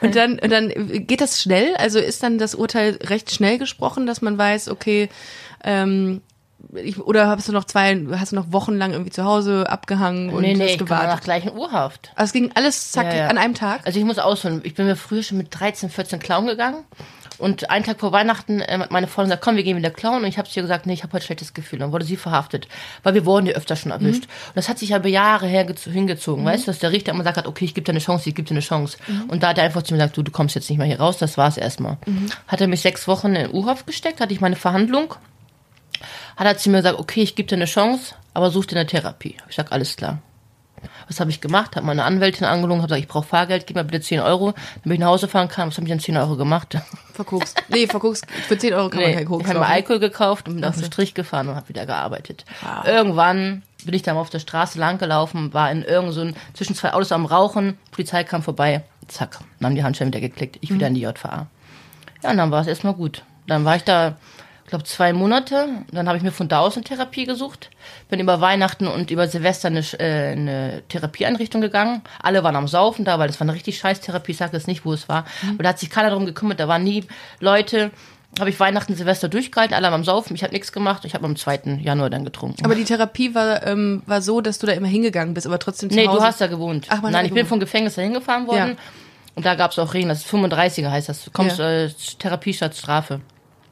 Und 0.00 0.14
dann, 0.16 0.38
und 0.38 0.50
dann 0.52 0.68
geht 1.06 1.22
das 1.22 1.40
schnell? 1.40 1.74
Also 1.76 1.98
ist 1.98 2.22
dann 2.22 2.36
das 2.36 2.54
Urteil 2.54 2.98
recht 3.04 3.30
schnell 3.30 3.58
gesprochen, 3.58 4.06
dass 4.06 4.20
man 4.20 4.36
weiß, 4.36 4.68
okay, 4.68 5.08
ähm, 5.64 6.20
ich, 6.74 6.98
oder 6.98 7.28
hast 7.28 7.48
du 7.48 7.52
noch 7.52 7.64
zwei, 7.64 8.04
hast 8.12 8.32
du 8.32 8.36
noch 8.36 8.52
wochenlang 8.52 8.92
irgendwie 8.92 9.10
zu 9.10 9.24
Hause 9.24 9.68
abgehangen 9.70 10.28
und 10.30 10.42
nee, 10.42 10.52
nee, 10.54 10.62
hast 10.64 10.70
ich 10.72 10.78
kam 10.78 10.86
gewartet? 10.86 11.08
nach 11.08 11.20
gleichen 11.22 11.52
Urhaft. 11.56 12.12
Also 12.16 12.28
es 12.28 12.32
ging 12.34 12.50
alles 12.54 12.92
zack 12.92 13.06
Ja, 13.06 13.14
ja. 13.14 13.26
an 13.28 13.38
einem 13.38 13.54
Tag. 13.54 13.80
Also 13.86 13.98
ich 13.98 14.04
muss 14.04 14.18
ausholen. 14.18 14.60
Ich 14.64 14.74
bin 14.74 14.86
mir 14.86 14.96
früher 14.96 15.22
schon 15.22 15.38
mit 15.38 15.48
13, 15.58 15.88
14 15.88 16.18
klauen 16.20 16.46
gegangen. 16.46 16.84
Und 17.38 17.70
einen 17.70 17.84
Tag 17.84 18.00
vor 18.00 18.12
Weihnachten 18.12 18.60
äh, 18.60 18.78
hat 18.78 18.90
meine 18.90 19.06
Freundin 19.06 19.30
gesagt, 19.30 19.44
komm, 19.44 19.56
wir 19.56 19.62
gehen 19.62 19.76
wieder 19.76 19.90
klauen. 19.90 20.22
Und 20.22 20.28
ich 20.28 20.38
habe 20.38 20.48
zu 20.48 20.58
ihr 20.58 20.62
gesagt, 20.62 20.86
nee, 20.86 20.92
ich 20.92 21.02
habe 21.02 21.12
heute 21.12 21.24
schlechtes 21.24 21.54
Gefühl. 21.54 21.78
Dann 21.78 21.92
wurde 21.92 22.04
sie 22.04 22.16
verhaftet. 22.16 22.68
Weil 23.02 23.14
wir 23.14 23.24
wurden 23.26 23.46
ja 23.46 23.54
öfter 23.54 23.76
schon 23.76 23.92
erwischt. 23.92 24.24
Und 24.24 24.56
das 24.56 24.68
hat 24.68 24.78
sich 24.78 24.94
aber 24.94 25.08
Jahre 25.08 25.46
her 25.46 25.66
hingezogen. 25.92 26.44
Weißt 26.44 26.66
du, 26.66 26.70
dass 26.70 26.78
der 26.78 26.92
Richter 26.92 27.12
immer 27.12 27.20
gesagt 27.20 27.38
hat, 27.38 27.46
okay, 27.46 27.64
ich 27.64 27.74
gebe 27.74 27.84
dir 27.84 27.92
eine 27.92 28.00
Chance, 28.00 28.28
ich 28.28 28.34
gebe 28.34 28.48
dir 28.48 28.54
eine 28.54 28.60
Chance. 28.60 28.98
Und 29.28 29.42
da 29.42 29.48
hat 29.48 29.58
er 29.58 29.64
einfach 29.64 29.82
zu 29.82 29.94
mir 29.94 29.98
gesagt, 29.98 30.16
du, 30.16 30.22
du 30.22 30.30
kommst 30.30 30.54
jetzt 30.54 30.68
nicht 30.70 30.78
mehr 30.78 30.86
hier 30.86 31.00
raus, 31.00 31.18
das 31.18 31.36
war's 31.36 31.56
erstmal. 31.56 31.98
Hat 32.46 32.60
er 32.60 32.68
mich 32.68 32.80
sechs 32.80 33.08
Wochen 33.08 33.34
in 33.34 33.52
U-Haft 33.52 33.86
gesteckt, 33.86 34.20
hatte 34.20 34.32
ich 34.32 34.40
meine 34.40 34.56
Verhandlung. 34.56 35.14
Hat 36.36 36.46
er 36.46 36.56
zu 36.56 36.70
mir 36.70 36.78
gesagt, 36.78 36.98
okay, 36.98 37.22
ich 37.22 37.34
gebe 37.34 37.48
dir 37.48 37.56
eine 37.56 37.66
Chance, 37.66 38.14
aber 38.32 38.50
such 38.50 38.66
dir 38.66 38.76
eine 38.76 38.86
Therapie. 38.86 39.36
Ich 39.48 39.56
sag, 39.56 39.72
alles 39.72 39.96
klar. 39.96 40.18
Was 41.08 41.20
habe 41.20 41.30
ich 41.30 41.40
gemacht? 41.40 41.76
Habe 41.76 41.86
meine 41.86 42.04
Anwältin 42.04 42.46
angelogen, 42.46 42.82
habe 42.82 42.88
gesagt, 42.88 43.02
ich 43.02 43.08
brauche 43.08 43.26
Fahrgeld, 43.26 43.66
gib 43.66 43.76
mir 43.76 43.84
bitte 43.84 44.00
10 44.00 44.20
Euro, 44.20 44.54
damit 44.82 44.96
ich 44.96 45.00
nach 45.00 45.08
Hause 45.08 45.28
fahren 45.28 45.48
kann. 45.48 45.68
Was 45.68 45.76
habe 45.76 45.86
ich 45.86 45.90
denn 45.90 46.00
10 46.00 46.16
Euro 46.16 46.36
gemacht? 46.36 46.76
Verkokst. 47.12 47.62
Nee, 47.68 47.86
verkokst. 47.86 48.26
Für 48.48 48.58
10 48.58 48.74
Euro 48.74 48.88
kann 48.88 49.00
man 49.00 49.10
Nee, 49.10 49.16
kein 49.16 49.24
Koks 49.26 49.44
ich 49.44 49.48
habe 49.48 49.60
mir. 49.60 49.66
Alkohol 49.66 50.00
gekauft 50.00 50.48
und 50.48 50.56
bin 50.56 50.64
auf 50.64 50.74
den 50.74 50.84
Strich 50.84 51.14
gefahren 51.14 51.48
und 51.48 51.54
habe 51.54 51.68
wieder 51.68 51.86
gearbeitet. 51.86 52.44
Irgendwann 52.84 53.62
bin 53.84 53.94
ich 53.94 54.02
dann 54.02 54.16
mal 54.16 54.20
auf 54.22 54.30
der 54.30 54.40
Straße 54.40 54.78
lang 54.78 54.98
gelaufen, 54.98 55.54
war 55.54 55.70
in 55.70 55.82
irgend 55.82 56.12
so 56.12 56.26
zwischen 56.54 56.74
zwei 56.74 56.92
Autos 56.92 57.12
am 57.12 57.26
Rauchen, 57.26 57.78
Polizei 57.92 58.24
kam 58.24 58.42
vorbei, 58.42 58.82
zack, 59.06 59.38
dann 59.60 59.68
haben 59.68 59.74
die 59.76 59.84
Handschellen 59.84 60.12
wieder 60.12 60.20
geklickt, 60.20 60.58
ich 60.60 60.72
wieder 60.72 60.88
in 60.88 60.94
die 60.94 61.02
JVA. 61.02 61.46
Ja, 62.22 62.30
und 62.30 62.36
dann 62.38 62.50
war 62.50 62.62
es 62.62 62.66
erstmal 62.66 62.94
gut. 62.94 63.22
Dann 63.46 63.64
war 63.64 63.76
ich 63.76 63.84
da, 63.84 64.16
ich 64.64 64.70
glaube, 64.70 64.84
zwei 64.84 65.12
Monate. 65.12 65.68
Dann 65.92 66.06
habe 66.08 66.16
ich 66.16 66.24
mir 66.24 66.32
von 66.32 66.48
da 66.48 66.60
aus 66.60 66.74
eine 66.76 66.84
Therapie 66.84 67.24
gesucht. 67.26 67.70
Bin 68.08 68.18
über 68.20 68.40
Weihnachten 68.40 68.86
und 68.86 69.10
über 69.10 69.28
Silvester 69.28 69.68
eine, 69.68 69.80
äh, 69.98 70.32
eine 70.32 70.82
Therapieeinrichtung 70.88 71.60
gegangen. 71.60 72.02
Alle 72.22 72.42
waren 72.44 72.56
am 72.56 72.66
Saufen 72.66 73.04
da, 73.04 73.18
weil 73.18 73.26
das 73.28 73.38
war 73.40 73.44
eine 73.46 73.54
richtig 73.54 73.78
scheiß 73.78 74.00
Therapie. 74.00 74.32
Ich 74.32 74.38
sage 74.38 74.56
jetzt 74.56 74.66
nicht, 74.66 74.84
wo 74.84 74.92
es 74.92 75.08
war. 75.08 75.24
Aber 75.52 75.62
da 75.62 75.68
hat 75.70 75.78
sich 75.78 75.90
keiner 75.90 76.08
darum 76.10 76.26
gekümmert. 76.26 76.58
Da 76.60 76.66
waren 76.68 76.82
nie 76.82 77.04
Leute. 77.40 77.90
Habe 78.40 78.50
ich 78.50 78.58
Weihnachten, 78.58 78.96
Silvester 78.96 79.28
durchgehalten, 79.28 79.74
alle 79.76 79.88
am 79.90 80.02
Saufen. 80.02 80.34
Ich 80.34 80.42
habe 80.42 80.52
nichts 80.52 80.72
gemacht. 80.72 81.04
Ich 81.04 81.14
habe 81.14 81.24
am 81.24 81.36
2. 81.36 81.78
Januar 81.82 82.10
dann 82.10 82.24
getrunken. 82.24 82.64
Aber 82.64 82.74
die 82.74 82.82
Therapie 82.82 83.32
war, 83.34 83.64
ähm, 83.64 84.02
war 84.06 84.22
so, 84.22 84.40
dass 84.40 84.58
du 84.58 84.66
da 84.66 84.72
immer 84.72 84.88
hingegangen 84.88 85.34
bist, 85.34 85.46
aber 85.46 85.60
trotzdem 85.60 85.88
zu 85.88 85.94
Nee, 85.94 86.08
Hause. 86.08 86.18
du 86.18 86.24
hast 86.24 86.40
da 86.40 86.48
gewohnt. 86.48 86.86
Ach, 86.88 87.00
man 87.00 87.12
Nein, 87.12 87.12
da 87.12 87.18
ich 87.20 87.28
bin 87.28 87.34
gewohnt. 87.44 87.48
vom 87.50 87.60
Gefängnis 87.60 87.94
dahin 87.94 88.12
gefahren 88.14 88.48
worden. 88.48 88.70
Ja. 88.70 88.76
Und 89.36 89.46
da 89.46 89.54
gab 89.54 89.70
es 89.70 89.78
auch 89.78 89.94
Regeln. 89.94 90.08
Das 90.08 90.18
ist 90.24 90.28
35er 90.34 90.90
heißt 90.90 91.08
das. 91.10 91.24
Du 91.24 91.30
kommst 91.30 91.58
Ja. 91.58 91.70
äh, 91.84 91.90
Therapie 92.18 92.54
statt 92.54 92.74
Strafe. 92.74 93.20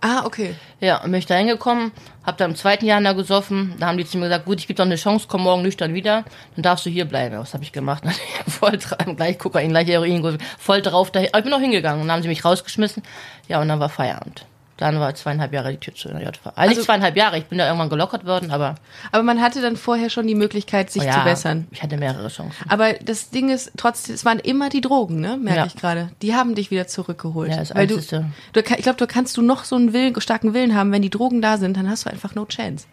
Ah, 0.05 0.25
okay. 0.27 0.57
Ja, 0.81 0.97
und 0.97 1.13
bin 1.13 1.21
ich 1.21 1.27
da 1.27 1.37
hingekommen, 1.37 1.93
hab 2.27 2.37
da 2.37 2.45
im 2.45 2.57
zweiten 2.57 2.85
Jahr 2.85 3.01
da 3.01 3.13
gesoffen. 3.13 3.75
Da 3.79 3.87
haben 3.87 3.99
die 3.99 4.05
zu 4.05 4.19
mir 4.19 4.25
gesagt, 4.25 4.47
gut, 4.47 4.59
ich 4.59 4.67
gebe 4.67 4.77
doch 4.77 4.85
eine 4.85 4.97
Chance, 4.97 5.27
komm 5.29 5.45
morgen 5.45 5.63
nüchtern 5.63 5.95
wieder, 5.95 6.25
dann 6.57 6.65
darfst 6.65 6.85
du 6.85 6.91
hier 6.91 7.05
bleiben. 7.05 7.39
Was 7.39 7.55
habe 7.55 7.63
ich 7.63 7.71
gemacht? 7.71 8.03
voll 8.49 8.79
drauf, 8.79 8.99
gleich 9.17 9.39
Kokain, 9.39 9.71
gleich 9.71 9.87
Heroin, 9.87 10.39
voll 10.59 10.83
drauf. 10.83 11.13
Da, 11.13 11.21
aber 11.21 11.39
ich 11.39 11.45
bin 11.45 11.51
noch 11.53 11.61
hingegangen 11.61 12.01
und 12.01 12.09
dann 12.09 12.17
haben 12.17 12.23
sie 12.23 12.29
mich 12.29 12.45
rausgeschmissen. 12.45 13.05
Ja, 13.47 13.61
und 13.61 13.69
dann 13.69 13.79
war 13.79 13.89
Feierabend. 13.89 14.45
Dann 14.83 14.99
war 15.01 15.15
zweieinhalb 15.15 15.53
Jahre 15.53 15.71
die 15.71 15.79
Tür 15.79 15.95
zu 15.95 16.09
der 16.09 16.21
JV. 16.21 16.51
Also, 16.57 16.75
nicht 16.75 16.85
zweieinhalb 16.85 17.17
Jahre, 17.17 17.39
ich 17.39 17.45
bin 17.47 17.59
da 17.59 17.67
irgendwann 17.67 17.89
gelockert 17.89 18.27
worden, 18.27 18.51
aber 18.51 18.75
Aber 19.13 19.23
man 19.23 19.41
hatte 19.41 19.63
dann 19.63 19.77
vorher 19.77 20.11
schon 20.11 20.27
die 20.27 20.35
Möglichkeit, 20.35 20.91
sich 20.91 21.03
oh 21.03 21.07
ja, 21.07 21.13
zu 21.13 21.21
bessern. 21.25 21.69
ich 21.71 21.83
hatte 21.83 21.97
mehrere 21.97 22.29
Chancen. 22.29 22.57
Aber 22.69 22.93
das 22.95 23.31
Ding 23.31 23.49
ist, 23.49 23.73
trotzdem, 23.77 24.15
es 24.15 24.25
waren 24.25 24.39
immer 24.41 24.69
die 24.69 24.81
Drogen, 24.81 25.21
ne? 25.21 25.37
Merke 25.37 25.61
Ja. 25.61 25.67
ich 25.67 25.77
gerade. 25.77 26.11
Die 26.21 26.35
haben 26.35 26.55
dich 26.55 26.71
wieder 26.71 26.87
zurückgeholt. 26.87 27.51
Ja, 27.51 27.59
das 27.59 27.75
Weil 27.75 27.87
du, 27.87 27.97
du, 27.99 28.61
ich 28.61 28.65
glaube, 28.83 28.97
du 28.99 29.07
kannst 29.07 29.37
du 29.37 29.43
noch 29.43 29.65
so 29.65 29.77
einen 29.77 29.93
Willen, 29.93 30.21
starken 30.21 30.53
Willen 30.55 30.75
haben, 30.75 30.91
wenn 30.93 31.03
die 31.03 31.11
Drogen 31.11 31.41
da 31.41 31.59
sind, 31.59 31.77
dann 31.77 31.89
hast 31.89 32.07
du 32.07 32.11
einfach 32.11 32.35
no 32.35 32.45
chance. 32.47 32.87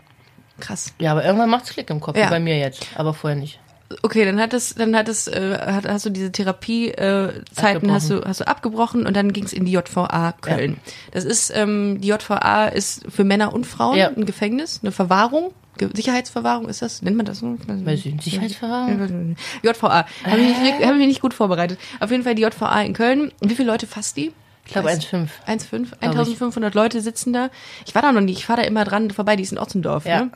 Krass. 0.59 0.93
Ja, 0.99 1.11
aber 1.13 1.23
irgendwann 1.25 1.49
macht's 1.49 1.69
Klick 1.71 1.89
im 1.89 1.99
Kopf, 2.01 2.17
Ja. 2.17 2.25
wie 2.25 2.29
bei 2.29 2.39
mir 2.39 2.57
jetzt, 2.57 2.85
aber 2.95 3.13
vorher 3.13 3.39
nicht. 3.39 3.59
Okay, 4.03 4.23
dann 4.23 4.39
hat 4.39 4.53
es, 4.53 4.75
dann 4.75 4.95
hat 4.95 5.09
es, 5.09 5.27
äh, 5.27 5.57
hat, 5.59 5.87
hast 5.87 6.05
du 6.05 6.09
diese 6.11 6.31
Therapie-Zeiten 6.31 7.89
äh, 7.89 7.91
hast 7.91 8.09
du, 8.09 8.23
hast 8.23 8.39
du 8.41 8.47
abgebrochen 8.47 9.05
und 9.05 9.15
dann 9.15 9.33
ging 9.33 9.45
es 9.45 9.53
in 9.53 9.65
die 9.65 9.71
JVA 9.71 10.33
Köln. 10.41 10.77
Das 11.11 11.25
ist, 11.25 11.51
ähm, 11.55 11.99
die 12.01 12.09
JVA 12.09 12.67
ist 12.67 13.03
für 13.09 13.23
Männer 13.23 13.53
und 13.53 13.65
Frauen 13.65 13.97
Ja. 13.97 14.09
ein 14.09 14.25
Gefängnis, 14.25 14.79
eine 14.83 14.91
Verwahrung. 14.91 15.51
Ge- 15.77 15.89
Sicherheitsverwahrung 15.93 16.67
ist 16.69 16.81
das? 16.81 17.01
Nennt 17.01 17.17
man 17.17 17.25
das 17.25 17.39
so? 17.39 17.57
Weiß 17.67 17.99
ich 18.05 18.05
nicht. 18.13 18.23
Sicherheitsverwahrung? 18.23 19.35
JVA. 19.63 20.05
Habe 20.25 20.39
ich, 20.39 20.59
nicht- 20.59 20.73
hab 20.85 20.91
ich 20.91 20.97
mich 20.97 21.07
nicht 21.07 21.21
gut 21.21 21.33
vorbereitet. 21.33 21.79
Auf 21.99 22.11
jeden 22.11 22.23
Fall 22.23 22.35
die 22.35 22.43
JVA 22.43 22.81
in 22.81 22.93
Köln. 22.93 23.31
Wie 23.41 23.55
viele 23.55 23.71
Leute 23.71 23.87
fasst 23.87 24.17
die? 24.17 24.31
Ich 24.65 24.73
glaube 24.73 24.89
1,5. 24.89 25.29
1,5? 25.47 25.93
1500 26.01 26.75
Leute 26.75 27.01
sitzen 27.01 27.33
da. 27.33 27.49
Ich 27.87 27.95
war 27.95 28.03
da 28.03 28.11
noch 28.11 28.21
nie. 28.21 28.33
Ich 28.33 28.45
fahre 28.45 28.61
da 28.61 28.67
immer 28.67 28.83
dran 28.83 29.09
vorbei. 29.09 29.35
Die 29.35 29.41
ist 29.43 29.51
in 29.51 29.57
Otzendorf. 29.57 30.05
Ja. 30.05 30.25
Ne? 30.25 30.31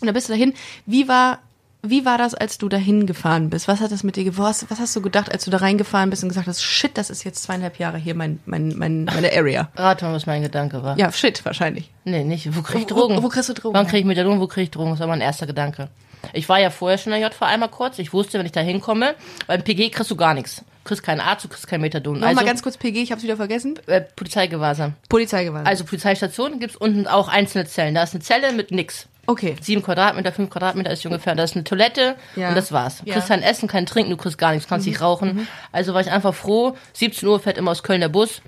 Und 0.00 0.06
da 0.06 0.12
bist 0.12 0.28
du 0.28 0.32
dahin. 0.32 0.54
Wie 0.86 1.06
war, 1.06 1.38
wie 1.82 2.04
war 2.04 2.18
das, 2.18 2.34
als 2.34 2.58
du 2.58 2.68
dahin 2.68 3.06
gefahren 3.06 3.48
bist? 3.50 3.66
Was 3.68 3.80
hat 3.80 3.90
das 3.90 4.02
mit 4.02 4.16
dir, 4.16 4.24
ge- 4.24 4.32
was, 4.36 4.66
hast 4.78 4.94
du 4.96 5.00
gedacht, 5.00 5.32
als 5.32 5.44
du 5.44 5.50
da 5.50 5.58
reingefahren 5.58 6.10
bist 6.10 6.22
und 6.22 6.28
gesagt 6.28 6.46
hast, 6.46 6.62
shit, 6.62 6.90
das 6.98 7.08
ist 7.10 7.24
jetzt 7.24 7.42
zweieinhalb 7.42 7.78
Jahre 7.78 7.96
hier 7.98 8.14
mein, 8.14 8.38
mein, 8.44 8.74
mein, 8.76 9.04
meine 9.06 9.32
Area? 9.34 9.70
Rate 9.76 10.04
mal, 10.04 10.12
was 10.14 10.26
mein 10.26 10.42
Gedanke 10.42 10.82
war. 10.82 10.98
Ja, 10.98 11.10
shit, 11.10 11.44
wahrscheinlich. 11.44 11.90
Nee, 12.04 12.24
nicht. 12.24 12.54
Wo 12.56 12.62
krieg 12.62 12.80
ich 12.82 12.86
Drogen? 12.86 13.16
wo- 13.16 13.22
wo 13.22 13.28
kriegst 13.28 13.48
du 13.48 13.54
Drogen 13.54 13.74
Wann 13.76 13.86
krieg 13.86 14.00
ich 14.00 14.04
Methadon? 14.06 14.40
Wo 14.40 14.46
krieg 14.46 14.64
ich 14.64 14.70
Drogen? 14.70 14.90
Das 14.90 15.00
war 15.00 15.06
mein 15.06 15.20
erster 15.20 15.46
Gedanke. 15.46 15.88
Ich 16.34 16.48
war 16.50 16.60
ja 16.60 16.68
vorher 16.68 16.98
schon 16.98 17.12
in 17.14 17.20
der 17.20 17.30
JV 17.30 17.42
einmal 17.46 17.70
kurz. 17.70 17.98
Ich 17.98 18.12
wusste, 18.12 18.38
wenn 18.38 18.44
ich 18.46 18.52
da 18.52 18.60
hinkomme, 18.60 19.14
beim 19.46 19.62
PG 19.62 19.88
kriegst 19.90 20.10
du 20.10 20.16
gar 20.16 20.34
nichts. 20.34 20.56
Du 20.84 20.88
kriegst 20.88 21.02
keinen 21.02 21.20
Arzt, 21.20 21.44
du 21.44 21.48
kriegst 21.48 21.66
kein 21.66 21.80
Methadon. 21.80 22.14
Nochmal 22.14 22.30
Also, 22.34 22.44
ganz 22.44 22.62
kurz 22.62 22.76
PG, 22.76 23.00
ich 23.02 23.12
hab's 23.12 23.22
wieder 23.22 23.36
vergessen. 23.36 23.78
äh, 23.86 24.02
Polizeigewahrsam. 24.02 24.94
Polizeigewahrsam. 25.08 25.66
Also 25.66 25.84
Polizeistation 25.84 26.58
gibt's 26.60 26.76
unten 26.76 27.06
auch 27.06 27.28
einzelne 27.28 27.64
Zellen. 27.66 27.94
Da 27.94 28.02
ist 28.02 28.14
eine 28.14 28.22
Zelle 28.22 28.52
mit 28.52 28.70
nix. 28.70 29.06
Okay. 29.30 29.56
Sieben 29.60 29.82
Quadratmeter, 29.82 30.32
fünf 30.32 30.50
Quadratmeter 30.50 30.90
ist 30.90 31.04
ungefähr. 31.06 31.34
Da 31.34 31.44
ist 31.44 31.54
eine 31.54 31.64
Toilette 31.64 32.16
Ja. 32.36 32.48
und 32.50 32.54
das 32.56 32.72
war's. 32.72 32.98
Du 32.98 33.06
Ja. 33.06 33.14
kriegst 33.14 33.28
kein 33.28 33.42
Essen, 33.42 33.68
kein 33.68 33.86
Trinken, 33.86 34.10
du 34.10 34.16
kriegst 34.16 34.38
gar 34.38 34.52
nichts, 34.52 34.68
kannst 34.68 34.86
nicht 34.86 35.00
rauchen. 35.00 35.46
Also 35.72 35.94
war 35.94 36.00
ich 36.00 36.10
einfach 36.10 36.34
froh. 36.34 36.76
17 36.92 37.28
Uhr 37.28 37.40
fährt 37.40 37.58
immer 37.58 37.70
aus 37.70 37.82
Köln 37.82 38.00
der 38.00 38.08
Bus. 38.08 38.42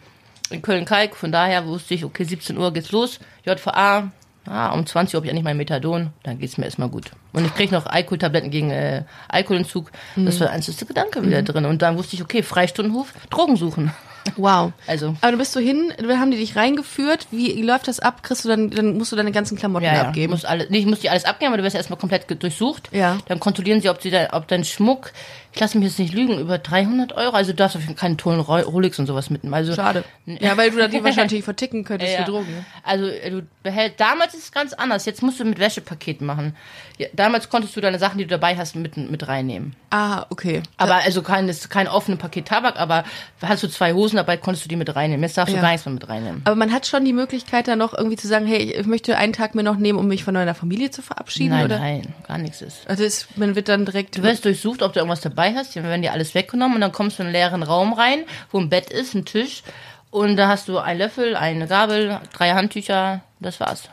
In 0.51 0.61
Köln-Kalk, 0.61 1.17
von 1.17 1.33
daher 1.33 1.67
wusste 1.67 1.95
ich, 1.95 2.05
okay, 2.05 2.25
17 2.25 2.59
Uhr 2.59 2.73
geht's 2.73 2.93
los. 2.93 3.21
JVA, 3.47 4.11
ah, 4.47 4.69
um 4.75 4.85
20 4.85 5.15
Uhr 5.15 5.19
habe 5.19 5.27
ich 5.27 5.31
endlich 5.31 5.45
mein 5.45 5.57
Methadon, 5.57 6.11
dann 6.25 6.39
geht's 6.39 6.59
mir 6.59 6.67
erstmal 6.67 6.89
gut. 6.91 7.11
Und 7.33 7.47
ich 7.47 7.55
krieg 7.55 7.73
noch 7.73 7.87
Alkoholtabletten 7.87 8.51
gegen 8.51 8.71
äh, 8.71 9.05
Alkoholentzug. 9.29 9.91
Das 10.17 10.41
war 10.41 10.49
der 10.49 10.57
einzige 10.57 10.85
Gedanke 10.85 11.25
wieder 11.25 11.43
drin. 11.43 11.65
Und 11.65 11.81
dann 11.81 11.97
wusste 11.97 12.17
ich, 12.17 12.23
okay, 12.23 12.43
Freistundenhof, 12.43 13.15
Drogen 13.31 13.57
suchen. 13.57 13.93
Wow. 14.37 14.73
Also, 14.87 15.15
Aber 15.21 15.33
du 15.33 15.39
bist 15.39 15.53
so 15.53 15.61
hin, 15.61 15.93
dann 15.99 16.21
haben 16.21 16.31
die 16.31 16.37
dich 16.37 16.57
reingeführt. 16.57 17.27
Wie 17.31 17.63
läuft 17.63 17.89
das 17.89 18.01
ab? 18.01 18.23
Kriegst 18.23 18.45
du 18.45 18.49
dann, 18.49 18.71
dann 18.71 18.97
musst 18.97 19.13
du 19.13 19.17
deine 19.17 19.33
ganzen 19.33 19.57
Klamotten 19.57 19.85
ja, 19.85 19.95
ja. 19.95 20.03
abgeben. 20.03 20.33
Muss 20.33 20.45
alles, 20.45 20.71
nee, 20.71 20.79
ich 20.79 20.87
muss 20.87 21.01
die 21.01 21.11
alles 21.11 21.25
abgeben, 21.25 21.49
aber 21.49 21.59
du 21.59 21.65
wirst 21.65 21.77
erstmal 21.77 21.99
komplett 21.99 22.43
durchsucht. 22.43 22.89
Ja. 22.93 23.19
Dann 23.27 23.41
kontrollieren 23.41 23.81
sie, 23.81 23.89
ob, 23.89 24.03
sie 24.03 24.11
da, 24.11 24.29
ob 24.33 24.49
dein 24.49 24.65
Schmuck, 24.65 25.13
ich 25.55 25.61
lasse 25.61 25.77
mich 25.79 25.89
jetzt 25.89 25.99
nicht 25.99 26.15
lügen, 26.15 26.39
über 26.39 26.59
300 26.59 27.13
Euro, 27.13 27.35
also 27.37 27.53
du 27.53 27.57
darfst 27.57 27.77
auf 27.77 27.83
jeden 27.83 27.95
Fall 27.97 28.01
keinen 28.09 28.17
tollen 28.19 28.41
Ro- 28.41 28.61
Rolex 28.61 28.99
und 28.99 29.07
sowas 29.07 29.29
mitnehmen. 29.31 29.55
Also, 29.55 29.75
Schade. 29.75 30.03
Ja, 30.27 30.57
weil 30.57 30.71
du 30.71 30.79
da 30.79 30.89
die 30.89 31.03
wahrscheinlich 31.05 31.45
verticken 31.45 31.85
könntest 31.85 32.13
Ja, 32.13 32.25
für 32.25 32.31
Drogen. 32.31 32.47
ne? 32.51 32.65
Also 32.83 33.07
äh, 33.07 33.31
du 33.31 33.43
behältst, 33.63 34.01
damals 34.01 34.35
ist 34.35 34.45
es 34.45 34.53
ganz 34.53 34.73
anders. 34.73 35.05
Jetzt 35.05 35.23
musst 35.23 35.39
du 35.41 35.45
mit 35.45 35.59
Wäschepaketen 35.59 36.27
machen. 36.27 36.57
Ja, 36.99 37.09
damals 37.15 37.49
konntest 37.49 37.75
du 37.77 37.81
deine 37.81 37.99
Sachen, 37.99 38.19
die 38.19 38.25
du 38.25 38.31
dabei 38.31 38.57
hast, 38.57 38.77
mit, 38.77 38.97
mit 38.97 39.27
reinnehmen. 39.29 39.75
Ah, 39.91 40.27
okay. 40.31 40.63
Aber 40.77 40.97
also 40.97 41.23
kein, 41.23 41.47
das 41.49 41.59
ist 41.59 41.69
kein 41.71 41.89
offenes 41.89 42.19
Paket 42.19 42.47
Tabak, 42.49 42.79
aber 42.79 43.05
hast 43.43 43.63
du 43.63 43.69
zwei 43.69 43.93
Hosen 43.93 44.17
dabei, 44.17 44.37
konntest 44.37 44.65
du 44.65 44.69
die 44.69 44.77
mit 44.77 44.95
reinnehmen. 44.95 45.23
Jetzt 45.23 45.37
darfst 45.37 45.53
Ja. 45.55 45.61
du 45.61 45.63
gar 45.63 45.73
nichts 45.73 45.85
mehr 45.87 45.95
mit 45.95 46.09
reinnehmen. 46.09 46.43
Aber 46.45 46.55
man 46.57 46.73
hat 46.73 46.87
schon 46.87 47.05
die 47.05 47.13
Möglichkeit, 47.13 47.69
da 47.69 47.77
noch 47.77 47.93
irgendwie 47.97 48.17
zu 48.17 48.29
sagen, 48.29 48.47
hey, 48.47 48.73
ich 48.73 48.87
möchte 48.87 49.17
einen 49.17 49.33
Tag 49.33 49.55
mir 49.55 49.63
noch 49.63 49.77
nehmen, 49.77 49.99
um 49.99 50.07
mich 50.09 50.25
von 50.25 50.35
meiner 50.35 50.55
Familie 50.55 50.91
zu 50.91 51.03
verabschieden, 51.03 51.51
Nein, 51.51 51.65
oder? 51.67 51.79
nein, 51.79 52.15
gar 52.29 52.39
nichts 52.39 52.63
ist. 52.63 52.89
Also 52.89 53.05
es, 53.05 53.27
man 53.37 53.55
wird 53.55 53.69
dann 53.69 53.85
direkt. 53.85 54.17
Du 54.17 54.23
wirst 54.23 54.45
durchsucht, 54.45 54.83
ob 54.83 54.93
du 54.93 55.01
irgendwas 55.01 55.21
dabei 55.21 55.42
hast. 55.51 55.75
Dann 55.77 55.85
werden 55.85 56.03
dir 56.03 56.13
alles 56.13 56.35
weggenommen 56.35 56.77
und 56.77 56.81
dann 56.81 56.93
kommst 56.93 57.19
du 57.19 57.23
in 57.23 57.29
einen 57.29 57.35
leeren 57.35 57.63
Raum 57.63 57.93
rein, 57.93 58.25
wo 58.51 58.59
ein 58.59 58.69
Bett 58.69 58.91
ist, 58.91 59.15
ein 59.15 59.25
Tisch. 59.25 59.63
Und 60.11 60.37
da 60.37 60.49
hast 60.49 60.69
du 60.69 60.79
einen 60.79 60.99
Löffel, 60.99 61.37
eine 61.37 61.67
Gabel, 61.67 62.21
drei 62.33 62.51
Handtücher, 62.51 63.23
das 63.41 63.61
war's. 63.61 63.89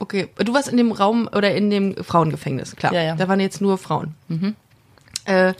Okay, 0.00 0.28
du 0.36 0.52
warst 0.54 0.68
in 0.68 0.76
dem 0.76 0.92
Raum 0.92 1.28
oder 1.32 1.54
in 1.54 1.70
dem 1.70 1.94
Frauengefängnis, 2.02 2.74
klar. 2.74 2.92
Ja, 2.92 3.02
ja. 3.02 3.14
Da 3.16 3.28
waren 3.28 3.38
jetzt 3.38 3.60
nur 3.60 3.78
Frauen. 3.78 4.14
Äh, 5.26 5.54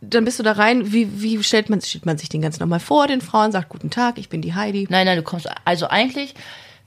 dann 0.00 0.24
bist 0.24 0.38
du 0.38 0.42
da 0.42 0.52
rein. 0.52 0.92
Wie, 0.92 1.22
wie 1.22 1.42
stellt 1.42 1.70
man, 1.70 1.80
stellt 1.80 2.04
man 2.04 2.18
sich 2.18 2.28
den 2.28 2.42
ganz 2.42 2.58
normal 2.58 2.80
vor, 2.80 3.06
den 3.06 3.20
Frauen, 3.20 3.52
sagt 3.52 3.68
guten 3.68 3.90
Tag, 3.90 4.18
ich 4.18 4.28
bin 4.28 4.42
die 4.42 4.54
Heidi. 4.54 4.86
Nein, 4.90 5.06
nein, 5.06 5.16
du 5.16 5.22
kommst, 5.22 5.48
also 5.64 5.88
eigentlich, 5.88 6.34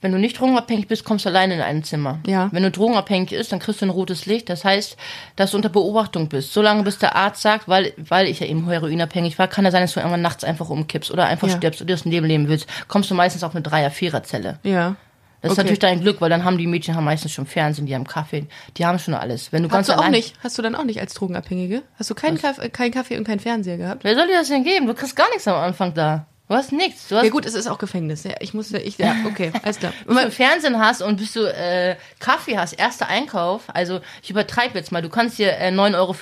wenn 0.00 0.12
du 0.12 0.18
nicht 0.18 0.38
drogenabhängig 0.38 0.88
bist, 0.88 1.04
kommst 1.04 1.24
du 1.24 1.30
alleine 1.30 1.54
in 1.54 1.60
ein 1.60 1.82
Zimmer. 1.84 2.18
Ja. 2.26 2.48
Wenn 2.52 2.62
du 2.62 2.70
drogenabhängig 2.70 3.30
bist, 3.30 3.50
dann 3.52 3.58
kriegst 3.60 3.80
du 3.80 3.86
ein 3.86 3.90
rotes 3.90 4.26
Licht. 4.26 4.48
Das 4.48 4.64
heißt, 4.64 4.96
dass 5.36 5.50
du 5.52 5.56
unter 5.56 5.68
Beobachtung 5.68 6.28
bist. 6.28 6.52
Solange 6.52 6.82
bis 6.82 6.98
der 6.98 7.16
Arzt 7.16 7.42
sagt, 7.42 7.66
weil, 7.68 7.92
weil 7.96 8.26
ich 8.28 8.40
ja 8.40 8.46
eben 8.46 8.68
heroinabhängig 8.68 9.38
war, 9.38 9.48
kann 9.48 9.64
es 9.66 9.72
sein, 9.72 9.82
dass 9.82 9.94
du 9.94 10.00
irgendwann 10.00 10.22
nachts 10.22 10.44
einfach 10.44 10.68
umkippst 10.70 11.10
oder 11.10 11.26
einfach 11.26 11.48
Ja. 11.48 11.56
stirbst 11.56 11.80
oder 11.82 11.94
das 11.94 12.04
Leben 12.04 12.26
leben 12.26 12.48
willst. 12.48 12.66
Kommst 12.88 13.10
du 13.10 13.14
meistens 13.14 13.42
auf 13.42 13.54
eine 13.54 13.62
Dreier-, 13.62 13.90
Vierer-Zelle. 13.90 14.58
Ja. 14.62 14.96
Das 15.42 15.52
ist 15.52 15.58
Okay. 15.58 15.64
natürlich 15.64 15.78
dein 15.80 16.00
Glück, 16.00 16.20
weil 16.20 16.30
dann 16.30 16.44
haben 16.44 16.58
die 16.58 16.66
Mädchen 16.66 16.96
haben 16.96 17.04
meistens 17.04 17.30
schon 17.30 17.46
Fernsehen, 17.46 17.86
die 17.86 17.94
haben 17.94 18.06
Kaffee, 18.06 18.46
die 18.78 18.86
haben 18.86 18.98
schon 18.98 19.14
alles. 19.14 19.52
Wenn 19.52 19.62
du 19.62 19.68
ganz 19.68 19.88
Hast 19.88 19.98
du 19.98 20.02
auch 20.02 20.08
nicht? 20.08 20.34
Hast 20.42 20.56
du 20.58 20.62
dann 20.62 20.74
auch 20.74 20.82
nicht 20.84 20.98
als 21.00 21.14
Drogenabhängige? 21.14 21.82
Hast 21.98 22.10
du 22.10 22.14
keinen 22.14 22.38
Kaffee, 22.38 22.68
keinen 22.70 22.90
Kaffee 22.90 23.16
und 23.18 23.24
keinen 23.24 23.38
Fernseher 23.38 23.76
gehabt? 23.76 24.02
Wer 24.02 24.14
soll 24.16 24.26
dir 24.26 24.38
das 24.38 24.48
denn 24.48 24.64
geben? 24.64 24.86
Du 24.86 24.94
kriegst 24.94 25.14
gar 25.14 25.28
nichts 25.30 25.46
am 25.46 25.54
Anfang 25.56 25.94
da. 25.94 26.26
Du 26.48 26.54
hast 26.54 26.70
nichts. 26.70 27.08
Du 27.08 27.16
hast 27.16 27.24
Ja 27.24 27.30
gut, 27.30 27.44
es 27.44 27.54
ist 27.54 27.66
auch 27.66 27.78
Gefängnis. 27.78 28.22
Ja, 28.22 28.34
ich 28.38 28.54
musste, 28.54 28.78
ich, 28.78 28.98
ja, 28.98 29.16
okay, 29.26 29.50
alles 29.64 29.80
klar. 29.80 29.92
Wenn 30.06 30.16
du 30.16 30.30
Fernsehen 30.30 30.78
hast 30.78 31.02
und 31.02 31.16
bis 31.16 31.32
du 31.32 31.40
äh, 31.40 31.96
Kaffee 32.20 32.56
hast, 32.56 32.74
erster 32.74 33.08
Einkauf, 33.08 33.62
also 33.66 34.00
ich 34.22 34.30
übertreibe 34.30 34.78
jetzt 34.78 34.92
mal, 34.92 35.02
du 35.02 35.08
kannst 35.08 35.38
dir 35.38 35.58
äh, 35.58 35.70
9,75 35.70 35.96
Euro 35.96 36.14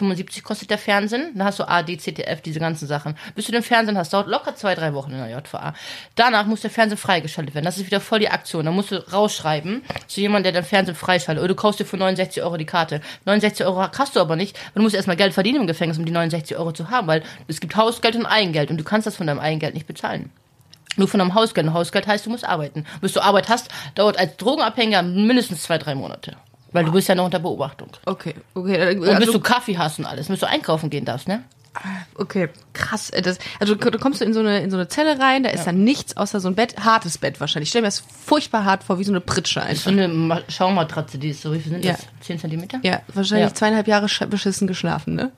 kostet 0.43 0.71
der 0.71 0.79
Fernsehen, 0.79 1.33
dann 1.35 1.47
hast 1.47 1.59
du 1.59 1.69
AD, 1.69 1.99
ZDF, 1.99 2.41
diese 2.41 2.59
ganzen 2.59 2.89
Sachen. 2.89 3.17
Bis 3.35 3.45
du 3.47 3.53
den 3.53 3.63
Fernsehen 3.63 3.99
hast, 3.99 4.15
dauert 4.15 4.27
locker 4.29 4.57
zwei, 4.57 4.75
drei 4.75 4.95
Wochen 4.95 5.11
in 5.11 5.19
der 5.19 5.29
JVA. 5.29 5.75
Danach 6.15 6.47
muss 6.47 6.63
der 6.63 6.71
Fernsehen 6.71 6.97
freigeschaltet 6.97 7.55
werden. 7.55 7.67
Das 7.67 7.77
ist 7.77 7.85
wieder 7.85 8.01
voll 8.01 8.21
die 8.21 8.31
Aktion. 8.31 8.65
Dann 8.65 8.75
musst 8.75 8.93
du 8.93 9.07
rausschreiben 9.13 9.83
zu 10.07 10.23
jemandem, 10.23 10.55
der 10.55 10.63
dein 10.63 10.69
Fernsehen 10.69 10.95
freischaltet. 10.95 11.43
Oder 11.43 11.49
du 11.49 11.55
kaufst 11.55 11.81
dir 11.81 11.85
für 11.85 11.99
69 11.99 12.43
Euro 12.43 12.57
die 12.57 12.65
Karte. 12.65 13.03
69 13.27 13.67
Euro 13.67 13.83
hast 13.83 14.17
du 14.17 14.21
aber 14.21 14.37
nicht. 14.37 14.59
Du 14.75 14.81
musst 14.81 14.95
erstmal 14.95 15.17
Geld 15.17 15.35
verdienen 15.35 15.61
im 15.61 15.67
Gefängnis, 15.67 15.99
um 15.99 16.07
die 16.07 16.13
69 16.13 16.57
Euro 16.57 16.73
zu 16.73 16.89
haben, 16.89 17.09
weil 17.09 17.23
es 17.47 17.61
gibt 17.61 17.77
Hausgeld 17.77 18.17
und 18.17 18.25
Eigengeld 18.25 18.71
und 18.71 18.79
du 18.79 18.85
kannst 18.85 19.07
das 19.07 19.17
von 19.17 19.27
deinem 19.27 19.41
Eigengeld 19.41 19.75
nicht 19.75 19.87
bezahlen. 19.87 20.14
Nur 20.97 21.09
von 21.09 21.21
einem 21.21 21.35
Hausgeld. 21.35 21.67
Ein 21.67 21.75
Hausgeld 21.75 22.07
heißt, 22.07 22.27
du 22.27 22.31
musst 22.31 22.45
arbeiten. 22.45 22.85
Bis 23.01 23.13
du 23.15 23.21
Arbeit 23.21 23.49
hast, 23.49 23.69
dauert 23.97 24.17
als 24.19 24.37
Drogenabhängiger 24.37 25.03
mindestens 25.03 25.63
zwei, 25.65 25.79
drei 25.79 25.95
Monate. 25.95 26.37
Weil 26.73 26.85
du 26.85 26.93
bist 26.93 27.09
ja 27.09 27.15
noch 27.15 27.25
unter 27.25 27.39
Beobachtung. 27.41 27.89
Okay, 28.07 28.35
okay. 28.55 28.95
Und 28.97 29.01
bis 29.01 29.09
Also, 29.11 29.33
du 29.33 29.41
Kaffee 29.41 29.77
hast 29.79 29.99
und 29.99 30.07
alles, 30.07 30.29
bis 30.29 30.41
du 30.41 30.49
einkaufen 30.49 30.91
gehen 30.91 31.05
darfst, 31.05 31.27
ne? 31.29 31.43
okay, 32.17 32.49
krass. 32.73 33.11
äh, 33.11 33.21
Das, 33.23 33.39
also 33.59 33.75
du 33.75 33.99
kommst 33.99 34.21
du 34.21 34.25
in 34.25 34.33
so 34.33 34.39
eine 34.41 34.61
in 34.61 34.71
so 34.71 34.77
eine 34.77 34.87
Zelle 34.87 35.19
rein, 35.19 35.43
da 35.43 35.51
ist 35.51 35.65
dann 35.67 35.83
nichts 35.83 36.17
außer 36.17 36.39
so 36.41 36.47
ein 36.49 36.55
Bett, 36.55 36.77
hartes 36.85 37.19
Bett 37.19 37.41
wahrscheinlich. 37.41 37.67
Ich 37.67 37.71
stell 37.71 37.83
mir 37.83 37.89
das 37.89 37.99
furchtbar 38.25 38.65
hart 38.65 38.85
vor, 38.85 38.99
wie 39.01 39.05
so 39.05 39.11
eine 39.11 39.21
Pritsche 39.21 39.61
So 39.61 39.67
einfach. 39.67 39.91
eine 39.91 40.07
Ma- 40.07 40.43
Schaumatratze, 40.49 41.19
die 41.19 41.31
ist 41.31 41.43
so, 41.43 41.53
wie 41.53 41.59
viel 41.59 41.73
sind 41.73 41.85
Ja. 41.85 41.93
das? 41.95 42.07
Zehn 42.21 42.39
Zentimeter? 42.39 42.79
Ja, 42.85 43.01
wahrscheinlich 43.13 43.49
Ja. 43.49 43.55
zweieinhalb 43.55 43.89
Jahre 43.89 44.07
sch- 44.07 44.27
beschissen 44.27 44.69
geschlafen, 44.69 45.17
ne? 45.17 45.33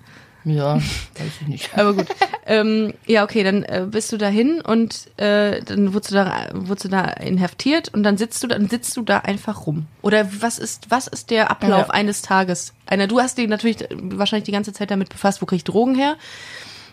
Ja, 0.49 0.75
weiß 1.19 1.33
ich 1.41 1.49
nicht. 1.49 1.77
Aber 1.77 1.95
gut. 1.95 2.07
ähm, 2.47 2.95
ja, 3.07 3.25
okay, 3.25 3.43
dann 3.43 3.65
äh, 3.65 3.85
bist 3.91 4.13
du 4.13 4.17
dahin 4.17 4.61
und 4.61 5.09
äh, 5.19 5.61
dann 5.63 5.93
wurdest 5.93 6.13
du 6.13 6.15
da 6.15 6.49
wurdest 6.55 6.85
du 6.85 6.89
da 6.89 7.03
inhaftiert 7.05 7.89
und 7.93 8.05
dann 8.05 8.17
sitzt 8.17 8.43
du 8.45 8.47
dann 8.47 8.69
sitzt 8.69 8.97
du 8.97 9.03
da 9.03 9.19
einfach 9.19 9.67
rum. 9.67 9.87
Oder 10.03 10.29
was 10.41 10.59
ist 10.61 10.87
was 10.89 11.09
ist 11.09 11.31
der 11.31 11.51
Ablauf 11.51 11.89
Ja. 11.89 11.91
eines 11.91 12.23
Tages? 12.23 12.75
Einer, 12.87 13.09
du 13.09 13.19
hast 13.19 13.39
dich 13.39 13.49
natürlich 13.49 13.79
wahrscheinlich 13.91 14.45
die 14.45 14.53
ganze 14.53 14.73
Zeit 14.73 14.91
damit 14.93 15.09
befasst, 15.09 15.43
wo 15.43 15.47
krieg 15.47 15.57
ich 15.57 15.65
Drogen 15.65 15.97
her? 15.97 16.15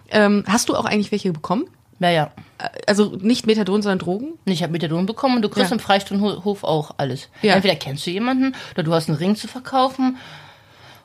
Ähm, 0.09 0.43
hast 0.47 0.69
du 0.69 0.75
auch 0.75 0.85
eigentlich 0.85 1.11
welche 1.11 1.31
bekommen? 1.31 1.65
Naja, 1.99 2.31
Äh, 2.57 2.69
Also 2.87 3.15
nicht 3.21 3.45
Methadon, 3.45 3.83
sondern 3.83 3.99
Drogen? 3.99 4.33
ich 4.45 4.63
habe 4.63 4.71
Methadon 4.73 5.05
bekommen 5.05 5.35
und 5.37 5.41
du 5.43 5.49
kriegst 5.49 5.69
Ja. 5.69 5.75
im 5.75 5.79
Freistundenhof 5.79 6.63
auch 6.63 6.95
alles. 6.97 7.29
Ja. 7.43 7.53
Entweder 7.53 7.75
kennst 7.75 8.05
du 8.07 8.09
jemanden 8.11 8.55
oder 8.73 8.81
du 8.83 8.93
hast 8.93 9.09
einen 9.09 9.17
Ring 9.19 9.35
zu 9.35 9.47
verkaufen 9.47 10.17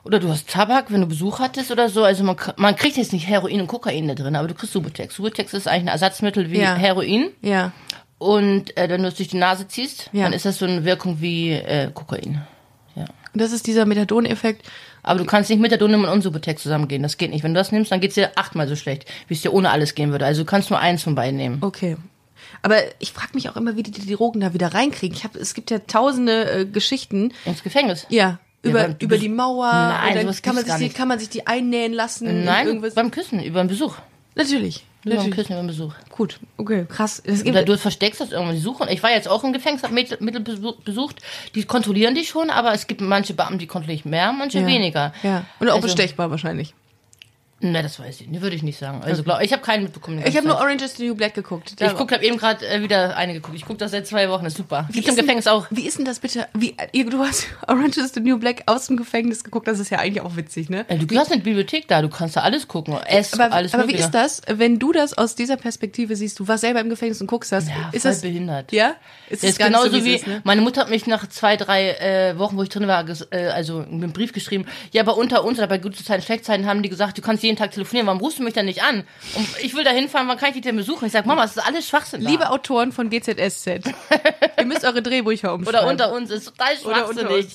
oder 0.03 0.19
du 0.19 0.29
hast 0.29 0.49
Tabak, 0.49 0.91
wenn 0.91 1.01
du 1.01 1.07
Besuch 1.07 1.39
hattest 1.39 1.71
oder 1.71 1.89
so. 1.89 2.03
Also 2.03 2.23
man, 2.23 2.35
man 2.57 2.75
kriegt 2.75 2.97
jetzt 2.97 3.13
nicht 3.13 3.27
Heroin 3.27 3.61
und 3.61 3.67
Kokain 3.67 4.07
da 4.07 4.15
drin, 4.15 4.35
aber 4.35 4.47
du 4.47 4.53
kriegst 4.53 4.73
Subutex. 4.73 5.15
Subutex 5.15 5.53
ist 5.53 5.67
eigentlich 5.67 5.83
ein 5.83 5.87
Ersatzmittel 5.89 6.49
wie 6.51 6.59
Ja. 6.59 6.75
Heroin. 6.75 7.29
Ja. 7.41 7.71
Und 8.17 8.75
äh, 8.77 8.89
wenn 8.89 9.01
du 9.01 9.07
es 9.07 9.15
durch 9.15 9.29
die 9.29 9.37
Nase 9.37 9.67
ziehst, 9.67 10.09
Ja. 10.11 10.23
dann 10.23 10.33
ist 10.33 10.45
das 10.45 10.57
so 10.59 10.65
eine 10.65 10.83
Wirkung 10.85 11.21
wie 11.21 11.51
äh, 11.51 11.89
Kokain. 11.93 12.41
Ja. 12.95 13.05
Und 13.33 13.41
das 13.41 13.51
ist 13.51 13.67
dieser 13.67 13.85
Methadon-Effekt. 13.85 14.65
Aber 15.03 15.19
du 15.19 15.25
kannst 15.25 15.49
nicht 15.49 15.81
Dunne 15.81 16.11
und 16.11 16.21
Subutex 16.21 16.61
zusammengehen. 16.61 17.01
Das 17.03 17.17
geht 17.17 17.31
nicht. 17.31 17.43
Wenn 17.43 17.53
du 17.53 17.59
das 17.59 17.71
nimmst, 17.71 17.91
dann 17.91 18.01
geht's 18.01 18.15
dir 18.15 18.31
achtmal 18.35 18.67
so 18.67 18.75
schlecht, 18.75 19.05
wie 19.27 19.33
es 19.33 19.41
dir 19.41 19.53
ohne 19.53 19.69
alles 19.69 19.95
gehen 19.95 20.11
würde. 20.11 20.25
Also 20.25 20.41
du 20.41 20.45
kannst 20.45 20.69
nur 20.69 20.79
eins 20.79 21.03
von 21.03 21.15
beiden 21.15 21.37
nehmen. 21.37 21.59
Okay. 21.61 21.95
Aber 22.61 22.75
ich 22.99 23.13
frage 23.13 23.33
mich 23.33 23.49
auch 23.49 23.55
immer, 23.55 23.75
wie 23.77 23.83
die 23.83 23.91
die 23.91 24.13
Drogen 24.13 24.41
da 24.41 24.53
wieder 24.53 24.73
reinkriegen. 24.73 25.15
Ich 25.15 25.23
hab, 25.23 25.35
es 25.35 25.53
gibt 25.53 25.71
ja 25.71 25.79
tausende 25.79 26.51
äh, 26.51 26.65
Geschichten. 26.65 27.31
Ins 27.45 27.63
Gefängnis. 27.63 28.05
Ja. 28.09 28.39
Über, 28.61 28.89
du 28.89 29.05
über 29.05 29.17
die 29.17 29.29
Mauer. 29.29 29.71
Nein, 29.71 30.27
und 30.27 30.43
kann 30.43 30.55
man, 30.55 30.65
sich 30.65 30.75
die, 30.75 30.89
kann 30.89 31.07
man 31.07 31.19
sich 31.19 31.29
die 31.29 31.47
einnähen 31.47 31.93
lassen. 31.93 32.43
Nein, 32.43 32.83
beim 32.93 33.11
Küssen, 33.11 33.41
über 33.41 33.63
den 33.63 33.67
Besuch. 33.69 33.95
Natürlich. 34.35 34.83
Nur 35.05 35.15
beim 35.15 35.17
Natürlich. 35.29 35.35
Küssen, 35.35 35.53
über 35.53 35.61
den 35.61 35.67
Besuch. 35.67 35.93
Gut, 36.09 36.39
okay, 36.57 36.85
krass. 36.89 37.21
Es 37.25 37.43
gibt, 37.43 37.55
Oder 37.55 37.63
du 37.63 37.77
versteckst 37.77 38.19
das 38.19 38.31
irgendwann. 38.31 38.55
Die 38.55 38.61
suchen. 38.61 38.87
Ich 38.89 39.01
war 39.01 39.11
jetzt 39.11 39.29
auch 39.29 39.45
im 39.45 39.53
Gefängnis, 39.53 39.83
hab 39.83 39.91
Mittel, 39.91 40.17
Mittel 40.19 40.41
besu- 40.41 40.75
besucht. 40.83 41.21
Die 41.55 41.63
kontrollieren 41.63 42.15
dich 42.15 42.27
schon, 42.27 42.49
aber 42.49 42.73
es 42.73 42.87
gibt 42.87 42.99
manche 42.99 43.33
Beamte, 43.33 43.59
die 43.59 43.67
kontrollieren 43.67 44.09
mehr, 44.09 44.33
manche 44.33 44.59
ja. 44.59 44.67
weniger. 44.67 45.13
Ja. 45.23 45.45
Und 45.61 45.69
auch 45.69 45.75
Also- 45.75 45.87
bestechbar 45.87 46.29
wahrscheinlich. 46.29 46.73
Ne, 47.61 47.83
das 47.83 47.99
weiß 47.99 48.21
ich. 48.21 48.29
Ne, 48.29 48.41
würde 48.41 48.55
ich 48.55 48.63
nicht 48.63 48.79
sagen. 48.79 49.01
Also 49.03 49.23
glaub, 49.23 49.41
ich 49.41 49.51
habe 49.51 49.61
keinen 49.61 49.83
mitbekommen. 49.83 50.23
Ich 50.25 50.37
habe 50.37 50.47
nur. 50.47 50.57
Orange 50.57 50.83
is 50.83 50.95
the 50.95 51.07
New 51.07 51.15
Black 51.15 51.33
geguckt. 51.33 51.75
Ich 51.79 51.95
guck, 51.95 52.11
habe 52.11 52.23
eben 52.23 52.37
gerade 52.37 52.65
äh, 52.65 52.81
wieder 52.81 53.17
eine 53.17 53.33
geguckt. 53.33 53.55
Ich 53.55 53.65
gucke 53.65 53.79
das 53.79 53.91
seit 53.91 54.07
zwei 54.07 54.29
Wochen. 54.29 54.45
Das 54.45 54.53
ist 54.53 54.57
super. 54.57 54.87
Wie 54.89 54.93
Gibt's 54.93 55.09
im 55.09 55.15
Gefängnis 55.17 55.47
auch. 55.47 55.67
Wie 55.69 55.85
ist 55.85 55.97
denn 55.97 56.05
das 56.05 56.19
bitte? 56.19 56.47
Wie, 56.53 56.75
du 56.93 57.19
hast 57.19 57.47
Orange 57.67 57.97
is 57.97 58.13
the 58.13 58.21
New 58.21 58.37
Black 58.37 58.63
aus 58.65 58.87
dem 58.87 58.95
Gefängnis 58.95 59.43
geguckt. 59.43 59.67
Das 59.67 59.79
ist 59.79 59.89
ja 59.89 59.99
eigentlich 59.99 60.21
auch 60.21 60.37
witzig, 60.37 60.69
ne? 60.69 60.85
Äh, 60.89 60.97
Du 60.99 61.17
hast 61.17 61.31
eine 61.31 61.41
Bibliothek 61.41 61.87
da. 61.87 62.01
Du 62.01 62.09
kannst 62.09 62.37
da 62.37 62.41
alles 62.41 62.67
gucken. 62.67 62.95
Ess, 63.07 63.33
Aber, 63.33 63.53
alles 63.53 63.73
aber 63.73 63.87
wie 63.87 63.95
ist 63.95 64.11
das, 64.11 64.41
wenn 64.47 64.79
du 64.79 64.91
das 64.91 65.17
aus 65.17 65.35
dieser 65.35 65.57
Perspektive 65.57 66.15
siehst? 66.15 66.39
Du 66.39 66.47
warst 66.47 66.61
selber 66.61 66.79
im 66.79 66.89
Gefängnis 66.89 67.19
und 67.19 67.27
guckst 67.27 67.51
das. 67.51 67.67
Ja, 67.67 67.89
ist 67.91 68.05
das 68.05 68.21
behindert. 68.21 68.71
Ja? 68.71 68.95
Ist 69.29 69.43
Das 69.43 69.49
ist 69.51 69.59
nicht 69.59 69.67
genauso 69.67 69.89
so, 69.91 70.05
wie, 70.05 70.15
es 70.15 70.21
ist, 70.21 70.27
ne? 70.27 70.41
meine 70.43 70.61
Mutter 70.61 70.81
hat 70.81 70.89
mich 70.89 71.07
nach 71.07 71.27
zwei, 71.27 71.57
drei 71.57 71.91
äh, 71.91 72.37
Wochen, 72.37 72.57
wo 72.57 72.63
ich 72.63 72.69
drin 72.69 72.87
war, 72.87 73.05
äh, 73.31 73.47
also 73.47 73.79
einen 73.79 74.13
Brief 74.13 74.33
geschrieben. 74.33 74.65
Ja, 74.91 75.01
aber 75.01 75.17
unter 75.17 75.43
uns 75.43 75.57
oder 75.57 75.67
bei 75.67 75.77
guten 75.77 76.03
Zeiten, 76.03 76.21
schlechten 76.21 76.45
Zeiten 76.45 76.65
haben 76.65 76.83
die 76.83 76.89
gesagt, 76.89 77.17
du 77.17 77.21
kannst 77.21 77.43
jeden 77.49 77.57
Tag 77.57 77.71
telefonieren. 77.71 78.07
Warum 78.07 78.21
rufst 78.21 78.39
du 78.39 78.43
mich 78.43 78.53
dann 78.53 78.65
nicht 78.65 78.83
an? 78.83 79.03
Und 79.35 79.47
ich 79.61 79.75
will 79.75 79.83
da 79.83 79.91
hinfahren, 79.91 80.27
wann 80.27 80.37
kann 80.37 80.49
ich 80.49 80.55
dich 80.55 80.63
denn 80.63 80.75
besuchen? 80.77 81.05
Ich 81.05 81.11
sag, 81.11 81.25
Mama, 81.25 81.41
das 81.41 81.57
ist 81.57 81.65
alles 81.65 81.87
Schwachsinn. 81.87 82.23
da. 82.23 82.29
Liebe 82.29 82.49
Autoren 82.49 82.91
von 82.91 83.09
GZSZ, 83.09 83.67
ihr 84.57 84.65
müsst 84.65 84.85
eure 84.85 85.01
Drehbücher 85.01 85.53
umschreiben. 85.53 85.79
oder 85.79 85.89
unter 85.89 86.13
uns 86.13 86.31
ist 86.31 86.45
total 86.45 86.77
schwachsinnig. 86.77 87.47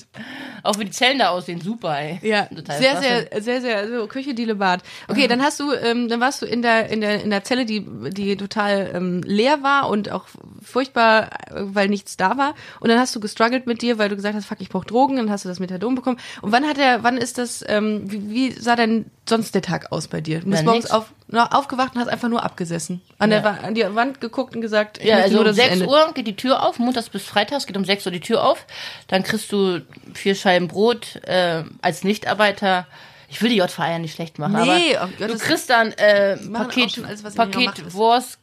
Auch 0.63 0.79
wie 0.79 0.85
die 0.87 0.91
Zellen 0.91 1.19
da 1.19 1.29
aussehen, 1.29 1.61
super, 1.61 1.99
ey. 1.99 2.19
Ja, 2.23 2.47
Total 2.47 2.79
sehr, 2.79 2.97
sehr, 3.01 3.43
sehr, 3.43 3.61
sehr, 3.61 3.89
so 3.89 4.07
Küche, 4.07 4.35
Diele, 4.35 4.55
Bad. 4.55 4.81
Okay, 5.09 5.29
dann 5.29 5.43
hast 5.43 5.61
du, 5.61 5.73
ähm, 5.73 6.09
dann 6.09 6.21
warst 6.21 6.43
du 6.43 6.47
in 6.47 6.63
der, 6.63 6.89
in 6.89 7.01
der, 7.01 7.23
in 7.23 7.31
der 7.31 7.45
Zelle, 7.45 7.67
die, 7.67 7.85
die 8.11 8.37
total 8.37 8.91
ähm, 8.95 9.21
leer 9.25 9.63
war 9.63 9.89
und 9.89 10.11
auch 10.11 10.25
furchtbar, 10.65 11.31
weil 11.51 11.89
nichts 11.89 12.17
da 12.17 12.37
war. 12.39 12.55
Und 12.81 12.89
dann 12.89 12.99
hast 12.99 13.15
du 13.15 13.21
gestruggelt 13.21 13.67
mit 13.67 13.83
dir, 13.83 13.99
weil 13.99 14.09
du 14.09 14.17
gesagt 14.17 14.35
hast, 14.35 14.47
fuck, 14.47 14.61
ich 14.61 14.69
brauch 14.69 14.85
Drogen, 14.85 15.17
dann 15.17 15.31
hast 15.31 15.45
du 15.45 15.49
das 15.49 15.61
Methadon 15.61 15.95
bekommen. 15.95 16.19
Und 16.43 16.53
wann 16.53 16.65
hat 16.67 16.79
er, 16.79 17.03
wann 17.03 17.17
ist 17.17 17.39
das, 17.39 17.65
ähm, 17.69 18.03
wie, 18.11 18.31
wie 18.31 18.53
sah 18.53 18.77
denn 18.77 19.07
sonst 19.29 19.55
der 19.55 19.63
Tag 19.63 19.93
aus 19.93 20.09
bei 20.09 20.21
dir? 20.21 20.41
Du 20.41 20.51
bist 20.51 20.65
morgens 20.65 20.91
auf, 20.91 21.13
na, 21.29 21.47
aufgewacht 21.53 21.95
und 21.95 22.01
hast 22.01 22.09
einfach 22.09 22.29
nur 22.29 22.43
abgesessen. 22.43 23.01
An, 23.19 23.31
der, 23.31 23.41
Ja. 23.41 23.45
Wa- 23.45 23.59
an 23.67 23.75
die 23.75 23.95
Wand 23.95 24.21
geguckt 24.21 24.55
und 24.55 24.61
gesagt, 24.61 25.03
Ja, 25.03 25.17
also 25.19 25.37
nur, 25.37 25.41
um 25.41 25.47
dass 25.47 25.57
es 25.57 25.63
6 25.63 25.73
endet. 25.75 25.89
Uhr 25.89 26.13
geht 26.15 26.27
die 26.27 26.37
Tür 26.37 26.63
auf, 26.63 26.79
montags 26.79 27.09
bis 27.09 27.23
freitags 27.25 27.67
geht 27.67 27.77
um 27.77 27.85
6 27.85 28.07
Uhr 28.07 28.13
die 28.13 28.21
Tür 28.21 28.45
auf. 28.45 28.67
Dann 29.09 29.23
kriegst 29.23 29.51
du 29.53 29.81
vier 30.13 30.35
Scheiben 30.35 30.69
Brot 30.69 31.17
äh, 31.25 31.65
als 31.83 32.05
Nichtarbeiter. 32.05 32.87
Ich 33.31 33.43
will 33.43 33.49
die 33.51 33.57
JVA 33.57 33.91
ja 33.91 33.99
nicht 33.99 34.15
schlecht 34.15 34.39
machen, 34.39 34.53
Nee, 34.63 34.97
aber 34.97 35.09
oh 35.11 35.15
Gott, 35.19 35.31
du 35.31 35.39
kriegst 35.39 35.69
dann 35.69 35.91
äh, 35.93 36.37
Paket, 36.37 37.03
alles, 37.05 37.23
Paket 37.35 37.93
Wurst, 37.95 38.39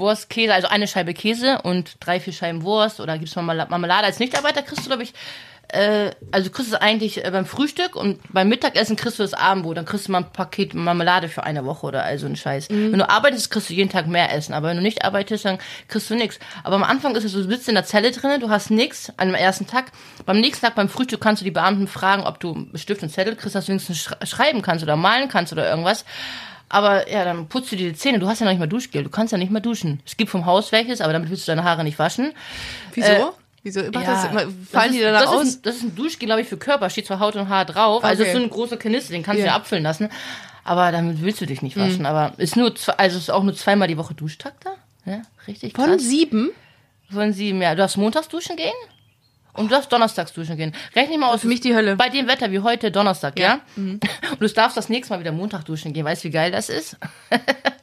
Wurst, 0.00 0.28
Käse, 0.30 0.52
also 0.52 0.66
eine 0.66 0.88
Scheibe 0.88 1.14
Käse 1.14 1.60
und 1.62 1.94
drei, 2.00 2.18
vier 2.18 2.32
Scheiben 2.32 2.62
Wurst 2.62 2.98
oder 2.98 3.16
gibt's 3.18 3.36
Marmela- 3.36 3.68
Marmelade. 3.68 4.06
Als 4.06 4.18
Nichtarbeiter 4.18 4.62
kriegst 4.62 4.84
du, 4.84 4.88
glaube 4.88 5.04
ich, 5.04 5.14
äh, 5.72 6.10
also 6.32 6.48
du 6.48 6.52
kriegst 6.52 6.72
es 6.72 6.78
eigentlich 6.78 7.24
äh, 7.24 7.30
beim 7.30 7.46
Frühstück 7.46 7.94
und 7.94 8.18
beim 8.32 8.48
Mittagessen 8.48 8.96
kriegst 8.96 9.18
du 9.18 9.22
das 9.22 9.34
Abendbrot. 9.34 9.76
Dann 9.76 9.84
kriegst 9.84 10.08
du 10.08 10.12
mal 10.12 10.18
ein 10.22 10.32
Paket 10.32 10.74
Marmelade 10.74 11.28
für 11.28 11.44
eine 11.44 11.64
Woche 11.64 11.86
oder 11.86 12.02
also 12.02 12.26
ein 12.26 12.34
Scheiß. 12.34 12.70
Mhm. 12.70 12.90
Wenn 12.92 12.98
du 12.98 13.08
arbeitest, 13.08 13.50
kriegst 13.52 13.70
du 13.70 13.74
jeden 13.74 13.90
Tag 13.90 14.08
mehr 14.08 14.32
Essen. 14.34 14.52
Aber 14.52 14.68
wenn 14.68 14.76
du 14.76 14.82
nicht 14.82 15.04
arbeitest, 15.04 15.44
dann 15.44 15.58
kriegst 15.86 16.10
du 16.10 16.16
nichts. 16.16 16.40
Aber 16.64 16.74
am 16.76 16.82
Anfang 16.82 17.14
ist 17.14 17.24
es 17.24 17.32
so, 17.32 17.42
du 17.42 17.48
sitzt 17.48 17.68
in 17.68 17.74
der 17.76 17.84
Zelle 17.84 18.10
drin, 18.10 18.40
du 18.40 18.50
hast 18.50 18.70
nichts 18.70 19.12
an 19.16 19.28
dem 19.28 19.36
ersten 19.36 19.66
Tag. 19.68 19.92
Beim 20.26 20.40
nächsten 20.40 20.66
Tag 20.66 20.74
beim 20.74 20.88
Frühstück 20.88 21.20
kannst 21.20 21.40
du 21.40 21.44
die 21.44 21.52
Beamten 21.52 21.86
fragen, 21.86 22.24
ob 22.24 22.40
du 22.40 22.66
Stift 22.74 23.02
und 23.04 23.10
Zettel 23.10 23.36
kriegst, 23.36 23.54
dass 23.54 23.66
du 23.66 23.70
wenigstens 23.70 23.98
sch 23.98 24.10
schreiben 24.24 24.62
kannst 24.62 24.82
oder 24.82 24.96
malen 24.96 25.28
kannst 25.28 25.52
oder 25.52 25.68
irgendwas. 25.70 26.04
Aber 26.72 27.10
ja, 27.10 27.24
dann 27.24 27.48
putzt 27.48 27.72
du 27.72 27.76
dir 27.76 27.90
die 27.90 27.96
Zähne. 27.98 28.20
Du 28.20 28.28
hast 28.28 28.38
ja 28.38 28.44
noch 28.46 28.52
nicht 28.52 28.60
mal 28.60 28.68
Duschgel. 28.68 29.02
Du 29.02 29.10
kannst 29.10 29.32
ja 29.32 29.38
nicht 29.38 29.50
mehr 29.50 29.60
duschen. 29.60 30.00
Es 30.06 30.16
gibt 30.16 30.30
vom 30.30 30.46
Haus 30.46 30.70
welches, 30.72 31.00
aber 31.00 31.12
damit 31.12 31.28
willst 31.28 31.46
du 31.46 31.50
deine 31.50 31.64
Haare 31.64 31.82
nicht 31.84 31.98
waschen. 31.98 32.32
Wieso? 32.94 33.08
Äh, 33.10 33.20
Wieso? 33.64 33.80
Macht 33.90 33.94
Ja, 34.06 34.14
das 34.14 34.24
immer, 34.30 34.44
das 34.44 34.52
fallen 34.70 34.90
ist, 34.90 34.96
die 34.98 35.02
danach 35.02 35.20
das 35.22 35.28
aus? 35.30 35.42
Ist 35.44 35.56
ein, 35.58 35.62
das 35.64 35.76
ist 35.76 35.82
ein 35.82 35.94
Duschgel, 35.96 36.26
glaube 36.26 36.40
ich, 36.42 36.48
für 36.48 36.56
Körper. 36.56 36.88
Steht 36.88 37.06
zwar 37.06 37.18
Haut 37.20 37.34
und 37.36 37.48
Haar 37.48 37.64
drauf. 37.66 38.04
Also 38.04 38.22
Okay. 38.22 38.30
ist 38.32 38.36
so 38.38 38.42
ein 38.42 38.48
großer 38.50 38.76
Kanister, 38.76 39.12
den 39.12 39.22
kannst 39.24 39.40
Ja. 39.40 39.44
du 39.46 39.50
ja 39.50 39.56
abfüllen 39.56 39.82
lassen. 39.82 40.08
Aber 40.64 40.92
damit 40.92 41.20
willst 41.22 41.40
du 41.40 41.46
dich 41.46 41.60
nicht 41.60 41.76
waschen. 41.76 42.06
Aber 42.06 42.32
ist 42.38 42.56
nur, 42.56 42.72
also 42.96 43.18
ist 43.18 43.30
auch 43.30 43.42
nur 43.42 43.54
zweimal 43.54 43.88
die 43.88 43.96
Woche 43.98 44.14
Duschtag 44.14 44.54
da. 44.62 44.70
Ja, 45.10 45.22
richtig 45.48 45.74
Von 45.74 45.86
krass. 45.86 46.02
sieben? 46.02 46.50
Von 47.10 47.32
sieben, 47.32 47.60
ja. 47.60 47.70
Du 47.70 47.78
darfst 47.78 47.96
montags 47.96 48.28
duschen 48.28 48.56
gehen 48.56 48.72
und 49.54 49.70
du 49.70 49.74
darfst 49.74 49.92
donnerstags 49.92 50.32
duschen 50.32 50.56
gehen. 50.56 50.74
Rechne 50.94 51.18
mal 51.18 51.32
aus. 51.32 51.40
für 51.42 51.48
mich 51.48 51.60
die 51.60 51.74
Hölle. 51.74 51.96
Bei 51.96 52.08
dem 52.08 52.26
Wetter 52.28 52.50
wie 52.50 52.60
heute 52.60 52.90
Donnerstag, 52.90 53.38
ja? 53.38 53.46
Ja. 53.46 53.60
Mhm. 53.76 54.00
Und 54.30 54.40
du 54.40 54.48
darfst 54.48 54.76
das 54.76 54.88
nächste 54.88 55.12
Mal 55.14 55.20
wieder 55.20 55.32
Montag 55.32 55.64
duschen 55.64 55.92
gehen. 55.92 56.04
Weißt 56.04 56.24
du, 56.24 56.28
wie 56.28 56.32
geil 56.32 56.50
das 56.50 56.68
ist? 56.68 56.96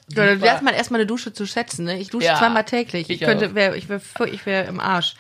Ja, 0.09 0.25
da 0.25 0.33
lernt 0.33 0.61
man 0.61 0.73
erstmal 0.73 1.01
eine 1.01 1.05
Dusche 1.05 1.33
zu 1.33 1.45
schätzen. 1.45 1.83
Ne? 1.83 1.99
Ich 1.99 2.09
dusche 2.09 2.27
Ja, 2.27 2.37
zweimal 2.37 2.63
täglich. 2.63 3.09
Ich, 3.09 3.21
ich 3.21 3.27
könnte, 3.27 3.55
wär, 3.55 3.75
ich 3.75 3.89
wäre 3.89 4.01
ich 4.31 4.45
wär 4.45 4.65
im 4.65 4.79
Arsch. 4.79 5.15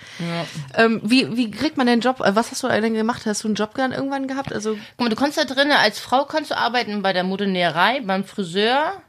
Ähm, 0.75 1.01
wie, 1.03 1.35
wie 1.35 1.51
kriegt 1.51 1.75
man 1.75 1.87
den 1.87 1.99
Job? 1.99 2.21
äh, 2.21 2.35
Was 2.35 2.51
hast 2.51 2.63
du 2.63 2.69
denn 2.69 2.93
gemacht? 2.93 3.25
Hast 3.25 3.43
du 3.43 3.49
einen 3.49 3.55
Job 3.55 3.73
dann 3.75 3.91
irgendwann 3.91 4.29
gehabt? 4.29 4.53
Also 4.53 4.75
Guck 4.95 4.99
mal, 4.99 5.09
du 5.09 5.17
kannst 5.17 5.37
da 5.37 5.43
drinnen, 5.43 5.73
als 5.73 5.99
Frau 5.99 6.23
kannst 6.23 6.51
du 6.51 6.57
arbeiten 6.57 7.01
bei 7.01 7.11
der 7.11 7.25
Modenäerei, 7.25 7.99
beim 7.99 8.23
Friseur. 8.23 9.01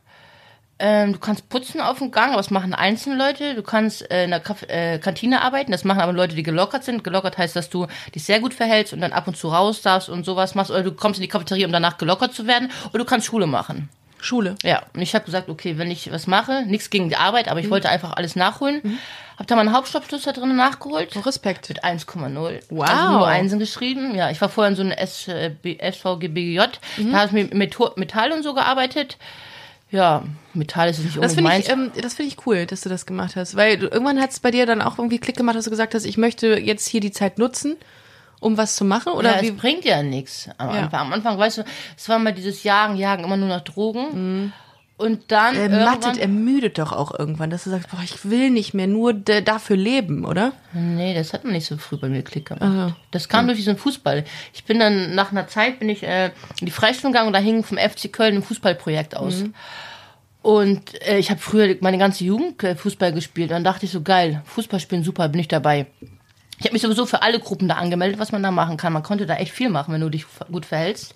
Ähm, 0.80 1.12
du 1.12 1.18
kannst 1.18 1.48
putzen 1.48 1.80
auf 1.80 1.98
dem 1.98 2.12
Gang, 2.12 2.28
aber 2.28 2.36
das 2.36 2.50
machen 2.50 2.72
einzelne 2.72 3.16
Leute. 3.16 3.54
Du 3.54 3.62
kannst 3.62 4.08
äh, 4.10 4.24
in 4.24 4.30
der 4.30 4.40
Kaf 4.40 4.62
äh, 4.68 4.98
Kantine 4.98 5.42
arbeiten, 5.42 5.72
das 5.72 5.84
machen 5.84 6.00
aber 6.00 6.12
Leute, 6.12 6.36
die 6.36 6.44
gelockert 6.44 6.84
sind. 6.84 7.02
Gelockert 7.02 7.36
heißt, 7.36 7.56
dass 7.56 7.68
du 7.68 7.86
dich 8.14 8.24
sehr 8.24 8.40
gut 8.40 8.54
verhältst 8.54 8.92
und 8.92 9.00
dann 9.00 9.12
ab 9.12 9.26
und 9.26 9.36
zu 9.36 9.48
raus 9.48 9.82
darfst 9.82 10.08
und 10.08 10.24
sowas 10.24 10.54
machst. 10.54 10.70
Oder 10.70 10.84
du 10.84 10.92
kommst 10.92 11.18
in 11.18 11.22
die 11.22 11.28
Cafeteria, 11.28 11.66
um 11.66 11.72
danach 11.72 11.98
gelockert 11.98 12.32
zu 12.32 12.46
werden. 12.46 12.70
Oder 12.90 12.98
du 13.00 13.04
kannst 13.04 13.26
Schule 13.26 13.46
machen. 13.46 13.88
Schule. 14.20 14.56
Ja, 14.62 14.82
und 14.94 15.02
ich 15.02 15.14
habe 15.14 15.24
gesagt, 15.24 15.48
okay, 15.48 15.78
wenn 15.78 15.90
ich 15.90 16.10
was 16.10 16.26
mache, 16.26 16.64
nichts 16.66 16.90
gegen 16.90 17.08
die 17.08 17.16
Arbeit, 17.16 17.48
aber 17.48 17.60
ich 17.60 17.70
wollte 17.70 17.88
einfach 17.88 18.16
alles 18.16 18.34
nachholen. 18.34 18.98
Hab 19.36 19.46
da 19.46 19.54
meinen 19.54 19.72
Hauptstoffschluss 19.72 20.22
da 20.22 20.32
drin 20.32 20.56
nachgeholt. 20.56 21.14
Oh, 21.16 21.20
Respekt. 21.20 21.68
Mit 21.68 21.84
1,0. 21.84 22.60
Wow. 22.70 22.88
Also 22.88 23.12
nur 23.12 23.26
Einsen 23.28 23.60
geschrieben. 23.60 24.16
Ja, 24.16 24.30
ich 24.30 24.40
war 24.40 24.48
vorher 24.48 24.70
in 24.70 24.76
so 24.76 24.82
einem 24.82 24.96
SVGBJ. 24.98 26.58
Da 26.58 27.18
habe 27.18 27.26
ich 27.26 27.32
mit 27.32 27.54
Metall 27.54 28.32
und 28.32 28.42
so 28.42 28.54
gearbeitet. 28.54 29.16
Ja, 29.90 30.22
Metall 30.54 30.90
ist 30.90 30.98
nicht 30.98 31.16
Das 31.16 31.32
unbedingt 31.32 31.42
meins. 31.44 31.66
ich, 31.66 31.72
ähm, 31.72 31.90
das 32.02 32.14
finde 32.14 32.32
ich 32.32 32.46
cool, 32.46 32.66
dass 32.66 32.82
du 32.82 32.88
das 32.88 33.06
gemacht 33.06 33.36
hast, 33.36 33.56
weil 33.56 33.78
du, 33.78 33.86
irgendwann 33.88 34.20
hat 34.20 34.30
es 34.30 34.40
bei 34.40 34.50
dir 34.50 34.66
dann 34.66 34.82
auch 34.82 34.98
irgendwie 34.98 35.18
Klick 35.18 35.36
gemacht, 35.36 35.56
dass 35.56 35.64
du 35.64 35.70
gesagt 35.70 35.94
hast, 35.94 36.04
ich 36.04 36.18
möchte 36.18 36.58
jetzt 36.58 36.86
hier 36.88 37.00
die 37.00 37.10
Zeit 37.12 37.38
nutzen, 37.38 37.76
um 38.40 38.56
was 38.58 38.76
zu 38.76 38.84
machen, 38.84 39.12
oder 39.14 39.36
ja, 39.36 39.42
wie? 39.42 39.48
es 39.48 39.56
bringt 39.56 39.84
ja 39.84 40.02
nichts 40.02 40.48
am 40.58 40.68
Ja. 40.74 40.82
Anfang. 40.82 41.00
Am 41.00 41.12
Anfang, 41.14 41.38
weißt 41.38 41.58
du, 41.58 41.64
es 41.96 42.08
war 42.08 42.18
mal 42.18 42.32
dieses 42.34 42.62
Jagen, 42.64 42.96
Jagen, 42.96 43.24
immer 43.24 43.36
nur 43.38 43.48
nach 43.48 43.62
Drogen. 43.62 44.52
Und 44.98 45.30
dann 45.30 45.54
Er 45.54 45.62
irgendwann, 45.62 46.00
mattet, 46.00 46.18
ermüdet 46.18 46.78
doch 46.78 46.92
auch 46.92 47.16
irgendwann, 47.16 47.50
dass 47.50 47.64
du 47.64 47.70
sagst, 47.70 47.88
boah, 47.88 48.00
ich 48.02 48.28
will 48.28 48.50
nicht 48.50 48.74
mehr 48.74 48.88
nur 48.88 49.14
dafür 49.14 49.76
leben, 49.76 50.24
oder? 50.24 50.52
Nee, 50.72 51.14
das 51.14 51.32
hat 51.32 51.44
man 51.44 51.52
nicht 51.52 51.66
so 51.66 51.76
früh 51.76 51.96
bei 51.96 52.08
mir 52.08 52.22
Klick 52.22 52.46
gemacht. 52.46 52.96
Das 53.12 53.28
kam 53.28 53.46
durch 53.46 53.58
diesen 53.58 53.76
Fußball. 53.76 54.24
Ich 54.52 54.64
bin 54.64 54.80
dann, 54.80 55.14
nach 55.14 55.30
einer 55.30 55.46
Zeit 55.46 55.78
bin 55.78 55.88
ich 55.88 56.02
äh, 56.02 56.32
in 56.58 56.66
die 56.66 56.72
Freistunde 56.72 57.12
gegangen 57.12 57.28
und 57.28 57.32
da 57.32 57.38
hing 57.38 57.62
vom 57.62 57.78
FC 57.78 58.12
Köln 58.12 58.36
ein 58.36 58.42
Fußballprojekt 58.42 59.16
aus. 59.16 59.44
Und 60.42 61.00
äh, 61.06 61.18
ich 61.18 61.30
habe 61.30 61.40
früher 61.40 61.76
meine 61.80 61.98
ganze 61.98 62.24
Jugend 62.24 62.62
äh, 62.64 62.74
Fußball 62.74 63.12
gespielt. 63.12 63.52
Dann 63.52 63.64
dachte 63.64 63.86
ich 63.86 63.92
so, 63.92 64.02
geil, 64.02 64.42
Fußball 64.46 64.80
spielen, 64.80 65.04
super, 65.04 65.28
bin 65.28 65.40
ich 65.40 65.48
dabei. 65.48 65.86
Ich 66.58 66.64
habe 66.64 66.72
mich 66.72 66.82
sowieso 66.82 67.06
für 67.06 67.22
alle 67.22 67.38
Gruppen 67.38 67.68
da 67.68 67.76
angemeldet, 67.76 68.18
was 68.18 68.32
man 68.32 68.42
da 68.42 68.50
machen 68.50 68.76
kann. 68.76 68.92
Man 68.92 69.04
konnte 69.04 69.26
da 69.26 69.36
echt 69.36 69.52
viel 69.52 69.68
machen, 69.68 69.94
wenn 69.94 70.00
du 70.00 70.08
dich 70.08 70.26
gut 70.50 70.66
verhältst. 70.66 71.14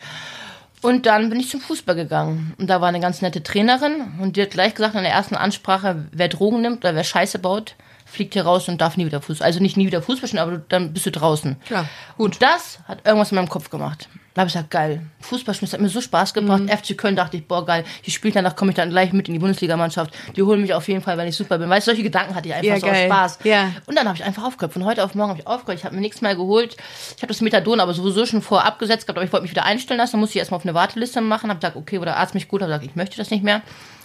Und 0.82 1.06
dann 1.06 1.30
bin 1.30 1.38
ich 1.38 1.48
zum 1.48 1.60
Fußball 1.60 1.94
gegangen. 1.94 2.54
Und 2.58 2.68
da 2.68 2.80
war 2.80 2.88
eine 2.88 3.00
ganz 3.00 3.22
nette 3.22 3.42
Trainerin 3.42 4.14
und 4.20 4.36
die 4.36 4.42
hat 4.42 4.50
gleich 4.50 4.74
gesagt 4.74 4.94
in 4.96 5.02
der 5.02 5.12
ersten 5.12 5.36
Ansprache, 5.36 6.06
wer 6.10 6.28
Drogen 6.28 6.60
nimmt 6.60 6.78
oder 6.78 6.94
wer 6.94 7.04
Scheiße 7.04 7.38
baut, 7.38 7.76
fliegt 8.04 8.34
hier 8.34 8.42
raus 8.42 8.68
und 8.68 8.80
darf 8.80 8.96
nie 8.96 9.06
wieder 9.06 9.22
Fußball. 9.22 9.46
Also 9.46 9.60
nicht 9.60 9.76
nie 9.76 9.86
wieder 9.86 10.02
Fußball 10.02 10.28
spielen, 10.28 10.42
aber 10.42 10.52
du, 10.52 10.64
dann 10.68 10.92
bist 10.92 11.06
du 11.06 11.12
draußen. 11.12 11.56
Klar. 11.66 11.88
Und 12.16 12.42
das 12.42 12.80
hat 12.86 13.06
irgendwas 13.06 13.30
in 13.30 13.36
meinem 13.36 13.48
Kopf 13.48 13.70
gemacht. 13.70 14.08
Da 14.34 14.40
habe 14.40 14.48
ich 14.48 14.54
gesagt, 14.54 14.70
geil. 14.70 15.02
Fußballspielen, 15.20 15.68
das 15.68 15.74
hat 15.74 15.80
mir 15.82 15.90
so 15.90 16.00
Spaß 16.00 16.32
gebracht. 16.32 16.62
FC 16.70 16.96
Köln 16.96 17.16
dachte 17.16 17.36
ich, 17.36 17.46
boah, 17.46 17.66
geil. 17.66 17.84
Die 18.06 18.10
spielt 18.10 18.34
danach, 18.34 18.56
komme 18.56 18.70
ich 18.70 18.76
dann 18.76 18.88
gleich 18.88 19.12
mit 19.12 19.28
in 19.28 19.34
die 19.34 19.38
Bundesligamannschaft. 19.38 20.14
Die 20.36 20.42
holen 20.42 20.62
mich 20.62 20.72
auf 20.72 20.88
jeden 20.88 21.02
Fall, 21.02 21.18
wenn 21.18 21.28
ich 21.28 21.36
super 21.36 21.58
bin. 21.58 21.68
Weißt 21.68 21.86
du, 21.86 21.90
solche 21.90 22.02
Gedanken 22.02 22.34
hatte 22.34 22.48
ich 22.48 22.54
einfach 22.54 22.66
Ja, 22.66 22.80
so 22.80 22.86
geil. 22.86 23.06
Spaß. 23.08 23.38
Ja. 23.44 23.72
Und 23.84 23.98
dann 23.98 24.06
habe 24.06 24.16
ich 24.16 24.24
einfach 24.24 24.44
aufgehört. 24.44 24.72
Von 24.72 24.86
heute 24.86 25.04
auf 25.04 25.14
morgen 25.14 25.30
habe 25.30 25.40
ich 25.40 25.46
aufgehört. 25.46 25.78
Ich 25.80 25.84
habe 25.84 25.94
mir 25.94 26.00
nichts 26.00 26.22
mehr 26.22 26.34
geholt. 26.34 26.76
Ich 27.16 27.22
habe 27.22 27.26
das 27.28 27.42
Methadon 27.42 27.78
aber 27.78 27.92
sowieso 27.92 28.24
schon 28.24 28.40
vorher 28.40 28.66
abgesetzt 28.66 29.06
gehabt, 29.06 29.18
aber 29.18 29.24
ich 29.26 29.32
wollte 29.32 29.42
mich 29.42 29.50
wieder 29.50 29.66
einstellen 29.66 29.98
lassen. 29.98 30.12
Dann 30.12 30.20
musste 30.20 30.34
ich 30.34 30.40
erstmal 30.40 30.58
auf 30.58 30.64
eine 30.64 30.74
Warteliste 30.74 31.20
machen. 31.20 31.50
Habe 31.50 31.60
gesagt, 31.60 31.76
okay, 31.76 32.00
wo 32.00 32.04
der 32.04 32.16
Arzt 32.16 32.32
mich 32.32 32.48
gut 32.48 32.62
hat, 32.62 32.68
gesagt, 32.68 32.84
ich 32.86 32.96
möchte 32.96 33.18
das 33.18 33.30
nicht 33.30 33.44
mehr. 33.44 33.60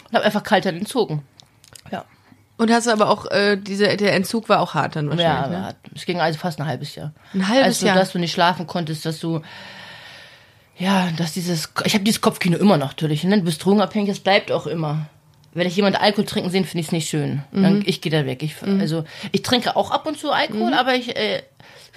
Und 0.10 0.16
habe 0.16 0.26
einfach 0.26 0.44
kalt 0.44 0.66
entzogen. 0.66 1.24
Ja. 1.90 2.04
Und 2.58 2.72
hast 2.72 2.88
du 2.88 2.92
aber 2.92 3.10
auch, 3.10 3.30
äh, 3.32 3.56
diese, 3.56 3.96
der 3.96 4.14
Entzug 4.14 4.50
war 4.50 4.60
auch 4.62 4.74
hart 4.74 4.96
dann 4.96 5.06
Ja, 5.06 5.12
wahrscheinlich, 5.12 5.60
ne? 5.60 5.68
ja, 5.68 5.74
es 5.96 6.06
ging 6.06 6.20
also 6.20 6.40
fast 6.40 6.60
ein 6.60 6.66
halbes 6.66 6.96
Jahr. 6.96 7.14
Ein 7.34 7.48
halbes 7.48 7.66
also, 7.66 7.86
Jahr? 7.86 7.96
dass 7.96 8.12
du 8.12 8.20
nicht 8.20 8.34
schlafen 8.34 8.66
konntest, 8.66 9.06
dass 9.06 9.20
du 9.20 9.42
ja, 10.80 11.10
dass 11.18 11.34
dieses 11.34 11.70
ich 11.86 11.94
habe 11.94 12.04
dieses 12.04 12.22
Kopfkino 12.22 12.58
immer 12.58 12.78
noch 12.78 12.90
natürlich, 12.90 13.24
ne? 13.24 13.38
Du 13.38 13.44
bist 13.46 13.64
drogenabhängig, 13.64 14.10
das 14.10 14.20
bleibt 14.20 14.52
auch 14.52 14.68
immer. 14.68 15.08
Wenn 15.54 15.66
ich 15.68 15.76
jemand 15.76 16.00
Alkohol 16.00 16.26
trinken 16.26 16.52
sehe, 16.52 16.64
finde 16.66 16.82
ich 16.82 16.88
es 16.88 16.92
nicht 16.92 17.10
schön. 17.10 17.42
Mhm. 17.52 17.64
Dann, 17.64 17.84
ich 17.86 18.02
gehe 18.02 18.12
da 18.12 18.26
weg. 18.28 18.44
Ich, 18.44 18.56
Also 18.62 19.06
ich 19.32 19.42
trinke 19.42 19.76
auch 19.76 19.90
ab 19.90 20.06
und 20.06 20.20
zu 20.20 20.32
Alkohol, 20.32 20.68
Mhm. 20.68 20.74
aber 20.74 20.94
ich, 20.94 21.16
äh, 21.16 21.42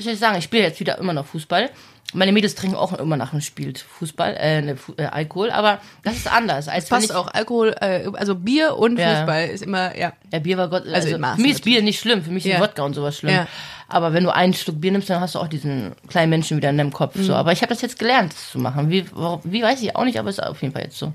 wie 0.00 0.04
soll 0.04 0.14
ich 0.14 0.18
sagen, 0.18 0.36
ich 0.38 0.44
spiele 0.44 0.64
jetzt 0.64 0.80
wieder 0.80 0.98
immer 0.98 1.12
noch 1.12 1.26
Fußball. 1.26 1.70
Meine 2.12 2.32
Mädels 2.32 2.56
trinken 2.56 2.74
auch 2.74 2.92
immer 2.98 3.16
nach 3.16 3.30
dem 3.30 3.40
Spiel 3.40 3.72
Fußball, 3.76 4.34
äh, 4.36 4.62
ne, 4.62 4.76
Fu- 4.76 4.94
äh, 4.96 5.04
Alkohol, 5.04 5.52
aber 5.52 5.80
das 6.02 6.16
ist 6.16 6.26
anders. 6.32 6.66
Als 6.66 6.88
Passt 6.88 7.04
ich, 7.04 7.14
auch 7.14 7.28
Alkohol, 7.32 7.76
äh, 7.80 8.08
also 8.14 8.34
Bier 8.34 8.76
und 8.76 8.98
Ja. 8.98 9.14
Fußball 9.18 9.46
ist 9.46 9.62
immer, 9.62 9.96
ja. 9.96 10.12
Ja, 10.32 10.38
Bier 10.40 10.58
war 10.58 10.68
Gott. 10.68 10.88
Also, 10.88 11.16
Maßen 11.16 11.36
für 11.36 11.42
mich 11.42 11.52
ist 11.52 11.64
Bier 11.64 11.82
nicht 11.82 12.00
schlimm, 12.00 12.24
für 12.24 12.30
mich 12.32 12.44
ist 12.44 12.52
Ja. 12.54 12.60
Wodka 12.60 12.82
und 12.82 12.94
sowas 12.94 13.16
schlimm. 13.16 13.34
Ja. 13.34 13.46
Aber 13.86 14.12
wenn 14.12 14.24
du 14.24 14.34
einen 14.34 14.54
Schluck 14.54 14.80
Bier 14.80 14.90
nimmst, 14.90 15.08
dann 15.08 15.20
hast 15.20 15.36
du 15.36 15.38
auch 15.38 15.46
diesen 15.46 15.92
kleinen 16.08 16.30
Menschen 16.30 16.56
wieder 16.56 16.70
in 16.70 16.78
deinem 16.78 16.92
Kopf. 16.92 17.14
Mhm. 17.14 17.22
So. 17.24 17.34
Aber 17.34 17.52
ich 17.52 17.62
habe 17.62 17.72
das 17.72 17.80
jetzt 17.82 17.98
gelernt, 17.98 18.32
das 18.32 18.50
zu 18.50 18.58
machen. 18.58 18.90
Wie, 18.90 19.04
wie 19.44 19.62
weiß 19.62 19.80
ich 19.82 19.94
auch 19.94 20.04
nicht, 20.04 20.18
aber 20.18 20.30
es 20.30 20.38
ist 20.38 20.44
auf 20.44 20.60
jeden 20.62 20.72
Fall 20.74 20.82
jetzt 20.84 20.98
so. 20.98 21.12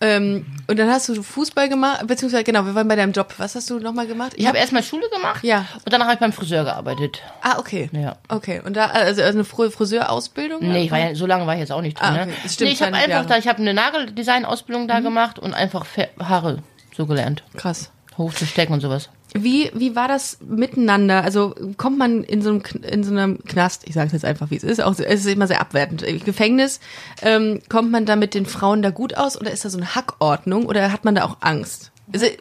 Ähm, 0.00 0.44
und 0.66 0.78
dann 0.78 0.90
hast 0.90 1.08
du 1.08 1.22
Fußball 1.22 1.70
gemacht, 1.70 2.06
beziehungsweise, 2.06 2.44
genau, 2.44 2.64
wir 2.66 2.74
waren 2.74 2.86
bei 2.86 2.96
deinem 2.96 3.12
Job. 3.12 3.32
Was 3.38 3.54
hast 3.54 3.70
du 3.70 3.78
nochmal 3.78 4.06
gemacht? 4.06 4.32
Ich 4.36 4.46
habe 4.46 4.58
erstmal 4.58 4.82
Schule 4.82 5.08
gemacht 5.08 5.42
Ja. 5.42 5.64
und 5.84 5.90
danach 5.92 6.04
habe 6.06 6.14
ich 6.14 6.20
beim 6.20 6.32
Friseur 6.34 6.64
gearbeitet. 6.64 7.22
Ah, 7.40 7.58
okay. 7.58 7.88
Ja. 7.92 8.16
Okay. 8.28 8.60
Und 8.62 8.74
da, 8.76 8.86
also 8.86 9.22
also 9.22 9.38
eine 9.38 9.46
Fr- 9.46 9.70
Friseurausbildung? 9.70 10.60
Nee, 10.60 10.84
ich 10.84 10.90
war 10.90 10.98
ja, 10.98 11.14
so 11.14 11.24
lange 11.24 11.46
war 11.46 11.54
ich 11.54 11.60
jetzt 11.60 11.72
auch 11.72 11.80
nicht 11.80 11.98
drin. 11.98 12.08
Ah, 12.08 12.12
ne? 12.12 12.22
okay. 12.24 12.32
Das 12.42 12.54
stimmt, 12.54 12.68
nee, 12.68 12.74
ich 12.74 12.82
habe 12.82 12.94
einfach 12.94 13.08
Jahre. 13.08 13.24
Mhm. 13.24 13.28
da, 13.28 13.38
ich 13.38 13.48
habe 13.48 13.58
eine 13.60 13.72
Nageldesign-Ausbildung 13.74 14.86
da 14.88 15.00
gemacht 15.00 15.38
und 15.38 15.54
einfach 15.54 15.86
Haare 16.22 16.58
so 16.94 17.06
gelernt. 17.06 17.42
Krass. 17.56 17.90
Hochzustecken 18.18 18.74
und 18.74 18.80
sowas. 18.80 19.08
Wie, 19.42 19.70
wie 19.74 19.94
war 19.96 20.08
das 20.08 20.38
miteinander? 20.46 21.22
Also 21.22 21.54
kommt 21.76 21.98
man 21.98 22.22
in 22.24 22.42
so 22.42 22.50
einem, 22.50 22.62
in 22.82 23.04
so 23.04 23.10
einem 23.12 23.42
Knast, 23.44 23.82
ich 23.86 23.94
sage 23.94 24.08
es 24.08 24.12
jetzt 24.12 24.24
einfach, 24.24 24.50
wie 24.50 24.56
es 24.56 24.64
ist, 24.64 24.80
auch, 24.82 24.92
es 24.98 25.24
ist 25.24 25.26
immer 25.26 25.46
sehr 25.46 25.60
abwertend, 25.60 26.02
äh, 26.02 26.18
Gefängnis, 26.18 26.80
ähm, 27.22 27.60
kommt 27.68 27.90
man 27.90 28.06
da 28.06 28.16
mit 28.16 28.34
den 28.34 28.46
Frauen 28.46 28.82
da 28.82 28.90
gut 28.90 29.16
aus 29.16 29.40
oder 29.40 29.50
ist 29.50 29.64
da 29.64 29.70
so 29.70 29.78
eine 29.78 29.94
Hackordnung 29.94 30.66
oder 30.66 30.92
hat 30.92 31.04
man 31.04 31.14
da 31.14 31.24
auch 31.24 31.38
Angst? 31.40 31.92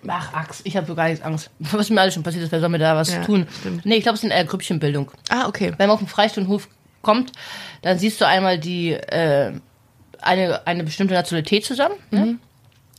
Ach, 0.08 0.34
Axt, 0.34 0.62
ich 0.64 0.78
habe 0.78 0.86
so 0.86 0.94
gar 0.94 1.10
nichts 1.10 1.26
Angst. 1.26 1.50
Was 1.60 1.90
mir 1.90 2.00
alles 2.00 2.14
schon 2.14 2.22
passiert 2.24 2.44
ist, 2.44 2.52
wer 2.52 2.60
soll 2.60 2.70
mir 2.70 2.78
da 2.78 2.96
was 2.96 3.12
Ja, 3.12 3.24
tun? 3.24 3.48
stimmt. 3.60 3.86
Nee, 3.86 3.96
ich 3.96 4.04
glaube, 4.04 4.16
es 4.18 4.24
ist 4.24 4.30
eher 4.30 4.46
Grüppchenbildung. 4.46 5.12
ah, 5.30 5.48
okay. 5.48 5.74
wenn 5.78 5.88
man 5.88 5.96
auf 5.96 6.00
den 6.00 6.08
Freistundenhof 6.08 6.68
kommt, 7.02 7.32
dann 7.82 7.98
siehst 7.98 8.22
du 8.22 8.28
einmal 8.28 8.60
die 8.60 8.92
äh, 8.92 9.54
eine, 10.22 10.66
eine 10.68 10.84
bestimmte 10.84 11.14
Nationalität 11.16 11.66
zusammen. 11.66 11.96
Ne? 12.12 12.38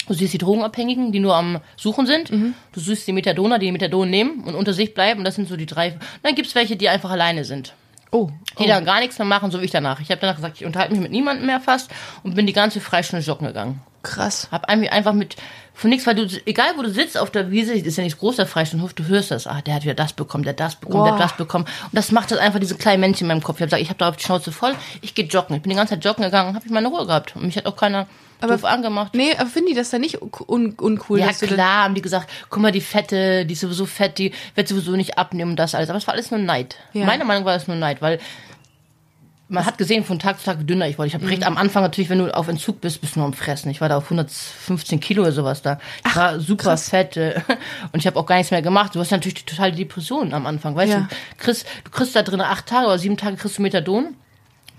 Du 0.08 0.14
siehst 0.14 0.32
die 0.32 0.38
Drogenabhängigen, 0.38 1.12
die 1.12 1.20
nur 1.20 1.34
am 1.34 1.60
Suchen 1.76 2.06
sind. 2.06 2.30
Du 2.30 2.80
siehst 2.80 3.06
die 3.06 3.12
Methadoner, 3.12 3.58
die 3.58 3.72
Methadon 3.72 4.08
nehmen 4.08 4.44
und 4.44 4.54
unter 4.54 4.72
sich 4.72 4.94
bleiben. 4.94 5.24
Das 5.24 5.34
sind 5.34 5.48
so 5.48 5.56
die 5.56 5.66
drei. 5.66 5.92
Und 5.92 6.00
dann 6.22 6.34
gibt's 6.34 6.54
welche, 6.54 6.76
die 6.76 6.88
einfach 6.88 7.10
alleine 7.10 7.44
sind. 7.44 7.74
Oh, 8.12 8.30
Die 8.58 8.64
oh. 8.64 8.68
dann 8.68 8.84
gar 8.84 9.00
nichts 9.00 9.18
mehr 9.18 9.26
machen, 9.26 9.50
so 9.50 9.60
wie 9.60 9.64
ich 9.64 9.72
danach. 9.72 10.00
Ich 10.00 10.10
habe 10.10 10.20
danach 10.20 10.36
gesagt, 10.36 10.60
ich 10.60 10.66
unterhalte 10.66 10.92
mich 10.92 11.02
mit 11.02 11.10
niemandem 11.10 11.46
mehr 11.46 11.60
fast 11.60 11.90
und 12.22 12.36
bin 12.36 12.46
die 12.46 12.52
ganze 12.52 12.80
Freistunde 12.80 13.24
joggen 13.24 13.48
gegangen. 13.48 13.82
krass. 14.02 14.48
Hab 14.52 14.68
einfach 14.68 15.12
mit 15.12 15.36
von 15.74 15.90
nichts, 15.90 16.06
weil 16.06 16.14
du, 16.14 16.26
egal 16.46 16.68
wo 16.78 16.82
du 16.82 16.88
sitzt 16.88 17.18
auf 17.18 17.30
der 17.30 17.50
Wiese, 17.50 17.74
ist 17.74 17.98
ja 17.98 18.04
nicht 18.04 18.18
groß, 18.18 18.36
der 18.36 18.46
Freistundenhof, 18.46 18.94
du 18.94 19.04
hörst 19.04 19.30
das, 19.30 19.46
ah, 19.46 19.60
der 19.60 19.74
hat 19.74 19.82
wieder 19.82 19.92
das 19.92 20.14
bekommen, 20.14 20.42
der 20.44 20.52
hat 20.52 20.60
das 20.60 20.76
bekommen, 20.76 21.04
der 21.04 21.12
Boah. 21.12 21.18
hat 21.18 21.30
das 21.32 21.36
bekommen. 21.36 21.66
Und 21.66 21.92
das 21.92 22.12
macht 22.12 22.30
das 22.30 22.38
einfach 22.38 22.60
diese 22.60 22.76
kleinen 22.76 23.00
Männchen 23.00 23.26
in 23.26 23.28
meinem 23.28 23.42
Kopf. 23.42 23.56
Ich 23.56 23.60
habe 23.62 23.66
gesagt, 23.66 23.82
ich 23.82 23.90
habe 23.90 23.98
da 23.98 24.08
auf 24.08 24.16
die 24.16 24.24
Schnauze 24.24 24.52
voll, 24.52 24.74
ich 25.02 25.14
gehe 25.14 25.26
joggen. 25.26 25.54
Ich 25.56 25.62
bin 25.62 25.70
die 25.70 25.76
ganze 25.76 25.94
Zeit 25.94 26.04
joggen 26.04 26.24
gegangen 26.24 26.54
habe 26.54 26.64
ich 26.64 26.72
meine 26.72 26.88
Ruhe 26.88 27.06
gehabt. 27.06 27.36
Und 27.36 27.44
mich 27.44 27.58
hat 27.58 27.66
auch 27.66 27.76
keiner 27.76 28.06
doof 28.40 28.64
angemacht. 28.64 29.14
Nee, 29.14 29.34
aber 29.36 29.48
finden 29.48 29.68
die 29.70 29.74
das 29.74 29.90
dann 29.90 30.00
nicht 30.00 30.20
un 30.22 30.74
uncool? 30.78 31.18
Ja 31.20 31.32
klar, 31.32 31.84
haben 31.84 31.94
die 31.94 32.02
gesagt, 32.02 32.30
guck 32.50 32.62
mal, 32.62 32.72
die 32.72 32.80
Fette, 32.80 33.46
die 33.46 33.52
ist 33.54 33.60
sowieso 33.60 33.86
fett, 33.86 34.18
die 34.18 34.32
wird 34.54 34.68
sowieso 34.68 34.92
nicht 34.92 35.18
abnehmen 35.18 35.52
und 35.52 35.56
das 35.56 35.74
alles. 35.74 35.88
Aber 35.88 35.98
es 35.98 36.06
war 36.06 36.14
alles 36.14 36.30
nur 36.30 36.40
Neid. 36.40 36.76
Ja. 36.92 37.06
Meiner 37.06 37.24
Meinung 37.24 37.42
nach 37.42 37.46
war 37.46 37.54
das 37.58 37.66
nur 37.68 37.76
Neid, 37.76 38.02
weil 38.02 38.18
man 39.48 39.64
hat 39.64 39.78
gesehen 39.78 40.04
von 40.04 40.18
Tag 40.18 40.40
zu 40.40 40.44
Tag, 40.46 40.58
wie 40.58 40.64
dünner 40.64 40.88
ich 40.88 40.98
wurde. 40.98 41.06
Ich 41.06 41.14
habe 41.14 41.28
recht 41.28 41.46
am 41.46 41.56
Anfang 41.56 41.84
natürlich, 41.84 42.10
wenn 42.10 42.18
du 42.18 42.34
auf 42.34 42.48
Entzug 42.48 42.80
bist, 42.80 43.00
bist 43.00 43.14
du 43.14 43.20
nur 43.20 43.26
am 43.28 43.32
Fressen. 43.32 43.70
Ich 43.70 43.80
war 43.80 43.88
da 43.88 43.96
auf 43.96 44.04
115 44.04 44.98
Kilo 44.98 45.22
oder 45.22 45.30
sowas 45.30 45.62
da. 45.62 45.78
Ich 46.04 46.16
war 46.16 46.40
super 46.40 46.76
fett 46.76 47.16
äh, 47.16 47.40
und 47.92 48.00
ich 48.00 48.08
habe 48.08 48.18
auch 48.18 48.26
gar 48.26 48.36
nichts 48.38 48.50
mehr 48.50 48.60
gemacht. 48.62 48.96
Du 48.96 49.00
hast 49.00 49.12
natürlich 49.12 49.34
die 49.34 49.44
totale 49.44 49.70
Depression 49.72 50.34
am 50.34 50.46
Anfang, 50.46 50.74
weißt 50.74 50.92
Ja. 50.92 50.98
du? 51.00 51.06
Kriegst, 51.38 51.64
du 51.84 51.90
kriegst 51.92 52.16
da 52.16 52.22
drin 52.22 52.40
acht 52.40 52.66
Tage 52.66 52.86
oder 52.86 52.98
sieben 52.98 53.16
Tage 53.16 53.36
kriegst 53.36 53.58
du 53.58 53.62
Methadon. 53.62 54.16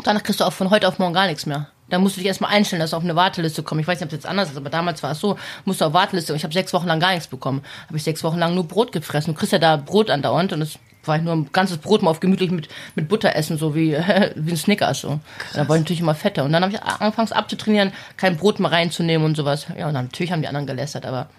Danach 0.03 0.21
kriegst 0.23 0.41
du 0.41 0.43
auch 0.43 0.53
von 0.53 0.69
heute 0.69 0.87
auf 0.89 0.99
morgen 0.99 1.13
gar 1.13 1.27
nichts 1.27 1.45
mehr. 1.45 1.67
Da 1.89 1.99
musst 1.99 2.17
du 2.17 2.19
dich 2.19 2.27
erstmal 2.27 2.51
einstellen, 2.51 2.81
dass 2.81 2.91
du 2.91 2.97
auf 2.97 3.03
eine 3.03 3.15
Warteliste 3.15 3.63
kommst. 3.63 3.81
Ich 3.81 3.87
weiß 3.87 3.99
nicht, 3.99 4.07
ob 4.07 4.09
es 4.09 4.17
jetzt 4.23 4.25
anders 4.25 4.49
ist, 4.49 4.57
aber 4.57 4.69
damals 4.69 5.01
war 5.03 5.11
es 5.11 5.19
so, 5.19 5.37
musst 5.65 5.81
du 5.81 5.85
auf 5.85 5.93
Warteliste. 5.93 6.33
Und 6.33 6.37
ich 6.37 6.43
habe 6.43 6.53
sechs 6.53 6.73
Wochen 6.73 6.87
lang 6.87 6.99
gar 6.99 7.11
nichts 7.11 7.27
bekommen. 7.27 7.63
Habe 7.87 7.97
ich 7.97 8.03
sechs 8.03 8.23
Wochen 8.23 8.37
lang 8.37 8.55
nur 8.55 8.67
Brot 8.67 8.91
gefressen. 8.91 9.33
Du 9.33 9.39
kriegst 9.39 9.53
ja 9.53 9.59
da 9.59 9.77
Brot 9.77 10.09
andauernd 10.09 10.51
und 10.53 10.59
das 10.59 10.79
war 11.07 11.15
ich 11.15 11.23
nur 11.23 11.33
ein 11.33 11.49
ganzes 11.51 11.77
Brot 11.77 12.01
mal 12.01 12.11
auf 12.11 12.19
gemütlich 12.19 12.51
mit, 12.51 12.67
mit 12.95 13.07
Butter 13.07 13.35
essen, 13.35 13.57
so 13.57 13.73
wie, 13.73 13.93
wie 14.35 14.51
ein 14.51 14.57
Snickers. 14.57 15.01
So. 15.01 15.19
Da 15.53 15.67
war 15.67 15.77
ich 15.77 15.81
natürlich 15.81 16.01
immer 16.01 16.15
fetter. 16.15 16.43
Und 16.43 16.51
dann 16.51 16.63
habe 16.63 16.73
ich 16.73 16.81
angefangen 16.81 17.31
abzutrainieren, 17.31 17.93
kein 18.17 18.37
Brot 18.37 18.59
mehr 18.59 18.71
reinzunehmen 18.71 19.25
und 19.25 19.35
sowas. 19.35 19.67
Ja, 19.77 19.87
und 19.87 19.93
dann, 19.93 20.05
natürlich 20.05 20.31
haben 20.31 20.41
die 20.41 20.47
anderen 20.47 20.67
gelästert, 20.67 21.05
aber. 21.05 21.29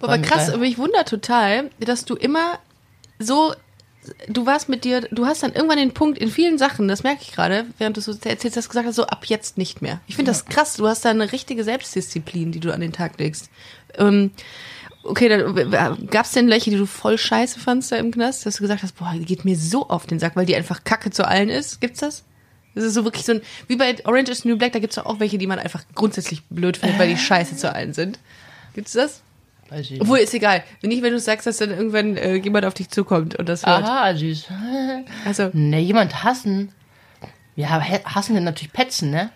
Aber 0.00 0.18
krass, 0.18 0.48
egal. 0.48 0.60
mich 0.60 0.78
wundert 0.78 1.08
total, 1.08 1.70
dass 1.78 2.04
du 2.04 2.16
immer 2.16 2.58
so, 3.20 3.54
du 4.28 4.46
warst 4.46 4.68
mit 4.68 4.84
dir, 4.84 5.02
du 5.10 5.26
hast 5.26 5.42
dann 5.42 5.52
irgendwann 5.52 5.78
den 5.78 5.92
Punkt 5.92 6.18
in 6.18 6.30
vielen 6.30 6.58
Sachen, 6.58 6.88
das 6.88 7.02
merke 7.02 7.22
ich 7.22 7.32
gerade, 7.32 7.66
während 7.78 7.96
du 7.96 8.00
so 8.00 8.12
erzählst, 8.12 8.56
hast 8.56 8.68
gesagt 8.68 8.86
hast, 8.86 8.96
so 8.96 9.06
ab 9.06 9.26
jetzt 9.26 9.58
nicht 9.58 9.82
mehr. 9.82 10.00
Ich 10.06 10.16
finde 10.16 10.30
das 10.30 10.46
krass, 10.46 10.76
du 10.76 10.86
hast 10.86 11.04
da 11.04 11.10
eine 11.10 11.32
richtige 11.32 11.64
Selbstdisziplin, 11.64 12.52
die 12.52 12.60
du 12.60 12.72
an 12.72 12.80
den 12.80 12.92
Tag 12.92 13.18
legst. 13.18 13.50
Ähm, 13.98 14.30
okay, 15.02 15.28
dann 15.28 16.06
gab 16.10 16.26
es 16.26 16.32
denn 16.32 16.48
welche, 16.48 16.70
die 16.70 16.76
du 16.76 16.86
voll 16.86 17.18
scheiße 17.18 17.60
fandst 17.60 17.92
da 17.92 17.96
im 17.96 18.10
Knast, 18.10 18.46
dass 18.46 18.56
du 18.56 18.62
gesagt 18.62 18.82
hast, 18.82 18.96
boah, 18.96 19.12
die 19.14 19.24
geht 19.24 19.44
mir 19.44 19.56
so 19.56 19.88
auf 19.88 20.06
den 20.06 20.18
Sack, 20.18 20.36
weil 20.36 20.46
die 20.46 20.56
einfach 20.56 20.84
Kacke 20.84 21.10
zu 21.10 21.26
allen 21.26 21.48
ist? 21.48 21.80
Gibt's 21.80 22.00
das? 22.00 22.24
Das 22.74 22.84
ist 22.84 22.94
so 22.94 23.04
wirklich 23.04 23.24
so 23.24 23.32
ein, 23.32 23.42
wie 23.66 23.76
bei 23.76 23.96
Orange 24.04 24.30
is 24.30 24.42
the 24.42 24.48
New 24.48 24.56
Black, 24.56 24.72
da 24.72 24.78
gibt's 24.78 24.96
doch 24.96 25.06
auch 25.06 25.20
welche, 25.20 25.38
die 25.38 25.46
man 25.46 25.58
einfach 25.58 25.82
grundsätzlich 25.94 26.42
blöd 26.50 26.76
findet, 26.76 26.98
weil 26.98 27.08
die 27.08 27.16
scheiße 27.16 27.56
zu 27.56 27.72
allen 27.72 27.92
sind. 27.92 28.18
Gibt's 28.74 28.92
das? 28.92 29.22
Weiß 29.70 29.90
ich. 29.90 30.00
Obwohl, 30.00 30.18
ist 30.18 30.34
egal. 30.34 30.62
Nicht, 30.82 31.02
wenn 31.02 31.12
du 31.12 31.18
sagst, 31.20 31.46
dass 31.46 31.58
dann 31.58 31.70
irgendwann 31.70 32.16
äh, 32.16 32.34
jemand 32.34 32.64
auf 32.66 32.74
dich 32.74 32.88
zukommt 32.90 33.36
und 33.36 33.48
das 33.48 33.64
hört. 33.64 33.84
Aha, 33.84 34.14
süß. 34.14 34.48
Also, 35.24 35.50
Ne, 35.52 35.80
jemand 35.80 36.24
hassen. 36.24 36.72
Ja, 37.56 37.80
hassen 38.04 38.34
denn 38.34 38.44
natürlich 38.44 38.72
Petzen, 38.72 39.10
ne? 39.10 39.30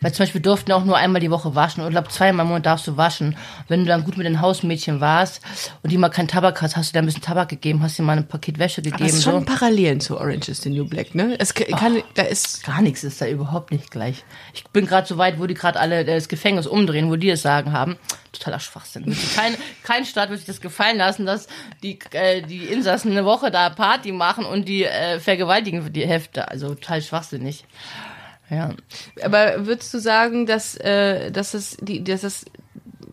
Weil 0.00 0.12
zum 0.12 0.24
Beispiel 0.24 0.40
durften 0.40 0.72
auch 0.72 0.84
nur 0.84 0.96
einmal 0.96 1.20
die 1.20 1.30
Woche 1.30 1.54
waschen. 1.54 1.82
Und 1.82 1.88
ich 1.88 1.92
glaube, 1.92 2.08
zweimal 2.08 2.44
im 2.44 2.48
Monat 2.48 2.66
darfst 2.66 2.86
du 2.86 2.96
waschen. 2.96 3.36
Wenn 3.68 3.80
du 3.80 3.86
dann 3.86 4.04
gut 4.04 4.16
mit 4.16 4.26
den 4.26 4.40
Hausmädchen 4.40 5.00
warst 5.00 5.42
und 5.82 5.90
die 5.90 5.98
mal 5.98 6.08
keinen 6.08 6.28
Tabak 6.28 6.62
hast, 6.62 6.76
hast 6.76 6.90
du 6.90 6.92
dir 6.94 7.00
ein 7.00 7.06
bisschen 7.06 7.22
Tabak 7.22 7.48
gegeben, 7.48 7.82
hast 7.82 7.98
dir 7.98 8.02
mal 8.02 8.16
ein 8.16 8.26
Paket 8.26 8.58
Wäsche 8.58 8.82
gegeben. 8.82 9.02
Aber 9.02 9.06
es 9.06 9.14
ist 9.16 9.24
schon 9.24 9.40
so. 9.40 9.46
Parallelen 9.46 10.00
zu 10.00 10.18
Orange 10.18 10.48
is 10.48 10.62
the 10.62 10.70
New 10.70 10.86
Black, 10.86 11.14
ne? 11.14 11.36
Es 11.38 11.54
kann, 11.54 12.02
da 12.14 12.22
ist, 12.22 12.64
Gar 12.64 12.82
nichts 12.82 13.04
ist 13.04 13.20
da 13.20 13.26
überhaupt 13.26 13.72
nicht 13.72 13.90
gleich. 13.90 14.24
Ich 14.54 14.64
bin 14.64 14.86
gerade 14.86 15.06
so 15.06 15.18
weit, 15.18 15.38
wo 15.38 15.46
die 15.46 15.54
gerade 15.54 15.78
alle 15.78 16.04
das 16.04 16.28
Gefängnis 16.28 16.66
umdrehen, 16.66 17.10
wo 17.10 17.16
die 17.16 17.30
es 17.30 17.42
sagen 17.42 17.72
haben. 17.72 17.96
Totaler 18.32 18.60
Schwachsinn. 18.60 19.04
Kein, 19.34 19.56
kein 19.82 20.04
Staat 20.04 20.30
wird 20.30 20.38
sich 20.38 20.46
das 20.46 20.60
gefallen 20.60 20.98
lassen, 20.98 21.26
dass 21.26 21.48
die, 21.82 21.98
äh, 22.12 22.42
die 22.42 22.64
Insassen 22.64 23.10
eine 23.10 23.24
Woche 23.24 23.50
da 23.50 23.70
Party 23.70 24.12
machen 24.12 24.44
und 24.44 24.68
die 24.68 24.84
äh, 24.84 25.18
vergewaltigen 25.18 25.92
die 25.92 26.06
Hälfte. 26.06 26.48
Also 26.48 26.68
total 26.74 27.02
schwachsinnig. 27.02 27.64
Ja. 28.50 28.74
aber 29.22 29.66
würdest 29.66 29.94
du 29.94 29.98
sagen, 30.00 30.44
dass, 30.44 30.76
äh, 30.76 31.30
dass 31.30 31.54
es 31.54 31.76
die, 31.80 32.02
dass 32.02 32.24
es, 32.24 32.44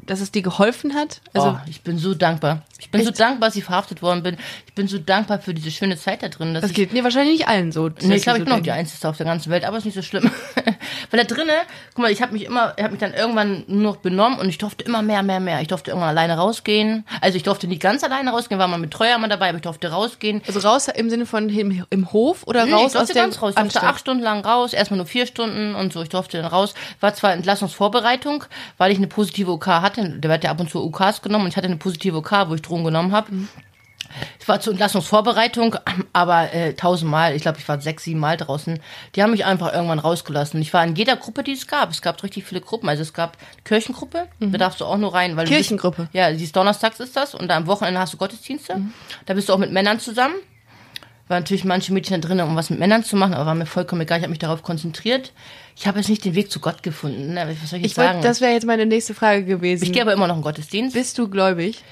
dass 0.08 0.22
es 0.22 0.32
dir 0.32 0.42
geholfen 0.42 0.96
hat? 0.96 1.22
Also, 1.34 1.50
oh, 1.50 1.60
ich 1.70 1.82
bin 1.82 1.98
so 1.98 2.14
dankbar. 2.14 2.64
Ich 2.80 2.92
bin 2.92 3.04
so 3.04 3.12
dankbar, 3.12 3.50
dass 3.50 3.56
ich 3.56 3.64
verhaftet 3.64 4.02
worden 4.02 4.24
bin. 4.24 4.38
Ich 4.66 4.74
bin 4.74 4.88
so 4.88 4.98
dankbar 4.98 5.40
für 5.40 5.54
diese 5.54 5.72
schöne 5.72 5.98
Zeit 5.98 6.24
da 6.24 6.30
drin. 6.30 6.54
Das 6.54 6.74
gilt 6.74 6.94
mir 6.94 7.04
wahrscheinlich 7.04 7.40
nicht 7.40 7.48
allen 7.48 7.72
so. 7.72 7.90
Nee, 7.90 8.16
ich 8.16 8.24
glaube, 8.24 8.38
so 8.38 8.44
ich 8.44 8.50
bin 8.50 8.54
auch 8.54 8.62
die. 8.62 8.72
Einzige 8.72 9.08
auf 9.08 9.18
der 9.18 9.26
ganzen 9.26 9.50
Welt, 9.52 9.66
aber 9.66 9.78
ist 9.78 9.86
nicht 9.86 9.96
so 9.96 10.02
schlimm. 10.02 10.30
Weil 11.12 11.20
da 11.20 11.24
drinnen, 11.24 11.50
guck 11.94 12.04
mal, 12.04 12.12
ich 12.12 12.22
habe 12.22 12.34
mich 12.34 12.46
immer, 12.46 12.74
ich 12.78 12.84
habe 12.84 12.92
mich 12.92 13.00
dann 13.00 13.14
irgendwann 13.14 13.64
nur 13.68 13.82
noch 13.94 13.98
benommen 13.98 14.40
und 14.40 14.50
ich 14.50 14.58
durfte 14.58 14.84
immer 14.86 15.02
mehr, 15.02 15.24
mehr, 15.24 15.40
mehr. 15.40 15.62
Ich 15.62 15.68
durfte 15.68 15.92
irgendwann 15.92 16.10
alleine 16.10 16.38
rausgehen. 16.38 17.06
Also 17.22 17.38
ich 17.38 17.44
durfte 17.44 17.68
nicht 17.68 17.82
ganz 17.82 18.04
alleine 18.04 18.32
rausgehen, 18.32 18.60
war 18.60 18.68
mal 18.68 18.78
mit 18.78 18.92
Treuer 18.92 19.18
mal 19.18 19.28
dabei, 19.28 19.50
aber 19.50 19.58
ich 19.58 19.64
durfte 19.64 19.90
rausgehen. 19.90 20.42
Also 20.48 20.60
raus 20.60 20.88
im 20.88 21.10
Sinne 21.10 21.26
von 21.26 21.50
im, 21.50 21.86
im 21.90 22.14
Hof 22.14 22.44
oder 22.46 22.66
Nee, 22.66 22.74
raus 22.74 22.88
ich 22.88 22.94
durfte 22.94 23.14
aus 23.14 23.16
ganz 23.16 23.42
raus. 23.42 23.50
Ich 23.50 23.56
durfte 23.56 23.62
Anstalt? 23.62 23.84
acht 23.86 24.00
Stunden 24.00 24.24
lang 24.24 24.46
raus, 24.46 24.74
erstmal 24.74 24.98
nur 24.98 25.08
vier 25.08 25.26
Stunden 25.26 25.76
und 25.76 25.94
so. 25.94 26.02
Ich 26.02 26.10
durfte 26.10 26.38
dann 26.42 26.46
raus. 26.46 26.74
War 27.00 27.14
zwar 27.14 27.34
Entlassungsvorbereitung, 27.34 28.44
weil 28.78 28.92
ich 28.92 28.98
eine 28.98 29.08
positive 29.08 29.52
OK 29.52 29.68
hatte. 29.68 29.97
Der 29.98 30.30
wird 30.30 30.44
ja 30.44 30.52
ab 30.52 30.60
und 30.60 30.70
zu 30.70 30.84
OKs 30.84 31.22
genommen 31.22 31.46
und 31.46 31.50
ich 31.52 31.58
hatte 31.58 31.68
eine 31.68 31.78
positive 31.78 32.18
OK, 32.18 32.32
wo 32.48 32.56
ich 32.56 32.62
Drogen 32.62 32.84
genommen 32.84 33.12
habe. 33.12 33.32
Ich 34.40 34.48
war 34.48 34.60
zur 34.62 34.72
Entlassungsvorbereitung, 34.72 35.76
aber 36.14 36.54
äh, 36.54 36.74
tausendmal, 36.74 37.36
ich 37.36 37.42
glaube, 37.42 37.58
ich 37.60 37.68
war 37.68 37.82
sechs, 37.82 38.04
sieben 38.04 38.20
Mal 38.22 38.38
draußen. 38.38 38.80
Die 39.16 39.22
haben 39.22 39.32
mich 39.32 39.44
einfach 39.46 39.74
irgendwann 39.74 40.00
rausgelassen. 40.00 40.62
Ich 40.62 40.74
war 40.74 40.84
in 40.86 40.96
jeder 40.96 41.18
Gruppe, 41.18 41.44
die 41.44 41.52
es 41.52 41.68
gab. 41.68 41.92
Es 41.92 42.02
gab 42.02 42.24
richtig 42.24 42.46
viele 42.46 42.62
Gruppen. 42.62 42.88
Also 42.88 43.02
es 43.02 43.14
gab 43.14 43.38
Kirchengruppe, 43.66 44.28
da 44.40 44.58
darfst 44.58 44.80
du 44.80 44.86
auch 44.86 44.98
nur 44.98 45.14
rein. 45.14 45.36
Weil 45.36 45.46
du 45.46 45.52
bist- 45.52 45.68
Kirchengruppe? 45.70 46.08
ja, 46.14 46.32
die 46.32 46.44
ist 46.44 46.56
donnerstags 46.56 47.00
ist 47.02 47.16
das 47.18 47.36
und 47.36 47.52
am 47.52 47.68
Wochenende 47.68 48.00
hast 48.00 48.14
du 48.14 48.18
Gottesdienste. 48.18 48.82
Da 49.26 49.34
bist 49.34 49.50
du 49.50 49.54
auch 49.54 49.58
mit 49.58 49.72
Männern 49.74 50.00
zusammen. 50.00 50.36
War 51.28 51.42
natürlich 51.42 51.66
manche 51.66 51.92
Mädchen 51.92 52.22
da 52.22 52.28
drin, 52.30 52.40
um 52.40 52.56
was 52.56 52.70
mit 52.70 52.80
Männern 52.80 53.04
zu 53.04 53.18
machen, 53.18 53.34
aber 53.34 53.48
war 53.48 53.56
mir 53.56 53.66
vollkommen 53.66 54.02
egal. 54.02 54.20
Ich 54.20 54.24
habe 54.24 54.30
mich 54.30 54.40
darauf 54.40 54.64
konzentriert. 54.64 55.34
Ich 55.80 55.86
habe 55.86 56.00
jetzt 56.00 56.10
nicht 56.10 56.26
den 56.26 56.34
Weg 56.34 56.50
zu 56.52 56.60
Gott 56.60 56.82
gefunden. 56.82 57.34
Ne? 57.36 57.56
Was 57.62 57.70
soll 57.70 57.78
ich 57.80 57.84
jetzt 57.84 57.92
Ich 57.92 57.96
sagen? 57.96 58.16
wollte, 58.16 58.28
das 58.28 58.42
wäre 58.42 58.54
jetzt 58.54 58.66
meine 58.66 58.86
nächste 58.86 59.14
Frage 59.14 59.46
gewesen. 59.46 59.84
ich 59.84 59.94
gehe 59.94 60.02
aber 60.02 60.14
immer 60.14 60.28
noch 60.28 60.36
in 60.36 60.42
den 60.42 60.44
Gottesdienst. 60.46 60.96
Bist 60.96 61.18
du 61.18 61.28
gläubig? 61.28 61.84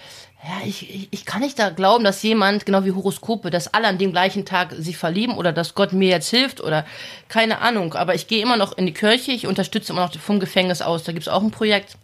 Ja, 0.43 0.67
ich, 0.67 0.93
ich, 0.93 1.07
ich 1.11 1.25
kann 1.25 1.41
nicht 1.41 1.57
da 1.57 1.69
glauben, 1.69 2.03
dass 2.03 2.21
jemand, 2.21 2.65
genau 2.65 2.86
wie 2.86 2.91
Horoskope, 2.91 3.49
dass 3.49 3.73
alle 3.73 3.88
an 3.88 3.97
dem 3.97 4.11
gleichen 4.11 4.45
Tag 4.45 4.73
sich 4.77 4.97
verlieben 4.97 5.36
oder 5.38 5.51
dass 5.51 5.73
Gott 5.75 5.91
mir 5.93 6.09
jetzt 6.09 6.29
hilft 6.29 6.61
oder 6.61 6.86
keine 7.29 7.61
Ahnung. 7.61 7.93
Aber 7.95 8.13
ich 8.15 8.27
gehe 8.27 8.41
immer 8.41 8.57
noch 8.57 8.77
in 8.77 8.86
die 8.86 8.93
Kirche, 8.93 9.31
ich 9.31 9.47
unterstütze 9.47 9.91
immer 9.93 10.01
noch 10.05 10.15
vom 10.19 10.39
Gefängnis 10.39 10.81
aus. 10.81 11.03
Da 11.03 11.11
gibt's 11.13 11.27
auch 11.27 11.41
ein 11.41 11.51
Projekt. 11.51 11.97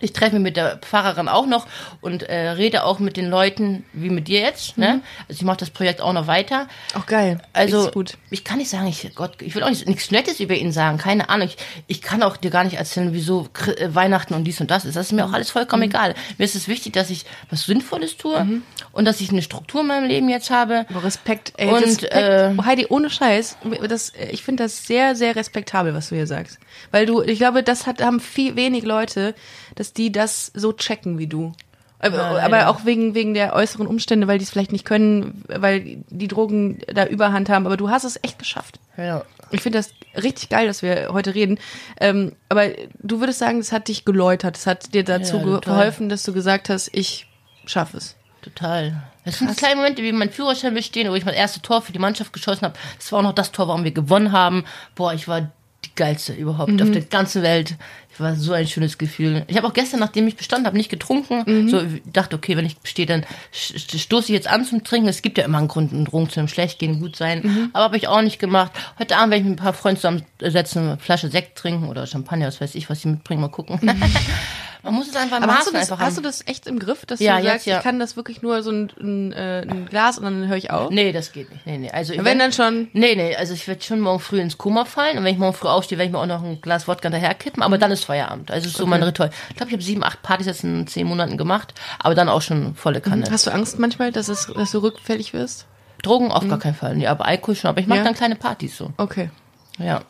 Ich 0.00 0.12
treffe 0.12 0.34
mich 0.34 0.42
mit 0.42 0.56
der 0.56 0.78
Pfarrerin 0.78 1.28
auch 1.28 1.46
noch 1.46 1.66
und 2.00 2.22
äh, 2.22 2.50
rede 2.50 2.84
auch 2.84 2.98
mit 2.98 3.16
den 3.16 3.28
Leuten, 3.28 3.84
wie 3.92 4.10
mit 4.10 4.28
dir 4.28 4.40
jetzt. 4.40 4.78
Ne? 4.78 5.00
Also 5.28 5.38
ich 5.40 5.42
mache 5.42 5.58
das 5.58 5.70
Projekt 5.70 6.00
auch 6.00 6.12
noch 6.12 6.26
weiter. 6.26 6.68
Auch 6.94 7.06
geil. 7.06 7.40
Also 7.52 7.90
ich 8.30 8.44
kann 8.44 8.58
nicht 8.58 8.70
sagen, 8.70 8.86
ich 8.86 9.14
Gott, 9.14 9.40
ich 9.42 9.54
will 9.54 9.62
auch 9.62 9.68
nicht, 9.70 9.86
nichts 9.86 10.10
Nettes 10.10 10.40
über 10.40 10.54
ihn 10.54 10.72
sagen, 10.72 10.98
keine 10.98 11.28
Ahnung. 11.28 11.48
Ich, 11.48 11.56
ich 11.86 12.02
kann 12.02 12.22
auch 12.22 12.36
dir 12.36 12.50
gar 12.50 12.64
nicht 12.64 12.76
erzählen, 12.76 13.12
wieso 13.12 13.48
äh, 13.76 13.94
Weihnachten 13.94 14.34
und 14.34 14.44
dies 14.44 14.60
und 14.60 14.70
das 14.70 14.84
ist. 14.84 14.96
Das 14.96 15.06
ist 15.06 15.12
mir 15.12 15.24
auch 15.24 15.32
alles 15.32 15.50
vollkommen 15.50 15.82
Mhm. 15.82 15.88
egal. 15.90 16.14
Mir 16.38 16.44
ist 16.44 16.54
es 16.54 16.68
wichtig, 16.68 16.92
dass 16.92 17.10
ich 17.10 17.24
was 17.50 17.64
Sinnvolles 17.64 18.16
tue 18.16 18.60
und 18.92 19.04
dass 19.04 19.20
ich 19.20 19.30
eine 19.30 19.42
Struktur 19.42 19.80
in 19.82 19.86
meinem 19.88 20.08
Leben 20.08 20.28
jetzt 20.28 20.50
habe. 20.50 20.86
Aber 20.90 21.04
Respekt, 21.04 21.52
ey, 21.56 21.68
Und, 21.68 21.82
Respekt. 21.84 22.12
äh, 22.14 22.54
Oh, 22.58 22.64
Heidi, 22.64 22.86
ohne 22.88 23.10
Scheiß, 23.10 23.56
das, 23.88 24.12
ich 24.30 24.42
finde 24.42 24.64
das 24.64 24.86
sehr, 24.86 25.14
sehr 25.14 25.36
respektabel, 25.36 25.94
was 25.94 26.08
du 26.08 26.14
hier 26.16 26.26
sagst. 26.26 26.58
Weil 26.90 27.06
du, 27.06 27.22
ich 27.22 27.38
glaube, 27.38 27.62
das 27.62 27.86
hat, 27.86 28.02
haben 28.02 28.20
viel 28.20 28.56
wenig 28.56 28.84
Leute, 28.84 29.34
dass 29.88 29.92
die 29.94 30.12
das 30.12 30.50
so 30.54 30.72
checken 30.72 31.18
wie 31.18 31.26
du. 31.26 31.52
Aber, 32.00 32.16
Ja, 32.16 32.22
aber 32.28 32.38
leider. 32.50 32.68
auch 32.70 32.84
wegen, 32.84 33.14
wegen 33.14 33.34
der 33.34 33.54
äußeren 33.54 33.86
Umstände, 33.86 34.28
weil 34.28 34.38
die 34.38 34.44
es 34.44 34.50
vielleicht 34.50 34.70
nicht 34.70 34.84
können, 34.84 35.42
weil 35.48 35.98
die 36.08 36.28
Drogen 36.28 36.78
da 36.86 37.06
Überhand 37.06 37.48
haben. 37.48 37.66
Aber 37.66 37.76
du 37.76 37.90
hast 37.90 38.04
es 38.04 38.20
echt 38.22 38.38
geschafft. 38.38 38.78
Ja. 38.96 39.24
Ich 39.50 39.62
finde 39.62 39.78
das 39.78 39.90
richtig 40.22 40.48
geil, 40.50 40.66
dass 40.68 40.82
wir 40.82 41.08
heute 41.12 41.34
reden. 41.34 41.58
Ähm, 42.00 42.32
aber 42.48 42.68
du 43.02 43.18
würdest 43.20 43.38
sagen, 43.40 43.58
es 43.58 43.72
hat 43.72 43.88
dich 43.88 44.04
geläutert. 44.04 44.56
Es 44.56 44.66
hat 44.66 44.94
dir 44.94 45.02
dazu 45.04 45.38
Ja, 45.38 45.58
geholfen, 45.58 46.08
dass 46.08 46.22
du 46.22 46.32
gesagt 46.32 46.68
hast, 46.68 46.90
ich 46.92 47.26
schaffe 47.66 47.96
es. 47.96 48.14
Total. 48.42 49.02
Das 49.24 49.38
sind 49.40 49.56
kleine 49.56 49.76
Momente, 49.76 50.02
wie 50.02 50.12
mein 50.12 50.30
Führerschein 50.30 50.74
bestehen, 50.74 51.10
wo 51.10 51.14
ich 51.16 51.24
mein 51.24 51.34
erstes 51.34 51.62
Tor 51.62 51.82
für 51.82 51.92
die 51.92 51.98
Mannschaft 51.98 52.32
geschossen 52.32 52.62
habe. 52.62 52.74
Das 52.96 53.10
war 53.10 53.18
auch 53.18 53.22
noch 53.24 53.34
das 53.34 53.50
Tor, 53.50 53.66
warum 53.68 53.82
wir 53.84 53.90
gewonnen 53.90 54.30
haben. 54.32 54.64
Boah, 54.94 55.12
ich 55.14 55.26
war 55.26 55.40
die 55.84 55.94
geilste 55.96 56.32
überhaupt 56.32 56.70
Mhm. 56.72 56.82
auf 56.82 56.90
der 56.92 57.02
ganzen 57.02 57.42
Welt. 57.42 57.74
War 58.20 58.34
so 58.36 58.52
ein 58.52 58.66
schönes 58.66 58.98
Gefühl. 58.98 59.44
Ich 59.48 59.56
habe 59.56 59.66
auch 59.66 59.72
gestern, 59.72 60.00
nachdem 60.00 60.26
ich 60.28 60.36
bestanden 60.36 60.66
habe, 60.66 60.76
nicht 60.76 60.90
getrunken. 60.90 61.42
Mhm. 61.46 61.68
So 61.68 61.80
ich 61.80 62.02
dachte, 62.12 62.36
okay, 62.36 62.56
wenn 62.56 62.66
ich 62.66 62.78
bestehe, 62.78 63.06
dann 63.06 63.24
stoße 63.52 64.26
ich 64.26 64.34
jetzt 64.34 64.48
an 64.48 64.64
zum 64.64 64.84
Trinken. 64.84 65.08
Es 65.08 65.22
gibt 65.22 65.38
ja 65.38 65.44
immer 65.44 65.58
einen 65.58 65.68
Grund, 65.68 65.92
einen 65.92 66.04
Drogen 66.04 66.28
zu 66.30 66.40
einem 66.40 66.48
schlecht 66.48 66.78
gehen, 66.78 67.00
gut 67.00 67.16
sein. 67.16 67.40
Mhm. 67.42 67.70
Aber 67.72 67.84
habe 67.84 67.96
ich 67.96 68.08
auch 68.08 68.22
nicht 68.22 68.38
gemacht. 68.38 68.72
Heute 68.98 69.16
Abend 69.16 69.30
werde 69.32 69.42
ich 69.42 69.48
mit 69.48 69.58
ein 69.58 69.62
paar 69.62 69.72
Freunden 69.72 70.00
zusammensetzen, 70.00 70.82
eine 70.82 70.98
Flasche 70.98 71.28
Sekt 71.28 71.58
trinken 71.58 71.88
oder 71.88 72.06
Champagner, 72.06 72.46
was 72.46 72.60
weiß 72.60 72.74
ich, 72.74 72.88
was 72.90 73.02
sie 73.02 73.08
mitbringen, 73.08 73.40
mal 73.40 73.48
gucken. 73.48 73.78
Man 74.84 74.94
muss 74.94 75.08
es 75.08 75.16
einfach 75.16 75.38
Mhm. 75.38 75.44
Aber 75.44 75.54
hast 75.54 75.68
du, 75.68 75.72
das, 75.72 75.90
hast 75.90 76.16
du 76.18 76.22
das 76.22 76.46
echt 76.46 76.66
im 76.68 76.78
Griff, 76.78 77.04
dass 77.04 77.18
Ja, 77.20 77.38
du 77.38 77.42
jetzt 77.42 77.52
sagst, 77.52 77.66
ja. 77.66 77.76
ich 77.78 77.82
kann 77.82 77.98
das 77.98 78.16
wirklich 78.16 78.42
nur 78.42 78.62
so 78.62 78.70
ein, 78.70 78.90
ein, 79.00 79.32
äh, 79.32 79.62
ein 79.68 79.86
Glas 79.86 80.18
und 80.18 80.24
dann 80.24 80.46
höre 80.46 80.56
ich 80.56 80.70
auf? 80.70 80.90
Nee, 80.90 81.10
das 81.12 81.32
geht 81.32 81.50
nicht. 81.52 81.66
Nee, 81.66 81.78
nee. 81.78 81.90
Also, 81.90 82.14
Wenn 82.16 82.38
dann 82.38 82.52
schon. 82.52 82.88
Nee, 82.92 83.16
nee, 83.16 83.34
also 83.34 83.54
ich 83.54 83.66
werde 83.66 83.82
schon 83.82 84.00
morgen 84.00 84.20
früh 84.20 84.40
ins 84.40 84.56
Koma 84.56 84.84
fallen 84.84 85.18
und 85.18 85.24
wenn 85.24 85.32
ich 85.32 85.38
morgen 85.38 85.54
früh 85.54 85.68
aufstehe, 85.68 85.98
werde 85.98 86.06
ich 86.08 86.12
mir 86.12 86.20
auch 86.20 86.26
noch 86.26 86.44
ein 86.44 86.60
Glas 86.60 86.86
Wodka 86.86 87.10
daherkippen, 87.10 87.62
aber 87.62 87.76
dann 87.76 87.90
ist 87.90 88.04
Feierabend. 88.08 88.50
Also 88.50 88.68
ist 88.68 88.76
so 88.78 88.86
mein 88.86 89.02
Ritual. 89.02 89.28
Ich 89.50 89.56
glaube, 89.56 89.68
ich 89.68 89.74
habe 89.74 89.82
sieben, 89.82 90.02
acht 90.02 90.22
Partys 90.22 90.46
jetzt 90.46 90.64
in 90.64 90.86
zehn 90.86 91.06
Monaten 91.06 91.36
gemacht, 91.36 91.74
aber 91.98 92.14
dann 92.14 92.30
auch 92.30 92.40
schon 92.40 92.74
volle 92.74 93.02
Kanne. 93.02 93.26
Hast 93.30 93.46
du 93.46 93.50
Angst 93.52 93.78
manchmal, 93.78 94.12
dass, 94.12 94.28
es, 94.28 94.46
dass 94.46 94.70
du 94.72 94.78
rückfällig 94.78 95.34
wirst? 95.34 95.66
Drogen 96.02 96.32
auf 96.32 96.48
gar 96.48 96.58
keinen 96.58 96.74
Fall. 96.74 96.94
Nee, 96.96 97.06
aber 97.06 97.26
Alkohol 97.26 97.54
schon, 97.54 97.68
aber 97.68 97.80
ich 97.80 97.86
mache 97.86 97.98
Ja. 97.98 98.04
dann 98.04 98.14
kleine 98.14 98.36
Partys 98.36 98.78
so. 98.78 98.92
Okay. 98.96 99.30
Ja. 99.78 100.00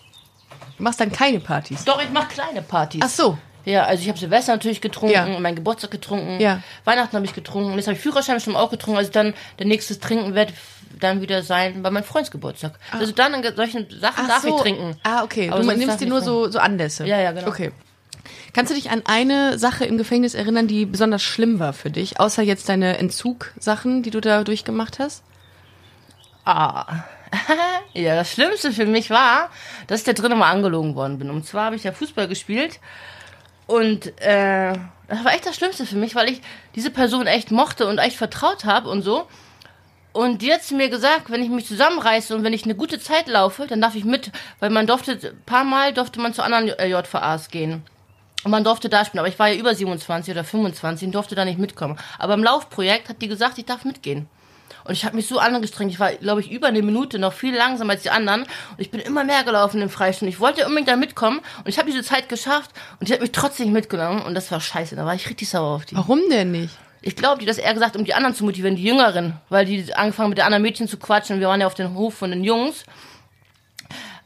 Du 0.77 0.85
machst 0.85 1.01
dann 1.01 1.11
keine 1.11 1.41
Partys. 1.41 1.85
Doch, 1.85 2.01
ich 2.01 2.11
mache 2.11 2.29
kleine 2.29 2.63
Partys. 2.63 3.01
Ach 3.05 3.09
so. 3.09 3.37
Ja, 3.65 3.83
also 3.85 4.01
ich 4.01 4.09
habe 4.09 4.19
Silvester 4.19 4.53
natürlich 4.53 4.81
getrunken, 4.81 5.15
Ja. 5.15 5.27
meinen 5.41 5.57
Geburtstag 5.57 5.91
getrunken, 5.91 6.39
Ja. 6.41 6.63
Weihnachten 6.85 7.17
habe 7.17 7.27
ich 7.27 7.35
getrunken, 7.35 7.75
jetzt 7.75 7.87
habe 7.89 7.97
ich 7.97 8.01
Führerschein 8.03 8.39
schon 8.41 8.55
auch 8.55 8.71
getrunken, 8.71 8.99
also 8.99 9.11
dann 9.11 9.35
der 9.59 9.67
nächste 9.67 9.99
Trinken 9.99 10.35
wird 10.37 10.53
dann 11.01 11.21
wieder 11.21 11.43
sein 11.43 11.83
bei 11.83 11.91
meinem 11.91 12.05
Freundsgeburtstag. 12.05 12.79
Also 12.93 13.13
dann 13.13 13.35
an 13.35 13.45
solchen 13.57 13.87
Sachen 14.01 14.27
darf 14.29 14.45
ich 14.45 14.55
trinken. 14.55 14.97
Ah, 15.03 15.23
okay. 15.25 15.51
Aber 15.51 15.63
du 15.63 15.77
nimmst 15.77 16.01
dir 16.01 16.07
nur 16.07 16.23
so, 16.23 16.49
so 16.51 16.59
Anlässe. 16.59 17.07
Ja, 17.07 17.19
ja, 17.19 17.33
genau. 17.33 17.49
Okay. 17.49 17.73
Kannst 18.53 18.71
du 18.71 18.75
dich 18.75 18.91
an 18.91 19.03
eine 19.05 19.59
Sache 19.59 19.85
im 19.85 19.99
Gefängnis 19.99 20.35
erinnern, 20.35 20.67
die 20.67 20.87
besonders 20.87 21.23
schlimm 21.23 21.59
war 21.59 21.73
für 21.73 21.91
dich? 21.91 22.19
Außer 22.19 22.43
jetzt 22.43 22.69
deine 22.69 22.99
Entzugsachen, 22.99 24.03
die 24.03 24.11
du 24.11 24.21
da 24.21 24.45
durchgemacht 24.45 24.99
hast? 24.99 25.23
Ah. 26.45 27.05
ja, 27.93 28.15
das 28.15 28.33
Schlimmste 28.33 28.73
für 28.73 28.87
mich 28.87 29.11
war, 29.11 29.51
dass 29.87 30.01
ich 30.01 30.07
da 30.07 30.13
drinnen 30.15 30.39
mal 30.39 30.51
angelogen 30.51 30.95
worden 30.95 31.19
bin. 31.19 31.31
Und 31.31 31.47
zwar 31.47 31.67
habe 31.67 31.77
ich 31.77 31.85
ja 31.85 31.93
Fußball 31.93 32.27
gespielt 32.27 32.81
und 33.67 34.19
äh, 34.23 34.73
das 35.09 35.25
war 35.25 35.35
echt 35.35 35.47
das 35.47 35.57
Schlimmste 35.57 35.85
für 35.85 35.97
mich, 35.97 36.15
weil 36.15 36.31
ich 36.31 36.41
diese 36.75 36.91
Person 36.91 37.27
echt 37.27 37.51
mochte 37.51 37.87
und 37.87 37.99
echt 37.99 38.17
vertraut 38.17 38.65
habe 38.65 38.89
und 38.89 39.03
so. 39.03 39.27
Und 40.13 40.41
die 40.41 40.53
hat 40.53 40.69
mir 40.71 40.89
gesagt, 40.89 41.31
wenn 41.31 41.43
ich 41.43 41.51
mich 41.51 41.67
zusammenreiße 41.67 42.35
und 42.35 42.45
wenn 42.45 42.55
ich 42.55 42.65
eine 42.65 42.75
gute 42.75 42.99
Zeit 42.99 43.29
laufe, 43.29 43.67
dann 43.67 43.81
darf 43.81 43.95
ich 43.95 44.05
mit, 44.05 44.33
weil 44.59 44.71
man 44.71 44.87
durfte, 44.87 45.13
ein 45.13 45.43
paar 45.45 45.65
Mal 45.65 45.93
durfte 45.93 46.19
man 46.19 46.33
zu 46.33 46.43
anderen 46.43 46.69
äh, 46.79 46.89
JVAs 46.89 47.51
gehen. 47.51 47.83
Und 48.45 48.51
man 48.51 48.65
durfte 48.65 48.89
da 48.89 49.05
spielen, 49.05 49.21
aber 49.21 49.29
ich 49.29 49.39
war 49.39 49.49
ja 49.49 49.59
über 49.59 49.75
27 49.75 50.33
oder 50.33 50.45
25 50.45 51.07
und 51.07 51.15
durfte 51.15 51.35
da 51.35 51.45
nicht 51.45 51.59
mitkommen. 51.59 51.99
Aber 52.19 52.35
im 52.35 52.45
Laufprojekt 52.45 53.09
hat 53.09 53.21
die 53.21 53.29
gesagt, 53.29 53.59
ich 53.59 53.67
darf 53.67 53.85
mitgehen. 53.85 54.29
Und 54.85 54.95
ich 54.95 55.05
habe 55.05 55.17
mich 55.17 55.27
so 55.27 55.39
angestrengt. 55.39 55.93
Ich 55.93 56.01
war, 56.01 56.13
glaube 56.13 56.41
ich, 56.41 56.51
über 56.51 56.69
eine 56.69 56.81
Minute 56.81 57.19
noch 57.19 57.35
viel 57.35 57.55
langsamer 57.55 57.93
als 57.93 58.05
die 58.05 58.11
anderen. 58.11 58.43
Und 58.43 58.79
ich 58.79 58.91
bin 58.91 59.01
immer 59.01 59.23
mehr 59.23 59.45
gelaufen 59.45 59.83
im 59.83 59.91
Freistuhl. 59.91 60.29
Ich 60.29 60.41
wollte 60.41 60.65
unbedingt 60.65 60.89
da 60.89 60.97
mitkommen. 60.97 61.41
Und 61.59 61.69
ich 61.69 61.79
habe 61.79 61.91
diese 61.91 62.03
Zeit 62.03 62.31
geschafft. 62.31 62.71
Und 62.99 63.09
die 63.09 63.13
hat 63.13 63.21
mich 63.21 63.33
trotzdem 63.33 63.67
nicht 63.67 63.75
mitgenommen. 63.75 64.23
Und 64.23 64.35
das 64.35 64.51
war 64.51 64.61
scheiße. 64.61 64.97
Da 64.97 65.05
war 65.05 65.15
ich 65.15 65.29
richtig 65.29 65.51
sauer 65.51 65.77
auf 65.77 65.85
die. 65.85 65.95
Warum 65.95 66.21
denn 66.31 66.53
nicht? 66.53 66.75
Ich 67.03 67.17
glaube, 67.17 67.39
die 67.39 67.47
das 67.47 67.59
eher 67.59 67.75
gesagt, 67.75 67.97
um 67.97 68.05
die 68.05 68.15
anderen 68.15 68.35
zu 68.35 68.45
motivieren, 68.45 68.77
die 68.77 68.85
Jüngeren. 68.85 69.35
Weil 69.51 69.67
die 69.67 69.93
angefangen 69.95 70.31
mit 70.31 70.39
den 70.39 70.47
anderen 70.47 70.63
Mädchen 70.63 70.89
zu 70.89 70.97
quatschen. 70.97 71.39
Wir 71.39 71.49
waren 71.49 71.61
ja 71.61 71.67
auf 71.67 71.75
dem 71.75 71.95
Hof 71.95 72.15
von 72.15 72.31
den 72.31 72.43
Jungs. 72.43 72.85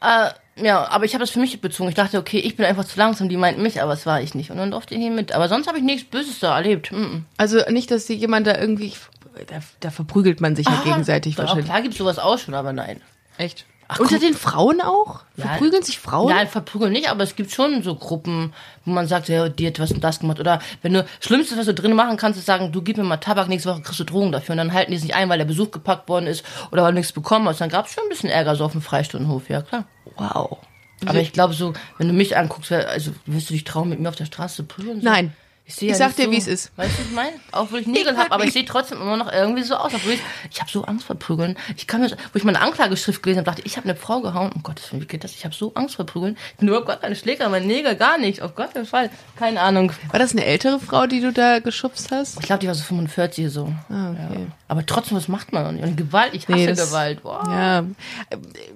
Äh, 0.00 0.30
ja, 0.56 0.86
aber 0.88 1.04
ich 1.04 1.14
habe 1.14 1.22
das 1.22 1.30
für 1.30 1.40
mich 1.40 1.60
bezogen. 1.60 1.88
Ich 1.88 1.94
dachte, 1.94 2.18
okay, 2.18 2.38
ich 2.38 2.56
bin 2.56 2.66
einfach 2.66 2.84
zu 2.84 2.98
langsam. 2.98 3.28
Die 3.28 3.36
meinten 3.36 3.62
mich, 3.62 3.80
aber 3.80 3.92
es 3.94 4.04
war 4.04 4.20
ich 4.20 4.34
nicht. 4.34 4.50
Und 4.50 4.58
dann 4.58 4.70
durfte 4.70 4.94
ich 4.94 5.00
nicht 5.00 5.12
mit. 5.12 5.32
Aber 5.32 5.48
sonst 5.48 5.66
habe 5.66 5.78
ich 5.78 5.84
nichts 5.84 6.08
Böses 6.10 6.40
da 6.40 6.56
erlebt. 6.56 6.92
Mm 6.92 7.24
Also 7.38 7.60
nicht, 7.70 7.90
dass 7.90 8.06
dir 8.06 8.16
jemand 8.16 8.46
da 8.46 8.58
irgendwie. 8.58 8.92
Da, 9.46 9.60
da 9.80 9.90
verprügelt 9.90 10.42
man 10.42 10.54
sich 10.54 10.66
ja 10.66 10.82
gegenseitig 10.84 11.36
Doch, 11.36 11.44
wahrscheinlich. 11.44 11.66
Klar 11.66 11.80
gibt's 11.80 11.96
sowas 11.96 12.18
auch 12.18 12.38
schon, 12.38 12.52
aber 12.52 12.74
nein. 12.74 13.00
Echt? 13.38 13.64
Unter 13.98 14.18
den 14.18 14.34
Frauen 14.34 14.80
auch? 14.80 15.20
Ja. 15.36 15.46
Verprügeln 15.46 15.82
sich 15.82 15.98
Frauen? 15.98 16.30
Nein, 16.30 16.48
verprügeln 16.48 16.92
nicht, 16.92 17.10
aber 17.10 17.24
es 17.24 17.36
gibt 17.36 17.50
schon 17.50 17.82
so 17.82 17.94
Gruppen, 17.94 18.52
wo 18.84 18.90
man 18.90 19.06
sagt, 19.06 19.28
ja, 19.28 19.48
die 19.48 19.66
hat 19.66 19.78
was 19.80 19.90
und 19.90 20.02
das 20.02 20.20
gemacht. 20.20 20.40
Oder 20.40 20.60
wenn 20.82 20.92
du, 20.92 21.04
Schlimmste, 21.20 21.56
was 21.56 21.66
du 21.66 21.74
drin 21.74 21.94
machen 21.94 22.16
kannst, 22.16 22.38
ist 22.38 22.46
sagen, 22.46 22.72
du 22.72 22.82
gib 22.82 22.96
mir 22.96 23.04
mal 23.04 23.18
Tabak, 23.18 23.48
nächste 23.48 23.70
Woche 23.70 23.82
kriegst 23.82 24.00
du 24.00 24.04
Drogen 24.04 24.32
dafür. 24.32 24.52
Und 24.52 24.58
dann 24.58 24.72
halten 24.72 24.92
die 24.92 24.96
es 24.96 25.02
nicht 25.02 25.14
ein, 25.14 25.28
weil 25.28 25.38
der 25.38 25.44
Besuch 25.44 25.70
gepackt 25.70 26.08
worden 26.08 26.26
ist 26.26 26.44
oder 26.70 26.82
weil 26.82 26.92
du 26.92 26.98
nichts 26.98 27.12
bekommen 27.12 27.48
hast. 27.48 27.60
Dann 27.60 27.68
gab 27.68 27.86
es 27.86 27.92
schon 27.92 28.04
ein 28.04 28.08
bisschen 28.08 28.30
Ärger 28.30 28.56
so 28.56 28.64
auf 28.64 28.72
dem 28.72 28.82
Freistundenhof, 28.82 29.48
ja 29.48 29.62
klar. 29.62 29.84
Wow. 30.16 30.58
Aber 31.06 31.20
ich 31.20 31.32
glaube 31.32 31.54
so, 31.54 31.72
wenn 31.98 32.08
du 32.08 32.14
mich 32.14 32.36
anguckst, 32.36 32.70
also 32.72 33.12
wirst 33.26 33.50
du 33.50 33.54
dich 33.54 33.64
trauen, 33.64 33.88
mit 33.88 33.98
mir 34.00 34.08
auf 34.08 34.16
der 34.16 34.26
Straße 34.26 34.56
zu 34.56 34.64
prügeln? 34.64 35.00
So? 35.00 35.04
Nein. 35.04 35.34
Ich, 35.64 35.80
Ich 35.80 35.88
ja 35.90 35.94
sag 35.94 36.16
dir, 36.16 36.24
so, 36.24 36.30
wie 36.32 36.36
es 36.38 36.48
ist. 36.48 36.72
Weißt 36.76 36.90
du, 36.92 36.98
was 37.00 37.06
ich 37.06 37.12
meine? 37.14 37.32
Auch 37.52 37.70
wo 37.70 37.76
ich 37.76 37.86
Nägel 37.86 38.16
habe, 38.16 38.32
aber 38.32 38.44
ich 38.44 38.52
sehe 38.52 38.64
trotzdem 38.64 39.00
immer 39.00 39.16
noch 39.16 39.32
irgendwie 39.32 39.62
so 39.62 39.76
aus. 39.76 39.94
Obwohl 39.94 40.14
ich 40.14 40.20
ich 40.50 40.60
habe 40.60 40.70
so 40.70 40.84
Angst 40.84 41.06
vor 41.06 41.16
Prügeln. 41.16 41.56
Ich 41.76 41.86
kann 41.86 42.00
mir, 42.00 42.08
wo 42.10 42.16
ich 42.36 42.42
meine 42.44 42.60
Anklageschrift 42.60 43.22
gelesen 43.22 43.38
habe, 43.38 43.46
dachte 43.46 43.60
ich, 43.60 43.66
ich 43.66 43.76
habe 43.76 43.88
eine 43.88 43.96
Frau 43.96 44.20
gehauen. 44.20 44.50
Um 44.52 44.62
Gottes 44.64 44.90
Willen, 44.90 45.02
wie 45.02 45.06
geht 45.06 45.22
das? 45.22 45.32
Ich 45.32 45.44
habe 45.44 45.54
so 45.54 45.72
Angst 45.74 45.94
vor 45.96 46.04
Prügeln. 46.04 46.36
Ich 46.52 46.56
bin 46.58 46.68
überhaupt 46.68 46.88
gar 46.88 46.96
keine 46.96 47.14
Schläger, 47.14 47.48
meine 47.48 47.64
Nägel 47.66 47.94
gar 47.94 48.18
nicht. 48.18 48.42
Auf 48.42 48.54
Gott, 48.56 48.70
Fall. 48.86 49.10
Keine 49.38 49.60
Ahnung. 49.60 49.92
War 50.10 50.18
das 50.18 50.32
eine 50.32 50.44
ältere 50.44 50.80
Frau, 50.80 51.06
die 51.06 51.20
du 51.20 51.32
da 51.32 51.60
geschubst 51.60 52.10
hast? 52.10 52.38
Ich 52.40 52.46
glaube, 52.46 52.60
die 52.60 52.66
war 52.66 52.74
so 52.74 52.82
45 52.82 53.48
so. 53.50 53.72
Ah, 53.88 54.10
okay. 54.10 54.40
ja. 54.40 54.46
Aber 54.68 54.84
trotzdem, 54.84 55.16
was 55.16 55.28
macht 55.28 55.52
man? 55.52 55.78
Und 55.78 55.96
Gewalt, 55.96 56.34
ich 56.34 56.48
hasse 56.48 56.52
Nee, 56.58 56.66
das- 56.66 56.88
Gewalt. 56.88 57.20
Wow. 57.22 57.46
Ja, 57.46 57.84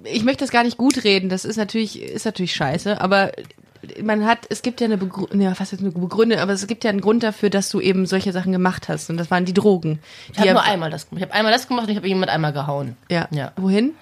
ich 0.05 0.23
möchte 0.23 0.43
das 0.45 0.51
gar 0.51 0.63
nicht 0.63 0.77
gut 0.77 1.03
reden. 1.03 1.27
Das 1.29 1.43
ist 1.43 1.57
natürlich, 1.57 2.01
ist 2.01 2.25
natürlich 2.25 2.55
scheiße, 2.55 3.01
aber 3.01 3.31
man 4.03 4.25
hat, 4.25 4.39
es 4.49 4.61
gibt 4.61 4.81
ja 4.81 4.85
eine 4.85 4.97
Begründung, 4.97 5.41
ja, 5.41 5.53
fast 5.55 5.71
jetzt 5.71 5.81
eine 5.81 5.91
Begründung, 5.91 6.39
aber 6.39 6.53
es 6.53 6.65
gibt 6.67 6.83
ja 6.83 6.89
einen 6.89 7.01
Grund 7.01 7.23
dafür, 7.23 7.49
dass 7.49 7.69
du 7.69 7.79
eben 7.79 8.05
solche 8.05 8.31
Sachen 8.31 8.51
gemacht 8.51 8.89
hast. 8.89 9.09
Und 9.09 9.17
das 9.17 9.29
waren 9.31 9.45
die 9.45 9.53
Drogen. 9.53 9.99
Ich 10.33 10.39
habe 10.39 10.51
nur 10.53 10.63
einmal 10.63 10.89
das 10.89 11.09
gemacht. 11.09 11.19
Ich 11.21 11.29
habe 11.29 11.33
einmal 11.37 11.51
das 11.53 11.67
gemacht 11.67 11.85
und 11.85 11.91
ich 11.91 11.97
habe 11.97 12.07
jemand 12.07 12.31
einmal 12.31 12.53
gehauen. 12.53 12.97
Ja. 13.09 13.27
Ja. 13.31 13.51
Wohin? 13.57 13.93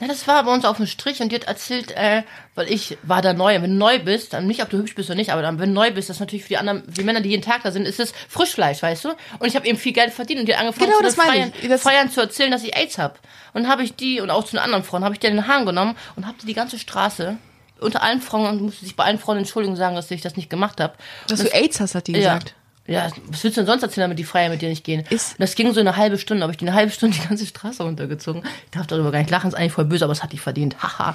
Ja, 0.00 0.06
das 0.06 0.28
war 0.28 0.44
bei 0.44 0.54
uns 0.54 0.64
auf 0.64 0.76
dem 0.76 0.86
Strich 0.86 1.20
und 1.22 1.32
die 1.32 1.34
hat 1.34 1.44
erzählt, 1.48 1.90
äh, 1.90 2.22
weil 2.54 2.70
ich 2.70 2.96
war 3.02 3.20
da 3.20 3.32
neu. 3.32 3.54
Wenn 3.60 3.72
du 3.72 3.76
neu 3.76 3.98
bist, 3.98 4.32
dann 4.32 4.46
nicht, 4.46 4.62
ob 4.62 4.70
du 4.70 4.76
hübsch 4.78 4.94
bist 4.94 5.10
oder 5.10 5.16
nicht, 5.16 5.32
aber 5.32 5.42
dann, 5.42 5.58
wenn 5.58 5.70
du 5.70 5.74
neu 5.74 5.90
bist, 5.90 6.08
das 6.08 6.18
ist 6.18 6.20
natürlich 6.20 6.44
für 6.44 6.50
die 6.50 6.58
anderen, 6.58 6.84
für 6.84 6.92
die 6.92 7.02
Männer, 7.02 7.20
die 7.20 7.30
jeden 7.30 7.42
Tag 7.42 7.64
da 7.64 7.72
sind, 7.72 7.84
ist 7.84 7.98
es 7.98 8.12
Frischfleisch, 8.28 8.80
weißt 8.80 9.06
du? 9.06 9.08
Und 9.40 9.48
ich 9.48 9.56
habe 9.56 9.66
eben 9.66 9.76
viel 9.76 9.92
Geld 9.92 10.12
verdient 10.12 10.38
und 10.38 10.46
die 10.46 10.54
hat 10.54 10.60
angefangen, 10.60 10.86
Genau, 10.86 10.98
zu 10.98 11.02
das 11.02 11.14
Feiern, 11.16 11.52
ich. 11.60 11.68
Das- 11.68 11.82
Feiern 11.82 12.10
zu 12.10 12.20
erzählen, 12.20 12.52
dass 12.52 12.62
ich 12.62 12.76
AIDS 12.76 12.96
hab. 12.96 13.18
Und 13.54 13.64
dann 13.64 13.72
habe 13.72 13.82
ich 13.82 13.96
die, 13.96 14.20
und 14.20 14.30
auch 14.30 14.44
zu 14.44 14.52
den 14.52 14.60
anderen 14.60 14.84
Frauen, 14.84 15.02
habe 15.02 15.14
ich 15.14 15.18
die 15.20 15.26
in 15.26 15.34
den 15.34 15.48
Haaren 15.48 15.66
genommen 15.66 15.96
und 16.14 16.28
habe 16.28 16.36
die 16.40 16.46
die 16.46 16.54
ganze 16.54 16.78
Straße 16.78 17.36
unter 17.80 18.02
allen 18.02 18.20
Frauen 18.20 18.46
und 18.48 18.62
musste 18.62 18.84
sich 18.84 18.96
bei 18.96 19.04
allen 19.04 19.18
Frauen 19.18 19.38
entschuldigen 19.38 19.76
sagen, 19.76 19.96
dass 19.96 20.10
ich 20.10 20.20
das 20.20 20.36
nicht 20.36 20.50
gemacht 20.50 20.80
habe. 20.80 20.94
Dass 21.28 21.40
du 21.40 21.52
AIDS 21.52 21.80
hast, 21.80 21.94
hat 21.94 22.06
die 22.06 22.12
Ja. 22.12 22.34
gesagt. 22.38 22.54
Ja, 22.86 23.10
was 23.26 23.44
willst 23.44 23.58
du 23.58 23.60
denn 23.60 23.66
sonst 23.66 23.82
erzählen, 23.82 24.04
damit 24.04 24.18
die 24.18 24.24
Freier 24.24 24.48
mit 24.48 24.62
dir 24.62 24.70
nicht 24.70 24.82
gehen? 24.82 25.04
Ist- 25.10 25.32
Und 25.32 25.40
das 25.40 25.54
ging 25.54 25.70
so 25.74 25.80
eine 25.80 25.96
halbe 25.96 26.16
Stunde, 26.16 26.42
habe 26.42 26.52
ich 26.52 26.56
die 26.56 26.66
eine 26.66 26.74
halbe 26.74 26.90
Stunde 26.90 27.18
die 27.20 27.28
ganze 27.28 27.44
Straße 27.44 27.82
runtergezogen. 27.82 28.42
Ich 28.64 28.70
darf 28.70 28.86
darüber 28.86 29.10
gar 29.12 29.18
nicht 29.18 29.28
lachen, 29.30 29.48
ist 29.48 29.54
eigentlich 29.54 29.72
voll 29.72 29.84
böse, 29.84 30.04
aber 30.04 30.12
es 30.14 30.22
hat 30.22 30.32
die 30.32 30.38
verdient. 30.38 30.82
Haha. 30.82 31.14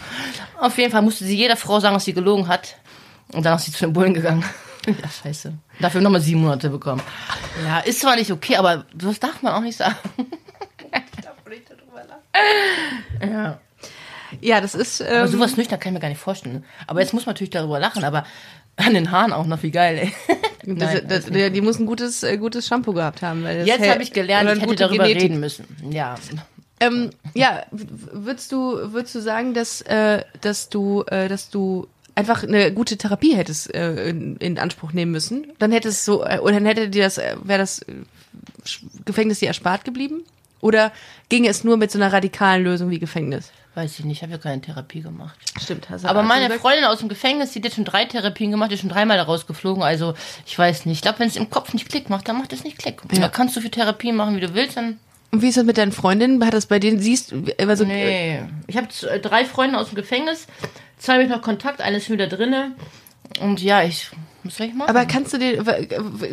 Auf 0.59 0.77
jeden 0.77 0.91
Fall 0.91 1.01
musste 1.01 1.25
sie 1.25 1.35
jeder 1.35 1.57
Frau 1.57 1.79
sagen, 1.79 1.95
dass 1.95 2.05
sie 2.05 2.13
gelogen 2.13 2.47
hat. 2.47 2.75
Und 3.31 3.43
dann 3.43 3.55
ist 3.57 3.65
sie 3.65 3.71
zu 3.71 3.85
den 3.85 3.93
Bullen 3.93 4.13
gegangen. 4.13 4.45
ja, 4.85 4.93
scheiße. 5.23 5.51
Dafür 5.79 6.01
nochmal 6.01 6.21
sieben 6.21 6.41
Monate 6.41 6.69
bekommen. 6.69 7.01
Ja, 7.65 7.79
ist 7.79 8.01
zwar 8.01 8.17
nicht 8.17 8.31
okay, 8.31 8.57
aber 8.57 8.85
das 8.93 9.19
darf 9.19 9.41
man 9.41 9.53
auch 9.53 9.61
nicht 9.61 9.77
sagen. 9.77 9.95
ja. 13.21 13.59
Ja, 14.43 14.61
das 14.61 14.75
ist. 14.75 15.01
Aber 15.01 15.21
Ähm, 15.21 15.27
sowas 15.27 15.57
nüchtern 15.57 15.79
kann 15.79 15.91
ich 15.91 15.93
mir 15.93 15.99
gar 16.01 16.09
nicht 16.09 16.19
vorstellen. 16.21 16.63
Aber 16.87 16.99
jetzt 17.01 17.13
muss 17.13 17.25
man 17.25 17.33
natürlich 17.33 17.51
darüber 17.51 17.79
lachen, 17.79 18.03
aber 18.03 18.25
an 18.75 18.93
den 18.93 19.11
Haaren 19.11 19.33
auch 19.33 19.45
noch, 19.45 19.61
wie 19.63 19.71
geil, 19.71 19.97
ey. 19.97 20.13
das, 20.65 20.93
Nein, 20.93 21.05
das, 21.07 21.25
die 21.25 21.61
muss 21.61 21.79
ein 21.79 21.85
gutes, 21.85 22.23
äh, 22.23 22.37
gutes 22.37 22.67
Shampoo 22.67 22.93
gehabt 22.93 23.21
haben. 23.21 23.43
Weil 23.43 23.59
das 23.59 23.67
Jetzt 23.67 23.87
habe 23.87 24.03
ich 24.03 24.11
gelernt, 24.13 24.49
ich 24.55 24.61
hätte 24.61 24.75
darüber 24.75 25.03
Genetik. 25.05 25.23
reden 25.23 25.39
müssen. 25.39 25.65
Ja. 25.91 26.15
Ähm, 26.79 27.11
ja, 27.33 27.63
würdest 27.71 28.51
du, 28.51 28.91
würdest 28.91 29.15
du 29.15 29.21
sagen, 29.21 29.53
dass, 29.53 29.81
äh, 29.81 30.23
dass 30.41 30.69
du, 30.69 31.03
äh, 31.07 31.27
dass 31.29 31.49
du 31.49 31.87
einfach 32.15 32.43
eine 32.43 32.73
gute 32.73 32.97
Therapie 32.97 33.35
hättest 33.35 33.73
äh, 33.73 34.09
in, 34.09 34.35
in 34.37 34.59
Anspruch 34.59 34.91
nehmen 34.91 35.11
müssen? 35.11 35.47
Dann 35.59 35.71
hättest 35.71 36.03
so, 36.03 36.25
äh, 36.25 36.39
oder 36.39 36.53
dann 36.53 36.65
hätte 36.65 36.89
dir 36.89 37.03
das, 37.03 37.17
äh, 37.19 37.35
wäre 37.43 37.59
das 37.59 37.79
äh, 37.83 37.93
Gefängnis 39.05 39.39
dir 39.39 39.47
erspart 39.47 39.85
geblieben? 39.85 40.23
Oder 40.61 40.91
ging 41.29 41.45
es 41.45 41.63
nur 41.63 41.77
mit 41.77 41.91
so 41.91 41.99
einer 41.99 42.11
radikalen 42.11 42.63
Lösung 42.63 42.89
wie 42.89 42.99
Gefängnis? 42.99 43.51
Weiß 43.75 43.97
ich 43.97 44.05
nicht, 44.05 44.17
ich 44.17 44.23
habe 44.23 44.33
ja 44.33 44.37
keine 44.37 44.61
Therapie 44.61 45.01
gemacht. 45.01 45.35
Stimmt, 45.59 45.89
hast 45.89 46.03
du 46.03 46.07
Aber 46.07 46.21
meine 46.21 46.45
gesagt? 46.45 46.61
Freundin 46.61 46.85
aus 46.85 46.99
dem 46.99 47.09
Gefängnis, 47.09 47.53
die 47.53 47.61
hat 47.63 47.73
schon 47.73 47.85
drei 47.85 48.05
Therapien 48.05 48.51
gemacht, 48.51 48.69
die 48.69 48.75
ist 48.75 48.81
schon 48.81 48.89
dreimal 48.89 49.17
da 49.17 49.23
rausgeflogen. 49.23 49.81
Also 49.81 50.13
ich 50.45 50.57
weiß 50.57 50.85
nicht. 50.85 50.97
Ich 50.97 51.01
glaube, 51.01 51.19
wenn 51.19 51.27
es 51.27 51.35
im 51.35 51.49
Kopf 51.49 51.73
nicht 51.73 51.89
Klick 51.89 52.09
macht, 52.09 52.27
dann 52.27 52.37
macht 52.37 52.53
es 52.53 52.63
nicht 52.63 52.77
Klick. 52.77 53.01
Ja. 53.11 53.19
Da 53.21 53.29
kannst 53.29 53.55
du 53.55 53.61
viel 53.61 53.71
Therapien 53.71 54.15
machen, 54.15 54.35
wie 54.35 54.41
du 54.41 54.53
willst. 54.53 54.77
Dann 54.77 54.99
Und 55.31 55.41
wie 55.41 55.47
ist 55.47 55.57
das 55.57 55.63
mit 55.63 55.79
deinen 55.79 55.91
Freundinnen? 55.91 56.45
Hat 56.45 56.53
das 56.53 56.67
bei 56.67 56.77
denen, 56.77 56.99
siehst 56.99 57.31
du, 57.31 57.45
also, 57.57 57.83
nee. 57.83 58.43
Ich 58.67 58.77
habe 58.77 58.87
drei 59.19 59.45
Freunde 59.45 59.79
aus 59.79 59.89
dem 59.89 59.95
Gefängnis. 59.95 60.45
Zwei 60.99 61.13
habe 61.13 61.23
ich 61.23 61.29
noch 61.29 61.41
Kontakt, 61.41 61.81
eine 61.81 61.97
ist 61.97 62.09
wieder 62.11 62.27
drinne. 62.27 62.73
Und 63.41 63.61
ja, 63.61 63.83
ich 63.83 64.09
soll 64.49 64.67
ich 64.67 64.73
machen? 64.73 64.89
Aber 64.89 65.05
kannst 65.05 65.33
du 65.33 65.37
den, 65.37 65.63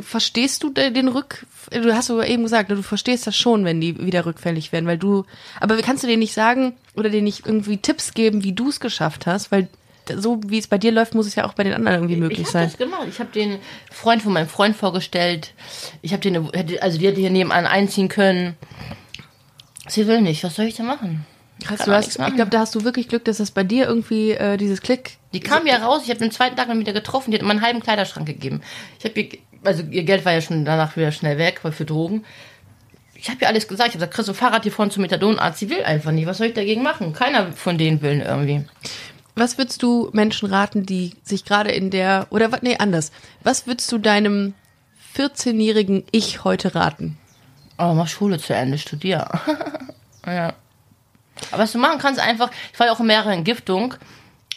verstehst 0.03 0.63
du 0.63 0.71
de- 0.71 0.91
den 0.91 1.09
Rück, 1.09 1.47
du 1.71 1.95
hast 1.95 2.07
sogar 2.07 2.27
eben 2.27 2.43
gesagt, 2.43 2.69
ne, 2.69 2.75
du 2.77 2.83
verstehst 2.83 3.27
das 3.27 3.37
schon, 3.37 3.65
wenn 3.65 3.81
die 3.81 4.05
wieder 4.05 4.27
rückfällig 4.27 4.73
werden, 4.73 4.87
weil 4.87 4.99
du, 4.99 5.25
aber 5.61 5.77
kannst 5.83 6.03
du 6.03 6.09
denen 6.09 6.19
nicht 6.21 6.35
sagen 6.35 6.75
oder 6.97 7.09
denen 7.09 7.25
nicht 7.25 7.47
irgendwie 7.47 7.77
Tipps 7.77 8.13
geben, 8.15 8.43
wie 8.43 8.53
du 8.53 8.69
es 8.69 8.81
geschafft 8.81 9.27
hast, 9.27 9.53
weil 9.53 9.69
so 10.17 10.41
wie 10.45 10.59
es 10.59 10.67
bei 10.67 10.77
dir 10.79 10.91
läuft, 10.91 11.15
muss 11.15 11.27
es 11.29 11.37
ja 11.37 11.45
auch 11.45 11.53
bei 11.55 11.63
den 11.63 11.73
anderen 11.73 11.99
irgendwie 11.99 12.17
möglich 12.17 12.41
ich 12.41 12.47
habe 12.47 12.53
sein. 12.53 12.65
das 12.69 12.79
gemacht. 12.79 13.07
Ich 13.09 13.21
habe 13.21 13.31
den 13.31 13.59
Freund 13.93 14.23
von 14.23 14.33
meinem 14.33 14.49
Freund 14.49 14.75
vorgestellt. 14.77 15.53
Ich 16.03 16.13
habe 16.13 16.21
den, 16.21 16.51
hätte- 16.53 16.83
also 16.83 16.99
die 16.99 17.07
hätte 17.07 17.21
hier 17.21 17.31
nebenan 17.31 17.65
einziehen 17.67 18.09
können. 18.09 18.57
Sie 19.87 20.09
will 20.09 20.21
nicht. 20.21 20.43
Was 20.43 20.57
soll 20.57 20.65
ich 20.67 20.75
denn 20.75 20.87
machen? 20.87 21.25
Krass, 21.63 21.85
du 21.85 21.93
hast, 21.93 22.19
ich 22.19 22.35
glaube, 22.35 22.51
da 22.51 22.61
hast 22.61 22.75
du 22.75 22.85
wirklich 22.85 23.09
Glück, 23.09 23.25
dass 23.25 23.39
das 23.39 23.51
bei 23.51 23.65
dir 23.65 23.87
irgendwie 23.87 24.33
äh, 24.33 24.57
dieses 24.57 24.81
Klick. 24.81 25.19
Die 25.33 25.41
kam 25.41 25.67
ja 25.67 25.77
raus, 25.77 26.03
ich 26.05 26.11
habe 26.11 26.21
den 26.21 26.31
zweiten 26.31 26.57
Tag 26.57 26.73
mit 26.75 26.87
ihr 26.87 26.93
getroffen, 26.93 27.31
die 27.31 27.39
hat 27.39 27.45
mir 27.45 27.51
einen 27.51 27.63
halben 27.63 27.81
Kleiderschrank 27.81 28.27
gegeben. 28.27 28.63
Ich 28.99 29.05
habe 29.05 29.21
ihr, 29.21 29.39
also 29.65 29.83
ihr 29.91 30.05
Geld 30.05 30.25
war 30.25 30.33
ja 30.33 30.41
schon 30.41 30.65
danach 30.65 30.97
wieder 30.97 31.13
schnell 31.13 31.39
weg, 31.39 31.61
weil 31.63 31.73
für 31.73 31.85
Drogen. 31.85 32.25
Ich 33.15 33.29
habe 33.29 33.39
ihr 33.43 33.49
alles 33.49 33.69
gesagt, 33.69 33.91
ich 33.91 34.01
habe 34.01 34.09
gesagt, 34.09 34.29
du 34.29 34.33
ein 34.33 34.35
Fahrrad 34.35 34.63
hier 34.63 34.73
vorne 34.73 34.91
zum 34.91 35.03
Methadonarzt, 35.03 35.59
sie 35.59 35.69
will 35.69 35.83
einfach 35.85 36.11
nicht, 36.11 36.27
was 36.27 36.39
soll 36.39 36.49
ich 36.49 36.55
dagegen 36.55 36.83
machen? 36.83 37.13
Keiner 37.13 37.53
von 37.53 37.77
denen 37.77 38.01
will 38.01 38.21
irgendwie. 38.27 38.65
Was 39.37 39.59
würdest 39.59 39.83
du 39.83 40.11
Menschen 40.13 40.49
raten, 40.49 40.87
die 40.87 41.15
sich 41.23 41.45
gerade 41.45 41.71
in 41.71 41.91
der 41.91 42.27
oder 42.31 42.51
was 42.53 42.63
nee, 42.63 42.77
anders. 42.79 43.13
Was 43.43 43.67
würdest 43.67 43.91
du 43.93 43.99
deinem 43.99 44.55
14-jährigen 45.17 46.05
Ich 46.11 46.45
heute 46.45 46.75
raten? 46.75 47.19
Oh, 47.79 47.95
mach 47.95 48.09
Schule 48.09 48.39
zu 48.39 48.55
Ende, 48.55 48.79
studier. 48.79 49.29
ja. 50.27 50.55
Aber 51.51 51.63
was 51.63 51.73
du 51.73 51.79
machen 51.79 51.99
kannst, 51.99 52.21
einfach, 52.21 52.51
ich 52.73 52.79
war 52.79 52.87
ja 52.87 52.93
auch 52.93 53.01
in 53.01 53.07
mehreren 53.07 53.33
Entgiftungen 53.33 53.95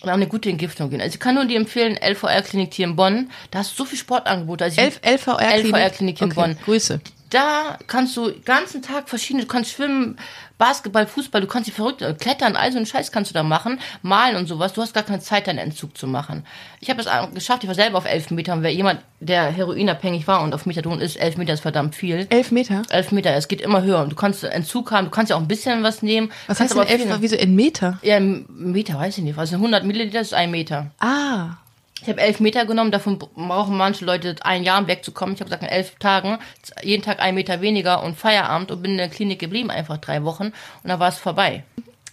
und 0.01 0.09
auch 0.09 0.13
eine 0.13 0.27
gute 0.27 0.49
Entgiftung 0.49 0.89
gehen. 0.89 1.01
Also 1.01 1.15
ich 1.15 1.19
kann 1.19 1.35
nur 1.35 1.45
dir 1.45 1.57
empfehlen, 1.57 1.97
LVR-Klinik 1.97 2.73
hier 2.73 2.87
in 2.87 2.95
Bonn, 2.95 3.31
da 3.51 3.59
hast 3.59 3.71
du 3.71 3.83
so 3.83 3.85
viel 3.85 3.97
Sportangebote. 3.97 4.65
Also 4.65 4.81
LVR-Klinik. 4.81 5.75
LVR-Klinik 5.75 6.21
in 6.21 6.25
okay, 6.31 6.35
Bonn. 6.35 6.57
Grüße. 6.65 6.99
da 7.29 7.79
kannst 7.87 8.15
du 8.17 8.29
den 8.29 8.43
ganzen 8.43 8.81
Tag 8.81 9.09
verschiedene, 9.09 9.43
du 9.43 9.47
kannst 9.47 9.71
schwimmen, 9.71 10.17
Basketball, 10.63 11.05
Fußball, 11.07 11.41
du 11.41 11.47
kannst 11.47 11.67
die 11.67 11.71
verrückt, 11.73 12.01
äh, 12.01 12.13
klettern, 12.13 12.55
all 12.55 12.71
so 12.71 12.77
einen 12.77 12.85
Scheiß 12.85 13.11
kannst 13.11 13.29
du 13.31 13.33
da 13.33 13.43
machen, 13.43 13.81
malen 14.01 14.37
und 14.37 14.47
sowas. 14.47 14.71
Du 14.71 14.81
hast 14.81 14.93
gar 14.93 15.03
keine 15.03 15.19
Zeit, 15.19 15.47
deinen 15.47 15.57
Entzug 15.57 15.97
zu 15.97 16.07
machen. 16.07 16.45
Ich 16.79 16.89
habe 16.89 17.01
es 17.01 17.07
auch 17.07 17.33
geschafft, 17.33 17.63
ich 17.63 17.67
war 17.67 17.75
selber 17.75 17.97
auf 17.97 18.05
elf 18.05 18.31
Metern. 18.31 18.63
Wer 18.63 18.73
jemand, 18.73 19.01
der 19.19 19.43
heroinabhängig 19.51 20.25
war 20.25 20.41
und 20.41 20.53
auf 20.53 20.65
Methadon 20.65 21.01
ist, 21.01 21.17
elf 21.17 21.35
Meter 21.35 21.53
ist 21.53 21.59
verdammt 21.59 21.95
viel. 21.95 22.27
Elf 22.29 22.51
Meter? 22.51 22.83
Elf 22.89 23.11
Meter, 23.11 23.31
es 23.35 23.49
geht 23.49 23.59
immer 23.59 23.81
höher 23.81 24.01
und 24.01 24.11
du 24.13 24.15
kannst 24.15 24.41
Entzug 24.45 24.91
haben, 24.91 25.05
du 25.05 25.11
kannst 25.11 25.31
ja 25.31 25.35
auch 25.35 25.41
ein 25.41 25.49
bisschen 25.49 25.83
was 25.83 26.01
nehmen. 26.01 26.31
Was 26.47 26.61
heißt 26.61 26.71
denn 26.73 26.79
aber 26.79 26.89
elf? 26.89 27.01
viel- 27.01 27.11
Wieso 27.19 27.35
in 27.35 27.55
Meter? 27.55 27.99
Ja, 28.01 28.21
Meter, 28.21 28.97
weiß 28.97 29.17
ich 29.17 29.23
nicht. 29.25 29.37
Also 29.37 29.57
100 29.57 29.83
Milliliter 29.83 30.21
ist 30.21 30.33
ein 30.33 30.49
Meter. 30.51 30.91
Ah. 30.99 31.57
Ich 32.03 32.09
habe 32.09 32.19
elf 32.19 32.41
Meter 32.41 32.65
genommen, 32.65 32.91
davon 32.91 33.17
brauchen 33.17 33.77
manche 33.77 34.03
Leute 34.03 34.35
ein 34.43 34.63
Jahr, 34.63 34.81
um 34.81 34.87
wegzukommen. 34.87 35.35
Ich 35.35 35.39
habe 35.41 35.49
gesagt, 35.49 35.63
in 35.63 35.69
elf 35.69 35.95
Tagen, 35.99 36.37
jeden 36.81 37.01
Tag 37.01 37.19
ein 37.21 37.33
Meter 37.33 37.61
weniger 37.61 38.03
und 38.03 38.17
Feierabend 38.17 38.71
und 38.71 38.81
bin 38.81 38.91
in 38.91 38.97
der 38.97 39.07
Klinik 39.07 39.39
geblieben, 39.39 39.71
einfach 39.71 39.97
drei 39.97 40.23
Wochen 40.25 40.47
und 40.47 40.53
dann 40.83 40.99
war 40.99 41.07
es 41.07 41.17
vorbei. 41.17 41.63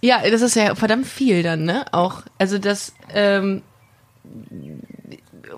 Ja, 0.00 0.22
das 0.30 0.42
ist 0.42 0.54
ja 0.54 0.76
verdammt 0.76 1.06
viel 1.08 1.42
dann, 1.42 1.64
ne? 1.64 1.84
Auch. 1.92 2.22
Also 2.38 2.58
das, 2.58 2.94
ähm, 3.12 3.62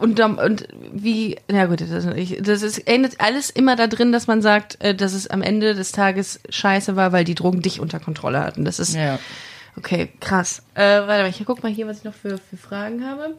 und, 0.01 0.19
und 0.19 0.69
wie, 0.93 1.37
na 1.49 1.67
gut, 1.67 1.83
das, 1.83 2.07
das 2.41 2.63
ist, 2.63 2.79
endet 2.89 3.21
alles 3.21 3.51
immer 3.51 3.77
da 3.77 3.87
drin, 3.87 4.13
dass 4.13 4.27
man 4.27 4.41
sagt, 4.41 4.81
äh, 4.81 4.95
dass 4.95 5.13
es 5.13 5.29
am 5.29 5.43
Ende 5.43 5.75
des 5.75 5.93
Tages 5.93 6.41
scheiße 6.49 6.97
war, 6.97 7.13
weil 7.13 7.25
die 7.25 7.35
Drogen 7.35 7.61
dich 7.61 7.81
unter 7.81 8.01
Kontrolle 8.01 8.41
hatten. 8.41 8.65
Das 8.65 8.79
ist, 8.81 8.95
Ja. 8.95 9.19
okay, 9.77 10.09
krass. 10.21 10.63
Äh, 10.75 10.81
warte 11.07 11.23
mal, 11.23 11.29
ich 11.29 11.43
guck 11.45 11.63
mal 11.63 11.71
hier, 11.71 11.87
was 11.87 11.99
ich 11.99 12.05
noch 12.05 12.15
für, 12.15 12.39
für 12.39 12.57
Fragen 12.57 13.07
habe. 13.07 13.35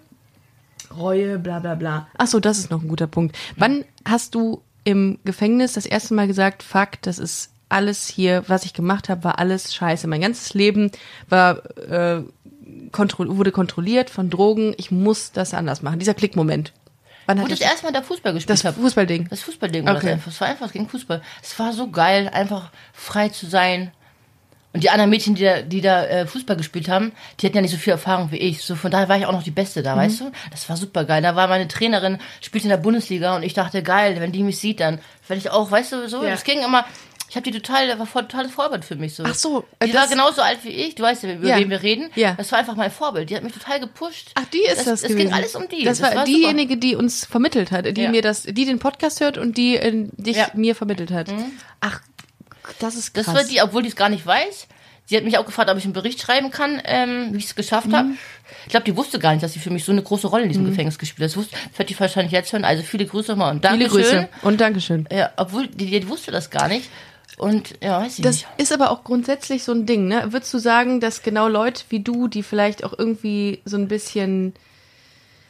Reue, 0.98 1.40
bla 1.40 1.60
bla 1.60 1.76
bla. 1.76 2.08
Ach 2.18 2.28
so, 2.28 2.40
das 2.40 2.58
ist 2.60 2.72
noch 2.72 2.82
ein 2.82 2.88
guter 2.88 3.08
Punkt. 3.08 3.36
Wann 3.58 3.86
hast 4.08 4.36
du 4.36 4.62
im 4.84 5.20
Gefängnis 5.24 5.74
das 5.74 5.86
erste 5.86 6.14
Mal 6.14 6.28
gesagt, 6.28 6.64
fuck, 6.64 7.02
das 7.02 7.20
ist 7.20 7.52
alles 7.70 8.08
hier, 8.08 8.44
was 8.48 8.66
ich 8.66 8.74
gemacht 8.74 9.10
habe, 9.10 9.24
war 9.24 9.40
alles 9.40 9.74
scheiße. 9.74 10.08
Mein 10.08 10.22
ganzes 10.22 10.54
Leben 10.54 10.92
war 11.30 11.66
äh, 11.90 12.22
kontro 12.92 13.26
wurde 13.38 13.52
kontrolliert 13.52 14.10
von 14.10 14.30
Drogen. 14.30 14.74
Ich 14.78 14.92
muss 14.92 15.32
das 15.32 15.54
anders 15.54 15.82
machen. 15.82 16.00
Dieser 16.00 16.14
Klickmoment. 16.14 16.74
Wann 17.26 17.40
hat 17.40 17.46
ich 17.46 17.52
das, 17.52 17.60
das 17.60 17.70
erste 17.70 17.86
Mal 17.88 17.94
da 17.94 18.02
Fußball 18.02 18.34
gespielt 18.34 18.50
das 18.60 18.66
habe. 18.66 18.80
Fußballding? 18.82 19.28
Das 19.30 19.42
Fußballding 19.42 19.86
war 19.86 19.96
Okay. 19.96 20.08
das 20.08 20.14
einfach. 20.14 20.32
Es 20.32 20.42
war 20.42 20.48
einfach 20.50 20.72
gegen 20.74 20.90
Fußball. 20.90 21.22
Es 21.42 21.58
war 21.58 21.74
so 21.74 21.90
geil, 21.90 22.30
einfach 22.34 22.70
frei 22.94 23.30
zu 23.30 23.46
sein. 23.48 23.92
Und 24.74 24.84
die 24.84 24.90
anderen 24.90 25.10
Mädchen, 25.12 25.36
die 25.36 25.44
da, 25.44 25.62
die 25.62 25.82
da 25.82 26.04
äh, 26.06 26.26
Fußball 26.26 26.58
gespielt 26.58 26.90
haben, 26.90 27.12
die 27.40 27.46
hatten 27.46 27.56
ja 27.58 27.62
nicht 27.62 27.72
so 27.72 27.78
viel 27.78 27.92
Erfahrung 27.92 28.32
wie 28.32 28.38
ich. 28.38 28.64
So 28.64 28.76
von 28.76 28.90
daher 28.90 29.08
war 29.08 29.18
ich 29.18 29.26
auch 29.28 29.32
noch 29.32 29.44
die 29.44 29.52
Beste 29.52 29.84
da, 29.84 29.96
weißt 29.96 30.22
du? 30.22 30.32
Das 30.52 30.68
war 30.68 30.78
super 30.78 31.06
geil. 31.06 31.22
Da 31.22 31.36
war 31.36 31.48
meine 31.48 31.68
Trainerin, 31.68 32.18
spielte 32.42 32.66
in 32.66 32.70
der 32.72 32.78
Bundesliga 32.78 33.36
und 33.36 33.44
ich 33.44 33.54
dachte, 33.54 33.84
geil, 33.84 34.16
wenn 34.20 34.32
die 34.32 34.42
mich 34.44 34.58
sieht, 34.58 34.80
dann 34.80 35.00
werde 35.28 35.40
ich 35.40 35.52
auch, 35.52 35.70
weißt 35.70 35.92
du, 35.92 36.10
so. 36.10 36.24
Ja. 36.24 36.32
Das 36.32 36.44
ging 36.44 36.64
immer. 36.64 36.86
Ich 37.30 37.36
habe 37.36 37.50
die 37.50 37.58
total, 37.60 37.88
das 37.88 37.98
war 37.98 38.06
voll, 38.06 38.24
totales 38.24 38.52
Vorbild 38.52 38.86
für 38.86 38.96
mich 38.96 39.16
so. 39.16 39.24
Ach 39.26 39.34
so, 39.34 39.64
äh, 39.80 39.88
Die 39.88 39.94
war 39.94 40.02
das- 40.02 40.12
genauso 40.12 40.42
alt 40.44 40.60
wie 40.64 40.70
ich. 40.70 40.94
Du 40.96 41.02
weißt 41.04 41.24
ja, 41.24 41.34
über 41.34 41.48
Ja. 41.48 41.58
wen 41.58 41.70
wir 41.70 41.82
reden. 41.82 42.10
Ja. 42.16 42.34
Das 42.36 42.52
war 42.52 42.60
einfach 42.60 42.76
mein 42.76 42.92
Vorbild. 42.92 43.30
Die 43.32 43.36
hat 43.36 43.44
mich 43.44 43.54
total 43.54 43.80
gepusht. 43.80 44.32
Ach, 44.36 44.46
die 44.54 44.60
ist 44.60 44.78
das, 44.78 44.86
das 44.86 45.02
Es 45.04 45.08
gewesen. 45.10 45.28
ging 45.30 45.34
alles 45.34 45.56
um 45.56 45.68
die. 45.68 45.84
Das, 45.84 46.00
war, 46.02 46.12
super. 46.12 46.26
diejenige, 46.26 46.78
die 46.78 46.96
uns 46.96 47.26
vermittelt 47.26 47.72
hat, 47.72 47.86
die 47.98 48.02
Ja. 48.02 48.12
mir 48.12 48.22
das, 48.22 48.44
die 48.44 48.66
den 48.66 48.78
Podcast 48.80 49.20
hört 49.20 49.40
und 49.40 49.58
die 49.58 49.78
äh, 49.78 50.08
dich 50.18 50.38
Ja. 50.38 50.48
Mhm. 50.54 50.62
mir 50.62 50.76
vermittelt 50.76 51.10
hat. 51.12 51.28
Ach, 51.80 52.02
das 52.80 52.96
ist 52.96 53.14
krass. 53.14 53.26
Das 53.26 53.36
war 53.36 53.44
die, 53.44 53.62
obwohl 53.62 53.82
die 53.84 53.90
es 53.90 53.96
gar 53.96 54.10
nicht 54.10 54.26
weiß. 54.26 54.68
Sie 55.06 55.18
hat 55.18 55.26
mich 55.26 55.38
auch 55.38 55.46
gefragt, 55.46 55.70
ob 55.70 55.78
ich 55.78 55.84
einen 55.84 55.92
Bericht 55.94 56.22
schreiben 56.22 56.50
kann, 56.50 56.82
ähm, 56.86 57.30
wie 57.34 57.38
ich 57.38 57.46
es 57.46 57.56
geschafft 57.56 57.88
Mhm. 57.88 57.96
habe. 57.96 58.10
Ich 58.66 58.70
glaube, 58.70 58.86
die 58.86 58.96
wusste 58.96 59.20
gar 59.20 59.32
nicht, 59.34 59.44
dass 59.44 59.52
sie 59.52 59.60
für 59.60 59.70
mich 59.70 59.84
so 59.84 59.92
eine 59.92 60.02
große 60.02 60.28
Rolle 60.28 60.44
in 60.44 60.50
diesem 60.50 60.64
Gefängnis 60.66 60.98
gespielt 60.98 61.24
hat. 61.26 61.32
Das, 61.32 61.38
wusste, 61.38 61.56
das 61.70 61.78
wird 61.80 61.90
die 61.90 62.00
wahrscheinlich 62.00 62.32
jetzt 62.32 62.54
hören. 62.54 62.64
Also 62.64 62.84
viele 62.84 63.06
Grüße 63.06 63.32
nochmal 63.32 63.52
und 63.54 63.66
Viele 63.66 63.80
Dankeschön. 63.90 64.02
Grüße 64.22 64.30
und 64.44 64.62
Dankeschön. 64.62 65.08
Ja, 65.12 65.32
obwohl 65.36 65.68
die, 65.68 65.88
die 66.00 66.08
wusste 66.08 66.32
das 66.32 66.50
gar 66.50 66.70
nicht. 66.70 66.90
Und 67.38 67.74
ja, 67.84 68.00
weiß 68.00 68.20
ich 68.20 68.24
Das 68.24 68.36
nicht. 68.38 68.48
ist 68.58 68.72
aber 68.72 68.92
auch 68.92 69.04
grundsätzlich 69.04 69.64
so 69.64 69.74
ein 69.74 69.86
Ding, 69.86 70.08
ne? 70.08 70.28
Würdest 70.32 70.54
du 70.54 70.60
sagen, 70.60 71.00
dass 71.02 71.22
genau 71.24 71.48
Leute 71.50 71.84
wie 71.90 72.00
du, 72.00 72.28
die 72.30 72.44
vielleicht 72.44 72.84
auch 72.86 72.94
irgendwie 72.98 73.62
so 73.66 73.76
ein 73.76 73.88
bisschen 73.90 74.54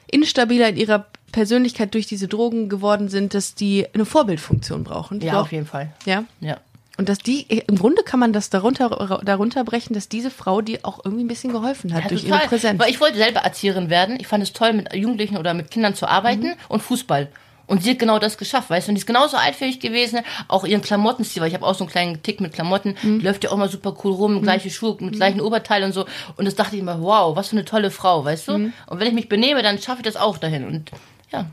instabiler 0.08 0.70
in 0.70 0.78
ihrer 0.78 1.06
Persönlichkeit 1.32 1.94
durch 1.94 2.06
diese 2.08 2.28
Drogen 2.28 2.70
geworden 2.70 3.10
sind, 3.10 3.34
dass 3.34 3.56
die 3.56 3.86
eine 3.94 4.06
Vorbildfunktion 4.06 4.84
brauchen? 4.84 5.20
Die 5.20 5.28
Ja, 5.28 5.34
brauch- 5.34 5.42
auf 5.42 5.52
jeden 5.52 5.66
Fall. 5.66 5.92
Ja. 6.06 6.24
Ja. 6.40 6.58
Und 6.98 7.10
dass 7.10 7.18
die, 7.18 7.42
im 7.42 7.78
Grunde 7.80 8.04
kann 8.04 8.20
man 8.20 8.34
das 8.34 8.52
darunter, 8.52 9.20
darunter 9.24 9.64
brechen, 9.64 9.94
dass 9.96 10.10
diese 10.10 10.30
Frau 10.30 10.62
dir 10.62 10.80
auch 10.84 11.00
irgendwie 11.04 11.24
ein 11.24 11.28
bisschen 11.28 11.52
geholfen 11.52 11.92
hat 11.94 12.04
Ja, 12.04 12.10
durch 12.10 12.22
total. 12.24 12.40
ihre 12.42 12.48
Präsenz. 12.50 12.80
Weil 12.80 12.92
ich 12.92 13.02
wollte 13.02 13.18
selber 13.18 13.40
Erzieherin 13.40 13.90
werden. 13.90 14.18
Ich 14.20 14.28
fand 14.28 14.44
es 14.44 14.54
toll, 14.54 14.74
mit 14.74 14.94
Jugendlichen 14.94 15.38
oder 15.38 15.54
mit 15.56 15.72
Kindern 15.72 15.96
zu 15.96 16.08
arbeiten 16.08 16.50
Mhm. 16.50 16.54
und 16.70 16.84
Fußball. 16.84 17.30
Und 17.66 17.82
sie 17.82 17.92
hat 17.92 18.00
genau 18.00 18.20
das 18.20 18.38
geschafft, 18.38 18.70
weißt 18.70 18.88
du, 18.88 18.92
und 18.92 18.96
die 18.96 19.00
ist 19.00 19.08
genauso 19.08 19.38
alt 19.38 19.60
wie 19.62 19.66
ich 19.66 19.80
gewesen, 19.80 20.20
auch 20.50 20.66
ihren 20.66 20.82
Klamottenstil, 20.82 21.42
weil 21.42 21.48
ich 21.48 21.56
habe 21.56 21.66
auch 21.66 21.74
so 21.74 21.86
einen 21.86 21.92
kleinen 21.92 22.22
Tick 22.22 22.42
mit 22.42 22.52
Klamotten, 22.54 22.96
Mhm. 23.02 23.20
die 23.20 23.26
läuft 23.26 23.44
ja 23.46 23.52
auch 23.52 23.58
mal 23.58 23.70
super 23.70 23.96
cool 24.04 24.12
rum, 24.12 24.42
gleiche 24.44 24.70
Schuhe, 24.70 24.98
mit 25.00 25.16
gleichen 25.16 25.40
Oberteil 25.42 25.84
und 25.86 25.94
so. 25.94 26.06
Und 26.36 26.46
das 26.46 26.56
dachte 26.56 26.76
ich 26.76 26.82
immer, 26.82 27.02
wow, 27.02 27.36
was 27.38 27.48
für 27.48 27.56
eine 27.56 27.66
tolle 27.66 27.90
Frau, 27.90 28.24
weißt 28.26 28.50
du? 28.50 28.58
Mhm. 28.58 28.74
Und 28.88 29.00
wenn 29.00 29.08
ich 29.08 29.14
mich 29.14 29.30
benehme, 29.30 29.64
dann 29.64 29.80
schaffe 29.80 30.00
ich 30.02 30.06
das 30.06 30.18
auch 30.18 30.38
dahin. 30.38 30.66
Und 30.68 30.92
ja, 31.32 31.46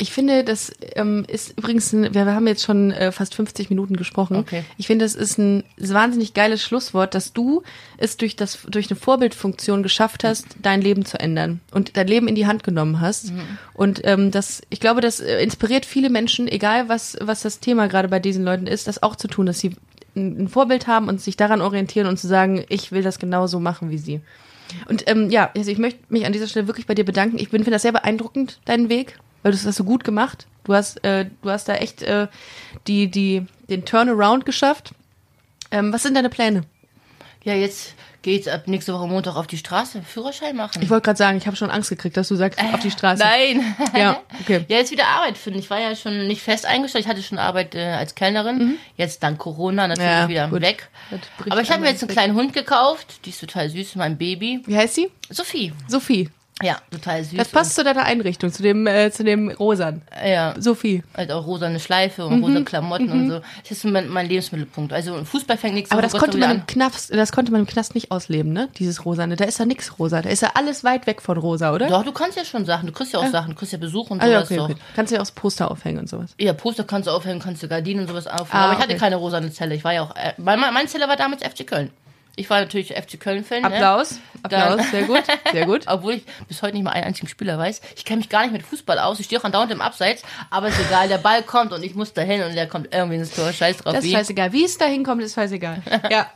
Ich 0.00 0.12
finde, 0.12 0.44
das 0.44 0.72
ähm, 0.94 1.24
ist 1.26 1.58
übrigens, 1.58 1.92
ein, 1.92 2.14
wir, 2.14 2.24
haben 2.26 2.46
jetzt 2.46 2.62
schon 2.62 2.92
äh, 2.92 3.10
fast 3.10 3.34
50 3.34 3.68
Minuten 3.68 3.96
gesprochen. 3.96 4.36
Okay. 4.36 4.64
Ich 4.76 4.86
finde, 4.86 5.04
das 5.04 5.14
ist 5.14 5.38
ein 5.38 5.64
wahnsinnig 5.76 6.34
geiles 6.34 6.62
Schlusswort, 6.62 7.14
dass 7.14 7.32
du 7.32 7.62
es 7.96 8.16
durch 8.16 8.36
das 8.36 8.60
durch 8.68 8.90
eine 8.90 8.98
Vorbildfunktion 8.98 9.82
geschafft 9.82 10.22
hast, 10.22 10.46
dein 10.62 10.80
Leben 10.80 11.04
zu 11.04 11.18
ändern 11.18 11.60
und 11.72 11.96
dein 11.96 12.06
Leben 12.06 12.28
in 12.28 12.36
die 12.36 12.46
Hand 12.46 12.62
genommen 12.62 13.00
hast. 13.00 13.32
Und 13.74 14.00
ähm, 14.04 14.30
das, 14.30 14.62
ich 14.70 14.78
glaube, 14.78 15.00
das 15.00 15.18
äh, 15.18 15.42
inspiriert 15.42 15.84
viele 15.84 16.10
Menschen, 16.10 16.46
egal 16.46 16.88
was 16.88 17.16
was 17.20 17.42
das 17.42 17.58
Thema 17.58 17.88
gerade 17.88 18.08
bei 18.08 18.20
diesen 18.20 18.44
Leuten 18.44 18.68
ist, 18.68 18.86
das 18.86 19.02
auch 19.02 19.16
zu 19.16 19.26
tun, 19.26 19.46
dass 19.46 19.58
sie 19.58 19.74
ein 20.14 20.38
ein 20.38 20.48
Vorbild 20.48 20.86
haben 20.86 21.08
und 21.08 21.20
sich 21.20 21.36
daran 21.36 21.60
orientieren 21.60 22.06
und 22.06 22.18
zu 22.18 22.28
sagen, 22.28 22.64
ich 22.68 22.92
will 22.92 23.02
das 23.02 23.18
genauso 23.18 23.60
machen 23.60 23.90
wie 23.90 23.98
sie. 23.98 24.20
Und 24.88 25.08
ähm, 25.08 25.30
ja, 25.30 25.50
also 25.56 25.70
ich 25.70 25.78
möchte 25.78 26.00
mich 26.08 26.26
an 26.26 26.32
dieser 26.32 26.46
Stelle 26.46 26.66
wirklich 26.66 26.86
bei 26.86 26.94
dir 26.94 27.04
bedanken. 27.04 27.38
Ich 27.38 27.50
bin 27.50 27.62
finde 27.62 27.76
das 27.76 27.82
sehr 27.82 27.92
beeindruckend, 27.92 28.60
deinen 28.64 28.88
Weg, 28.88 29.18
weil 29.42 29.52
du 29.52 29.58
das 29.58 29.66
hast 29.66 29.76
so 29.76 29.84
gut 29.84 30.04
gemacht. 30.04 30.46
Du 30.64 30.74
hast, 30.74 31.02
äh, 31.04 31.26
du 31.42 31.50
hast 31.50 31.68
da 31.68 31.74
echt 31.76 32.02
äh, 32.02 32.28
die, 32.86 33.10
die, 33.10 33.46
den 33.70 33.84
Turnaround 33.84 34.44
geschafft. 34.44 34.92
Ähm, 35.70 35.92
was 35.92 36.02
sind 36.02 36.14
deine 36.14 36.28
Pläne? 36.30 36.62
ja, 37.44 37.54
jetzt 37.54 37.94
geht's 38.20 38.46
ab 38.48 38.64
nächste 38.66 38.92
Woche 38.92 39.06
Montag 39.06 39.36
auf 39.36 39.46
die 39.46 39.56
Straße, 39.56 40.02
Führerschein 40.02 40.54
machen. 40.54 40.82
Ich 40.82 40.90
wollte 40.90 41.04
gerade 41.04 41.16
sagen, 41.16 41.38
ich 41.38 41.46
habe 41.46 41.56
schon 41.56 41.70
Angst 41.70 41.88
gekriegt, 41.88 42.14
dass 42.16 42.28
du 42.28 42.34
sagst, 42.36 42.58
auf 42.74 42.80
die 42.80 42.90
Straße. 42.90 43.22
Nein. 43.22 43.74
Ja, 43.96 44.20
okay. 44.40 44.66
Ja, 44.68 44.76
jetzt 44.78 44.90
wieder 44.90 45.06
Arbeit 45.06 45.38
finden. 45.38 45.58
Ich 45.58 45.70
war 45.70 45.80
ja 45.80 45.94
schon 45.96 46.26
nicht 46.26 46.42
fest 46.42 46.66
eingestellt. 46.66 47.04
Ich 47.06 47.08
hatte 47.10 47.22
schon 47.22 47.38
Arbeit 47.38 47.74
äh, 47.74 47.84
als 47.92 48.14
Kellnerin. 48.14 48.76
Jetzt 48.96 49.22
dank 49.22 49.38
Corona 49.38 49.86
natürlich 49.88 50.04
Mhm. 50.10 50.14
Ja, 50.14 50.28
wieder 50.28 50.48
gut. 50.48 50.60
weg. 50.60 50.88
Aber 51.48 51.62
ich 51.62 51.70
habe 51.70 51.80
mir 51.82 51.88
jetzt 51.90 52.02
einen 52.02 52.10
kleinen 52.10 52.34
Hund 52.34 52.52
gekauft. 52.52 53.20
Die 53.24 53.30
ist 53.30 53.40
total 53.40 53.70
süß, 53.70 53.94
mein 53.96 54.18
Baby. 54.18 54.62
Wie 54.66 54.76
heißt 54.76 54.96
sie? 54.96 55.10
Sophie. 55.30 55.72
Sophie. 55.86 56.28
Ja, 56.60 56.78
total 56.90 57.22
süß. 57.22 57.36
Das 57.36 57.48
passt 57.50 57.74
zu 57.76 57.84
deiner 57.84 58.04
Einrichtung, 58.04 58.52
zu 58.52 58.62
dem, 58.64 58.86
äh, 58.88 59.12
zu 59.12 59.22
dem 59.22 59.48
Rosan. 59.50 60.02
Ja, 60.26 60.54
Sophie. 60.58 61.04
halt 61.16 61.30
auch 61.30 61.46
rosane 61.46 61.78
Schleife 61.78 62.26
Mhm. 62.28 62.42
und 62.42 62.50
rosa 62.50 62.60
Klamotten 62.64 63.10
und 63.12 63.30
so. 63.30 63.40
Das 63.62 63.70
ist 63.70 63.84
mein, 63.84 64.08
mein 64.08 64.28
Lebensmittelpunkt. 64.28 64.92
Also 64.92 65.24
Fußball 65.24 65.56
fängt 65.56 65.74
nichts 65.74 65.92
Aber 65.92 66.02
das 66.02 66.12
konnte 66.14 66.36
man 66.38 66.50
im 66.50 66.66
Knast, 66.66 67.14
das 67.14 67.30
konnte 67.30 67.52
man 67.52 67.60
im 67.60 67.66
Knast 67.68 67.94
nicht 67.94 68.10
ausleben, 68.10 68.52
ne? 68.52 68.68
Dieses 68.78 69.04
Rosane. 69.04 69.36
Da 69.36 69.44
ist 69.44 69.58
ja 69.60 69.66
nix 69.66 69.98
rosa. 70.00 70.20
Da 70.20 70.30
ist 70.30 70.42
ja 70.42 70.50
alles 70.54 70.82
weit 70.82 71.06
weg 71.06 71.22
von 71.22 71.38
rosa, 71.38 71.72
oder? 71.72 71.86
Doch, 71.88 72.04
du 72.04 72.12
kannst 72.12 72.36
ja 72.36 72.44
schon 72.44 72.64
Sachen. 72.64 72.86
Du 72.88 72.92
kriegst 72.92 73.12
ja 73.12 73.20
auch 73.20 73.26
Sachen. 73.28 73.50
Du 73.52 73.56
kriegst 73.56 73.72
ja 73.72 73.78
Besuch 73.78 74.10
und 74.10 74.20
Ah, 74.20 74.26
ja, 74.26 74.44
sowas 74.44 74.50
okay, 74.50 74.72
okay. 74.72 74.82
Kannst 74.96 75.12
du 75.12 75.14
ja 75.14 75.20
auch 75.20 75.26
das 75.26 75.32
Poster 75.32 75.70
aufhängen 75.70 75.98
und 76.00 76.08
sowas. 76.08 76.34
Ja, 76.38 76.52
Poster 76.54 76.82
kannst 76.84 77.06
du 77.06 77.12
aufhängen, 77.12 77.38
kannst 77.40 77.62
du 77.62 77.68
Gardinen 77.68 78.00
und 78.00 78.08
sowas 78.08 78.26
aufhängen. 78.26 78.48
Ah, 78.52 78.64
aber 78.64 78.72
ich 78.72 78.78
hatte 78.80 78.90
okay. 78.90 78.98
keine 78.98 79.16
rosane 79.16 79.52
Zelle. 79.52 79.76
Ich 79.76 79.84
war 79.84 79.92
ja 79.94 80.02
auch, 80.02 80.16
äh, 80.16 80.32
mein, 80.38 80.58
mein 80.58 80.88
Zelle 80.88 81.06
war 81.08 81.16
damals 81.16 81.42
FC 81.44 81.64
Köln. 81.66 81.90
Ich 82.38 82.48
war 82.50 82.60
natürlich 82.60 82.92
FC 82.94 83.18
Köln-Fan. 83.20 83.62
Ne? 83.62 83.66
Applaus. 83.68 84.20
Applaus. 84.42 84.76
Dann- 84.76 84.86
Sehr 84.90 85.02
gut. 85.04 85.22
Sehr 85.52 85.66
gut. 85.66 85.82
Obwohl 85.88 86.14
ich 86.14 86.24
bis 86.46 86.62
heute 86.62 86.74
nicht 86.74 86.84
mal 86.84 86.92
einen 86.92 87.04
einzigen 87.04 87.28
Spieler 87.28 87.58
weiß. 87.58 87.80
Ich 87.96 88.04
kenne 88.04 88.18
mich 88.18 88.28
gar 88.28 88.42
nicht 88.42 88.52
mit 88.52 88.62
Fußball 88.62 88.98
aus. 88.98 89.18
Ich 89.20 89.26
stehe 89.26 89.40
auch 89.40 89.44
andauernd 89.44 89.72
im 89.72 89.80
Abseits. 89.80 90.22
Aber 90.50 90.68
ist 90.68 90.78
egal, 90.80 91.08
der 91.08 91.18
Ball 91.18 91.42
kommt 91.42 91.72
und 91.72 91.82
ich 91.82 91.94
muss 91.94 92.12
dahin 92.12 92.42
und 92.42 92.54
der 92.54 92.66
kommt 92.68 92.94
irgendwie 92.94 93.16
ins 93.16 93.34
Tor. 93.34 93.52
Scheiß 93.52 93.78
drauf. 93.78 93.94
Das 93.94 94.04
ist 94.04 94.10
wie. 94.10 94.14
scheißegal. 94.14 94.52
Wie 94.52 94.64
es 94.64 94.78
da 94.78 94.84
hinkommt, 94.86 95.22
ist 95.22 95.34
scheißegal. 95.34 95.82
Ja. 96.10 96.30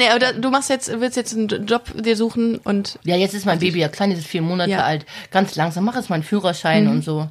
Ja, 0.00 0.10
aber 0.10 0.18
da, 0.18 0.32
du 0.32 0.50
machst 0.50 0.70
jetzt, 0.70 0.90
willst 1.00 1.16
jetzt 1.16 1.34
einen 1.34 1.48
Job 1.66 1.84
dir 1.94 2.16
suchen 2.16 2.58
und 2.58 2.98
Ja, 3.04 3.16
jetzt 3.16 3.34
ist 3.34 3.46
mein 3.46 3.58
Baby 3.58 3.80
ja 3.80 3.88
klein, 3.88 4.10
die 4.10 4.16
ist 4.16 4.26
vier 4.26 4.42
Monate 4.42 4.70
Ja. 4.70 4.78
Mhm. 4.78 4.84
alt. 4.84 5.06
Ganz 5.30 5.54
langsam 5.56 5.84
mache 5.84 5.98
jetzt 5.98 6.10
meinen 6.10 6.22
Führerschein 6.22 6.88
und 6.88 7.02
so. 7.02 7.28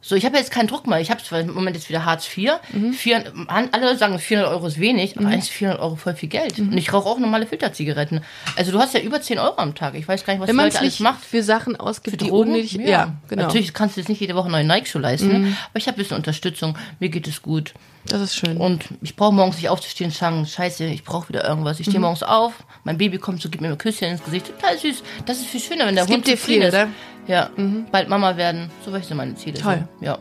So, 0.00 0.14
ich 0.16 0.24
habe 0.24 0.36
jetzt 0.36 0.50
keinen 0.50 0.68
Druck 0.68 0.86
mehr. 0.86 1.00
Ich 1.00 1.10
habe 1.10 1.22
zwar 1.22 1.40
im 1.40 1.52
Moment 1.54 1.76
jetzt 1.76 1.88
wieder 1.88 2.04
Hartz 2.04 2.26
IV. 2.36 2.52
Mhm. 2.72 2.92
Vier, 2.92 3.24
alle 3.48 3.96
sagen, 3.98 4.18
400 4.18 4.52
Euro 4.52 4.66
ist 4.66 4.78
wenig, 4.80 5.16
aber 5.18 5.26
eigentlich 5.26 5.44
ist 5.44 5.50
400 5.50 5.82
Euro 5.82 5.96
voll 5.96 6.14
viel 6.14 6.28
Geld. 6.28 6.58
Mhm. 6.58 6.68
Und 6.72 6.78
ich 6.78 6.92
rauche 6.92 7.08
auch 7.08 7.18
normale 7.18 7.46
Filterzigaretten. 7.46 8.20
Also 8.56 8.72
du 8.72 8.78
hast 8.78 8.94
ja 8.94 9.00
über 9.00 9.20
10 9.20 9.38
Euro 9.38 9.56
am 9.58 9.74
Tag. 9.74 9.94
Ich 9.94 10.06
weiß 10.08 10.24
gar 10.24 10.32
nicht, 10.32 10.40
was 10.40 10.48
wenn 10.48 10.56
die 10.56 10.62
Leute 10.62 10.76
es 10.76 10.80
alles 10.80 11.00
macht. 11.00 11.24
für 11.24 11.42
Sachen 11.42 11.76
ausgibt, 11.76 12.20
die 12.20 12.28
Drogen? 12.28 12.50
unnötig, 12.52 12.72
ja, 12.74 13.12
genau. 13.28 13.42
Mhm. 13.42 13.46
Natürlich 13.48 13.74
kannst 13.74 13.96
du 13.96 14.00
jetzt 14.00 14.08
nicht 14.08 14.20
jede 14.20 14.34
Woche 14.34 14.44
einen 14.46 14.52
neuen 14.52 14.66
Nike-Schuh 14.66 14.98
leisten, 14.98 15.56
aber 15.70 15.78
ich 15.78 15.86
habe 15.86 15.96
ein 15.96 15.98
bisschen 16.02 16.16
Unterstützung. 16.16 16.76
Mir 17.00 17.08
geht 17.08 17.26
es 17.28 17.42
gut. 17.42 17.74
Das 18.06 18.22
ist 18.22 18.36
schön. 18.36 18.56
Und 18.56 18.84
ich 19.02 19.16
brauche 19.16 19.34
morgens 19.34 19.56
nicht 19.56 19.68
aufzustehen 19.68 20.10
und 20.10 20.16
sagen, 20.16 20.46
scheiße, 20.46 20.84
ich 20.86 21.04
brauche 21.04 21.28
wieder 21.28 21.46
irgendwas. 21.46 21.77
Ich 21.80 21.86
Mhm. 21.86 21.90
stehe 21.90 22.00
morgens 22.00 22.22
auf, 22.22 22.52
mein 22.84 22.98
Baby 22.98 23.18
kommt 23.18 23.40
so, 23.42 23.48
gibt 23.48 23.60
mir 23.62 23.68
ein 23.68 23.78
Küsschen 23.78 24.08
ins 24.08 24.24
Gesicht. 24.24 24.46
Total 24.46 24.78
süß. 24.78 25.02
Das 25.26 25.38
ist 25.38 25.46
viel 25.46 25.60
schöner, 25.60 25.86
wenn 25.86 25.94
der 25.94 26.04
Es 26.04 26.10
Hund 26.10 26.24
gibt 26.24 26.38
dir 26.38 26.42
viel, 26.42 26.62
ist. 26.62 26.68
oder? 26.74 26.88
Ja, 27.26 27.50
bald 27.92 28.08
Mama 28.08 28.36
werden. 28.36 28.70
So 28.84 28.92
welche 28.92 29.08
sind 29.08 29.16
meine 29.18 29.34
Ziele. 29.34 29.58
Toll. 29.60 29.86
So. 30.00 30.06
Ja. 30.06 30.18